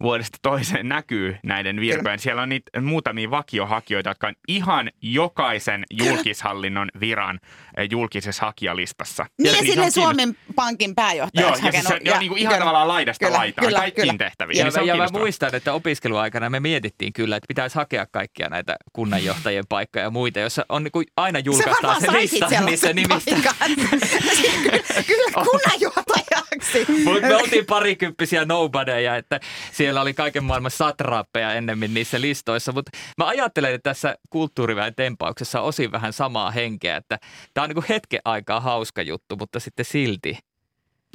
vuodesta 0.02 0.38
toiseen 0.42 0.88
näkyy 0.88 1.36
näiden 1.42 1.80
virkojen. 1.80 2.18
Siellä 2.18 2.42
on 2.42 2.48
niitä 2.48 2.80
muutamia 2.80 3.30
vakiohakijoita, 3.30 4.10
jotka 4.10 4.26
on 4.26 4.34
ihan 4.48 4.90
jokaisen 5.02 5.84
julkishallinnon 5.90 6.88
viran 7.00 7.40
eh, 7.76 7.88
julkisessa 7.90 8.46
hakijalistassa. 8.46 9.26
Niin 9.38 9.52
ja, 9.52 9.58
ja 9.58 9.72
sinne 9.72 9.90
Suomen 9.90 10.36
Pankin 10.54 10.94
pääjohtaja 10.94 11.46
Joo, 11.46 11.56
ja 11.56 11.72
siis 11.72 11.84
se, 11.84 12.00
ja, 12.04 12.14
on 12.14 12.20
niin 12.20 12.28
kuin 12.28 12.38
ihan 12.38 12.50
kyllä, 12.50 12.58
tavallaan 12.58 12.88
laidasta 12.88 13.26
kyllä, 13.26 13.38
laitaan, 13.38 13.66
kyllä, 13.66 13.78
kaikkiin 13.78 14.08
kyllä. 14.08 14.18
tehtäviin. 14.18 14.58
Ja, 14.58 14.64
niin 14.64 14.86
ja 14.86 14.96
mä 14.96 15.06
muistan, 15.12 15.54
että 15.54 15.72
opiskeluaikana 15.72 16.50
me 16.50 16.60
mietittiin 16.60 17.12
kyllä, 17.12 17.36
että 17.36 17.48
pitäisi 17.48 17.76
hakea 17.76 18.06
kaikkia 18.06 18.48
näitä 18.48 18.76
kunnanjohtajien 18.92 19.64
paikkoja 19.68 20.04
ja 20.04 20.10
muita, 20.10 20.40
joissa 20.40 20.66
on 20.68 20.84
niin 20.84 20.92
kuin 20.92 21.06
aina 21.16 21.38
julkaistaan 21.38 22.00
se, 22.00 22.06
se 22.06 22.12
lista 22.12 22.48
niistä 22.60 22.92
nimistä. 22.92 23.30
kyllä 25.06 25.44
kunnanjohtajaksi. 25.50 26.86
Mutta 27.04 27.26
me 27.26 27.36
oltiin 27.36 27.66
parikymppisiä 27.66 28.44
nobodyja, 28.44 29.16
että 29.16 29.40
siellä 29.72 30.00
oli 30.00 30.14
kaiken 30.14 30.44
maailman 30.44 30.70
satraappeja 30.70 31.54
ennemmin 31.54 31.94
niissä 31.94 32.20
listoissa. 32.20 32.72
Mutta 32.72 32.90
mä 33.18 33.26
ajattelen, 33.26 33.74
että 33.74 33.90
tässä 33.90 34.16
kulttuuriväen 34.30 34.94
tempauksessa 34.94 35.60
on 35.60 35.68
osin 35.68 35.92
vähän 35.92 36.12
samaa 36.12 36.50
henkeä, 36.50 36.96
että 36.96 37.18
tämä 37.54 37.62
on 37.62 37.68
niinku 37.68 37.84
hetken 37.88 38.20
aikaa 38.24 38.60
hauska 38.60 39.02
juttu, 39.02 39.36
mutta 39.36 39.60
sitten 39.60 39.84
silti– 39.84 40.38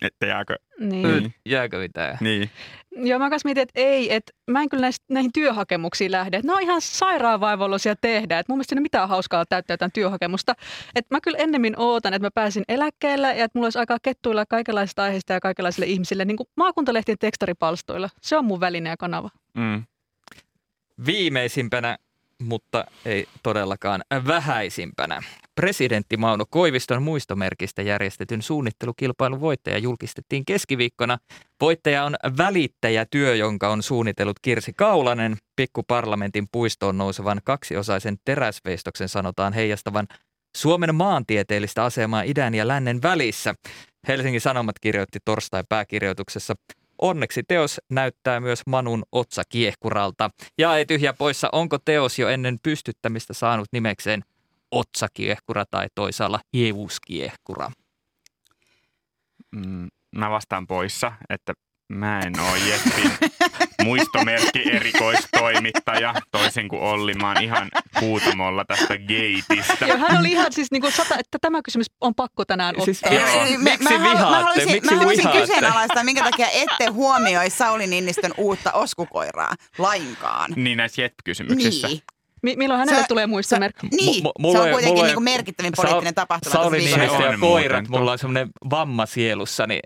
että 0.01 0.25
jääkö? 0.25 0.55
Niin. 0.79 1.23
Mm. 1.23 1.31
Jääkö 1.45 1.79
mitään? 1.79 2.17
Niin. 2.21 2.49
Joo, 2.91 3.19
mä 3.19 3.29
kanssa 3.29 3.47
mietin, 3.47 3.61
että 3.61 3.79
ei, 3.79 4.13
että 4.13 4.31
mä 4.47 4.61
en 4.61 4.69
kyllä 4.69 4.81
näistä, 4.81 5.05
näihin 5.09 5.31
työhakemuksiin 5.33 6.11
lähde. 6.11 6.37
Että 6.37 6.47
ne 6.47 6.53
on 6.53 6.61
ihan 6.61 6.81
sairaanvaivalloisia 6.81 7.95
tehdä. 7.95 8.39
Että 8.39 8.51
mun 8.51 8.57
mielestä 8.57 8.75
ei 8.75 8.81
mitään 8.81 9.09
hauskaa 9.09 9.45
täyttää 9.45 9.73
jotain 9.73 9.91
työhakemusta. 9.91 10.55
Että 10.95 11.15
mä 11.15 11.21
kyllä 11.21 11.37
ennemmin 11.37 11.79
ootan, 11.79 12.13
että 12.13 12.25
mä 12.25 12.31
pääsin 12.35 12.63
eläkkeelle 12.67 13.27
ja 13.27 13.45
että 13.45 13.51
mulla 13.53 13.65
olisi 13.65 13.79
aikaa 13.79 13.97
kettuilla 14.01 14.45
kaikenlaisista 14.45 15.03
aiheista 15.03 15.33
ja 15.33 15.39
kaikenlaisille 15.39 15.85
ihmisille 15.85 16.25
niin 16.25 16.37
kuin 16.37 16.47
maakuntalehtien 16.57 17.17
tekstaripalstoilla. 17.17 18.09
Se 18.21 18.37
on 18.37 18.45
mun 18.45 18.59
väline 18.59 18.89
ja 18.89 18.97
kanava. 18.97 19.29
Mm. 19.57 19.83
Viimeisimpänä 21.05 21.97
mutta 22.43 22.85
ei 23.05 23.27
todellakaan 23.43 24.03
vähäisimpänä. 24.27 25.21
Presidentti 25.55 26.17
Mauno 26.17 26.45
Koiviston 26.49 27.03
muistomerkistä 27.03 27.81
järjestetyn 27.81 28.41
suunnittelukilpailun 28.41 29.41
voittaja 29.41 29.77
julkistettiin 29.77 30.45
keskiviikkona. 30.45 31.17
Voittaja 31.61 32.03
on 32.03 32.15
välittäjätyö, 32.37 33.35
jonka 33.35 33.69
on 33.69 33.83
suunnitellut 33.83 34.39
Kirsi 34.41 34.73
Kaulanen. 34.73 35.37
Pikkuparlamentin 35.55 36.47
puistoon 36.51 36.97
nousevan 36.97 37.41
kaksiosaisen 37.43 38.17
teräsveistoksen 38.25 39.09
sanotaan 39.09 39.53
heijastavan 39.53 40.07
Suomen 40.57 40.95
maantieteellistä 40.95 41.83
asemaa 41.83 42.21
idän 42.21 42.55
ja 42.55 42.67
lännen 42.67 43.01
välissä. 43.01 43.55
Helsingin 44.07 44.41
Sanomat 44.41 44.79
kirjoitti 44.81 45.19
torstai 45.25 45.63
pääkirjoituksessa– 45.69 46.55
Onneksi 47.01 47.43
teos 47.47 47.81
näyttää 47.89 48.39
myös 48.39 48.61
Manun 48.67 49.03
otsakiehkuralta. 49.11 50.29
Ja 50.57 50.77
ei 50.77 50.85
tyhjä 50.85 51.13
poissa, 51.13 51.49
onko 51.51 51.77
teos 51.77 52.19
jo 52.19 52.29
ennen 52.29 52.59
pystyttämistä 52.63 53.33
saanut 53.33 53.67
nimekseen 53.71 54.23
otsakiehkura 54.71 55.65
tai 55.71 55.87
toisaalla 55.95 56.39
hievuskiehkura? 56.53 57.71
Mm, 59.51 59.87
mä 60.15 60.29
vastaan 60.29 60.67
poissa, 60.67 61.11
että 61.29 61.53
mä 61.89 62.19
en 62.19 62.39
ole 62.39 62.57
Jeppin 62.57 63.29
muistomerkki 63.83 64.71
erikoistoimittaja, 64.71 66.13
toisin 66.31 66.69
kuin 66.69 66.81
Olli. 66.81 67.13
Mä 67.13 67.27
oon 67.27 67.43
ihan 67.43 67.69
huutamolla 68.01 68.65
tästä 68.65 68.97
geitistä. 68.97 69.85
Joo, 69.87 69.97
hän 69.97 70.19
oli 70.19 70.31
ihan 70.31 70.53
siis 70.53 70.71
niin 70.71 70.81
kuin 70.81 70.93
sata, 70.93 71.15
että 71.19 71.37
tämä 71.41 71.61
kysymys 71.61 71.87
on 72.01 72.15
pakko 72.15 72.45
tänään 72.45 72.75
siis 72.83 73.03
ottaa. 73.03 73.19
Siis, 73.19 73.51
joo. 73.51 73.59
Miksi 73.59 73.83
mä, 73.83 73.89
vihaatte? 73.89 74.23
Mä 74.23 74.29
haluaisin, 74.29 74.71
Miksi 74.71 74.91
mä 74.91 74.97
haluaisin 74.97 75.29
kyseenalaistaa, 75.29 76.03
minkä 76.03 76.23
takia 76.23 76.47
ette 76.49 76.85
huomioi 76.85 77.49
Sauli 77.49 77.87
Ninnistön 77.87 78.31
uutta 78.37 78.71
oskukoiraa 78.71 79.53
lainkaan. 79.77 80.53
Niin 80.55 80.77
näissä 80.77 81.01
Jepp-kysymyksissä. 81.01 81.87
Niin. 81.87 82.01
Mi- 82.43 82.55
milloin 82.55 82.79
hänelle 82.79 83.01
se, 83.01 83.07
tulee 83.07 83.27
muistomerkki? 83.27 83.87
Niin, 83.91 84.23
m- 84.23 84.27
mulla, 84.41 84.57
se 84.57 84.63
on 84.63 84.69
kuitenkin 84.71 84.93
mulla, 84.93 85.05
niin 85.05 85.13
kuin 85.13 85.23
merkittävin 85.23 85.73
poliittinen 85.75 86.11
Sa- 86.11 86.15
tapahtuma. 86.15 86.53
Sauli 86.53 86.77
Niinistö 86.77 87.23
ja 87.23 87.37
koirat, 87.39 87.87
mulla 87.87 88.11
on 88.11 88.19
semmoinen 88.19 88.49
vamma 88.69 89.05
sielussani, 89.05 89.79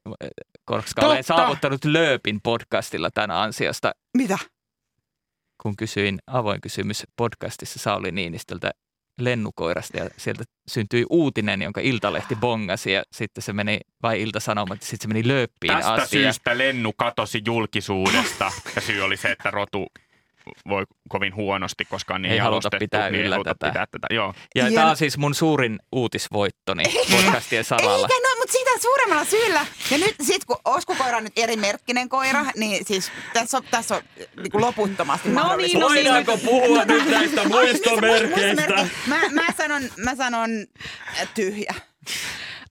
koska 0.66 1.02
Totta. 1.02 1.08
olen 1.08 1.24
saavuttanut 1.24 1.86
Lööpin 1.86 2.40
podcastilla 2.44 3.10
tämän 3.14 3.32
ansiosta. 3.32 3.92
Mitä? 4.18 4.38
Kun 5.64 5.76
kysyin 5.76 6.20
avoin 6.28 6.62
kysymys 6.62 7.04
podcastissa 7.18 7.80
Sauli 7.80 8.12
Niinistöltä 8.12 8.72
lennukoirasta 9.22 9.98
ja 9.98 10.10
sieltä 10.18 10.44
syntyi 10.72 11.06
uutinen, 11.10 11.62
jonka 11.62 11.82
Iltalehti 11.82 12.36
bongasi 12.36 12.92
ja 12.92 13.04
sitten 13.12 13.42
se 13.42 13.54
meni, 13.54 13.80
vai 14.04 14.22
Ilta-Sanomat, 14.22 14.82
sitten 14.82 15.02
se 15.02 15.08
meni 15.14 15.28
lööppiin 15.28 15.74
Tästä 15.74 15.94
asia. 15.94 16.06
syystä 16.08 16.58
Lennu 16.58 16.94
katosi 16.98 17.42
julkisuudesta 17.46 18.52
ja 18.76 18.82
syy 18.82 19.02
oli 19.02 19.18
se, 19.18 19.32
että 19.32 19.52
rotu 19.52 19.88
voi 20.70 20.84
kovin 21.10 21.36
huonosti, 21.36 21.86
koska 21.86 22.20
niin 22.20 22.32
ei 22.32 22.38
haluta 22.38 22.70
pitää 22.80 23.10
niin 23.10 23.26
yllä 23.26 23.38
tätä. 23.44 23.68
Pitää 23.68 23.86
tätä. 23.92 24.08
Joo. 24.12 24.34
Ja, 24.56 24.68
ja 24.68 24.76
tämä 24.76 24.90
on 24.90 24.98
siis 24.98 25.18
mun 25.18 25.36
suurin 25.36 25.80
uutisvoittoni 25.92 26.84
podcastien 27.12 27.64
saralla. 27.64 28.08
Eikä 28.08 28.30
no, 28.30 28.36
mutta 28.40 28.52
siitä 28.52 28.72
suuremmalla 28.82 29.26
syyllä. 29.26 29.66
Ja 29.92 29.98
nyt 29.98 30.16
sit 30.22 30.46
kun 30.46 30.58
Oskukoira 30.66 31.18
on 31.18 31.24
nyt 31.24 31.38
eri 31.38 31.56
merkkinen 31.56 32.10
koira, 32.10 32.46
niin 32.56 32.86
siis 32.86 33.12
tässä 33.34 33.58
on, 33.58 33.64
tässä 33.72 33.96
on 33.96 34.02
niin 34.36 34.52
kuin 34.52 34.62
loputtomasti 34.62 35.30
no, 35.30 35.36
mahdollisuus. 35.36 35.92
Niin, 35.94 36.06
no, 36.06 36.14
Voidaanko 36.14 36.38
puhua 36.38 36.86
nyt 36.86 37.10
näistä 37.10 37.48
muistomerkeistä? 37.48 38.88
Mä, 39.08 39.20
mä, 39.32 39.46
sanon, 39.58 39.82
mä 39.98 40.16
sanon 40.16 40.50
tyhjä. 41.36 41.74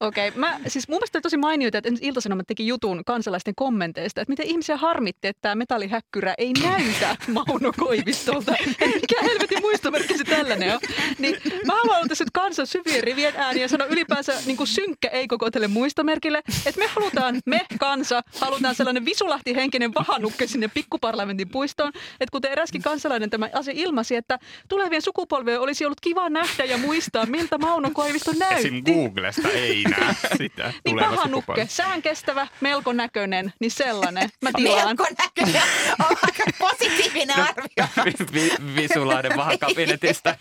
Okei, 0.03 0.29
okay. 0.29 0.41
mä, 0.41 0.59
siis 0.67 0.89
mun 0.89 0.97
mielestä 0.97 1.21
tosi 1.21 1.37
mainiota, 1.37 1.79
että 1.79 1.91
Ilta-Sanomat 2.01 2.47
teki 2.47 2.67
jutun 2.67 3.03
kansalaisten 3.07 3.55
kommenteista, 3.57 4.21
että 4.21 4.33
miten 4.33 4.47
ihmisiä 4.47 4.77
harmitti, 4.77 5.29
että 5.29 5.41
tämä 5.43 5.55
metallihäkkyrä 5.55 6.35
ei 6.39 6.53
näytä 6.63 7.17
Mauno 7.35 7.73
Koivistolta. 7.79 8.55
Mikä 8.81 9.23
helvetin 9.23 9.61
muistomerkki 9.61 10.19
se 10.19 10.25
tällainen 10.25 10.75
on. 10.75 10.81
Niin 11.19 11.37
mä 11.67 11.73
haluan 11.73 12.09
tässä 12.09 12.25
nyt 12.25 12.31
kansan 12.33 12.67
syvien 12.67 13.05
rivien 13.05 13.35
ääniä 13.37 13.69
sanoa 13.69 13.87
ylipäänsä 13.87 14.33
niin 14.47 14.57
kuin 14.57 14.67
synkkä 14.67 15.09
ei 15.09 15.29
koko 15.29 15.51
tälle 15.51 15.69
muistomerkille, 15.69 16.43
että 16.67 16.79
me 16.81 16.87
halutaan, 16.87 17.41
me 17.47 17.61
kansa, 17.79 18.23
halutaan 18.41 18.75
sellainen 18.75 19.05
visulahtihenkinen 19.05 19.95
vahanukke 19.95 20.47
sinne 20.47 20.69
pikkuparlamentin 20.69 21.49
puistoon, 21.49 21.93
että 22.21 22.33
kuten 22.33 22.53
eräskin 22.53 22.83
kansalainen 22.83 23.31
tämä 23.31 23.49
asia 23.53 23.75
ilmasi, 23.77 24.17
että 24.17 24.39
tulevien 24.69 25.03
sukupolvien 25.03 25.61
olisi 25.61 25.85
ollut 25.85 26.01
kiva 26.01 26.29
nähdä 26.29 26.65
ja 26.65 26.79
muistaa, 26.79 27.27
miltä 27.27 27.59
Mauno 27.59 27.91
Koivisto 27.95 28.33
näytti. 28.39 28.69
Esim. 28.69 28.85
Googlesta 28.85 29.49
ei 29.49 29.85
enää 29.97 30.15
sitä 30.39 30.73
niin 30.85 30.99
paha 30.99 31.29
nukke, 31.29 31.67
sään 31.71 32.03
kestävä, 32.03 32.47
melko 32.61 32.93
näköinen, 32.93 33.53
niin 33.61 33.71
sellainen. 33.71 34.31
Mä 34.43 34.51
tilaan. 34.57 34.87
melko 34.87 35.07
näköinen 35.19 35.63
on 36.11 36.17
aika 36.23 36.45
positiivinen 36.59 37.37
arvio. 37.49 38.05
Visulainen 38.77 39.37
vahakabinetista. 39.37 40.35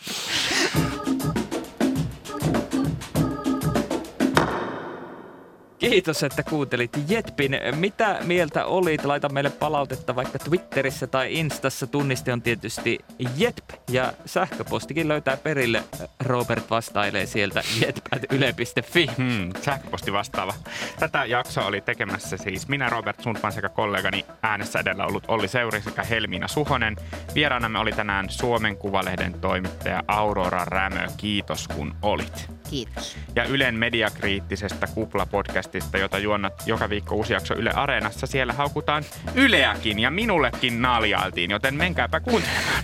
Kiitos, 5.82 6.24
että 6.24 6.44
kuuntelit 6.44 6.92
Jetpin. 7.08 7.58
Mitä 7.76 8.18
mieltä 8.24 8.66
olit? 8.66 9.06
Laita 9.06 9.30
meille 9.30 9.50
palautetta 9.50 10.16
vaikka 10.16 10.40
Twitterissä 10.40 11.08
tai 11.08 11.34
Instassa. 11.34 11.88
Tunniste 11.88 12.34
on 12.34 12.42
tietysti 12.42 13.00
Jetp 13.38 13.70
ja 13.90 14.14
sähköpostikin 14.26 15.08
löytää 15.08 15.38
perille. 15.38 15.84
Robert 16.20 16.70
vastailee 16.70 17.26
sieltä 17.26 17.64
jetpät.yle.fi. 17.82 19.10
Hmm, 19.18 19.50
sähköposti 19.62 20.14
vastaava. 20.14 20.54
Tätä 21.00 21.26
jaksoa 21.26 21.66
oli 21.66 21.82
tekemässä 21.82 22.38
siis 22.38 22.68
minä, 22.68 22.90
Robert 22.90 23.20
Sundman 23.22 23.52
sekä 23.52 23.70
kollegani 23.70 24.26
äänessä 24.42 24.80
edellä 24.80 25.06
ollut 25.06 25.24
Olli 25.28 25.48
Seuri 25.48 25.82
sekä 25.82 26.04
Helmiina 26.04 26.48
Suhonen. 26.48 26.96
Vieraanamme 27.36 27.80
oli 27.80 27.92
tänään 27.92 28.30
Suomen 28.30 28.78
Kuvalehden 28.78 29.34
toimittaja 29.34 30.04
Aurora 30.08 30.66
Rämö. 30.66 31.08
Kiitos 31.18 31.68
kun 31.68 31.96
olit. 32.02 32.61
Kiitos. 32.72 33.18
Ja 33.36 33.44
Ylen 33.44 33.76
mediakriittisestä 33.76 34.88
Kupla-podcastista, 34.96 35.98
jota 35.98 36.18
juonnat 36.18 36.54
joka 36.66 36.90
viikko 36.90 37.16
uusi 37.16 37.34
jakso 37.34 37.54
Yle 37.54 37.72
Areenassa. 37.72 38.28
Siellä 38.28 38.54
haukutaan 38.54 39.04
Yleäkin 39.36 40.00
ja 40.00 40.12
minullekin 40.12 40.82
naljailtiin, 40.82 41.52
joten 41.52 41.76
menkääpä 41.76 42.20
kuuntelemaan. 42.20 42.84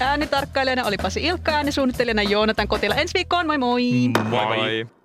Äänitarkkailijana 0.00 0.84
oli 0.84 0.96
Pasi 0.96 1.22
Ilkka, 1.22 1.52
äänisuunnittelijana 1.52 2.22
Joonatan 2.22 2.68
Kotila. 2.68 2.94
Ensi 2.94 3.14
viikkoon, 3.14 3.46
moi 3.46 3.58
moi! 3.58 3.82
Moi 4.30 4.56
moi! 4.56 4.97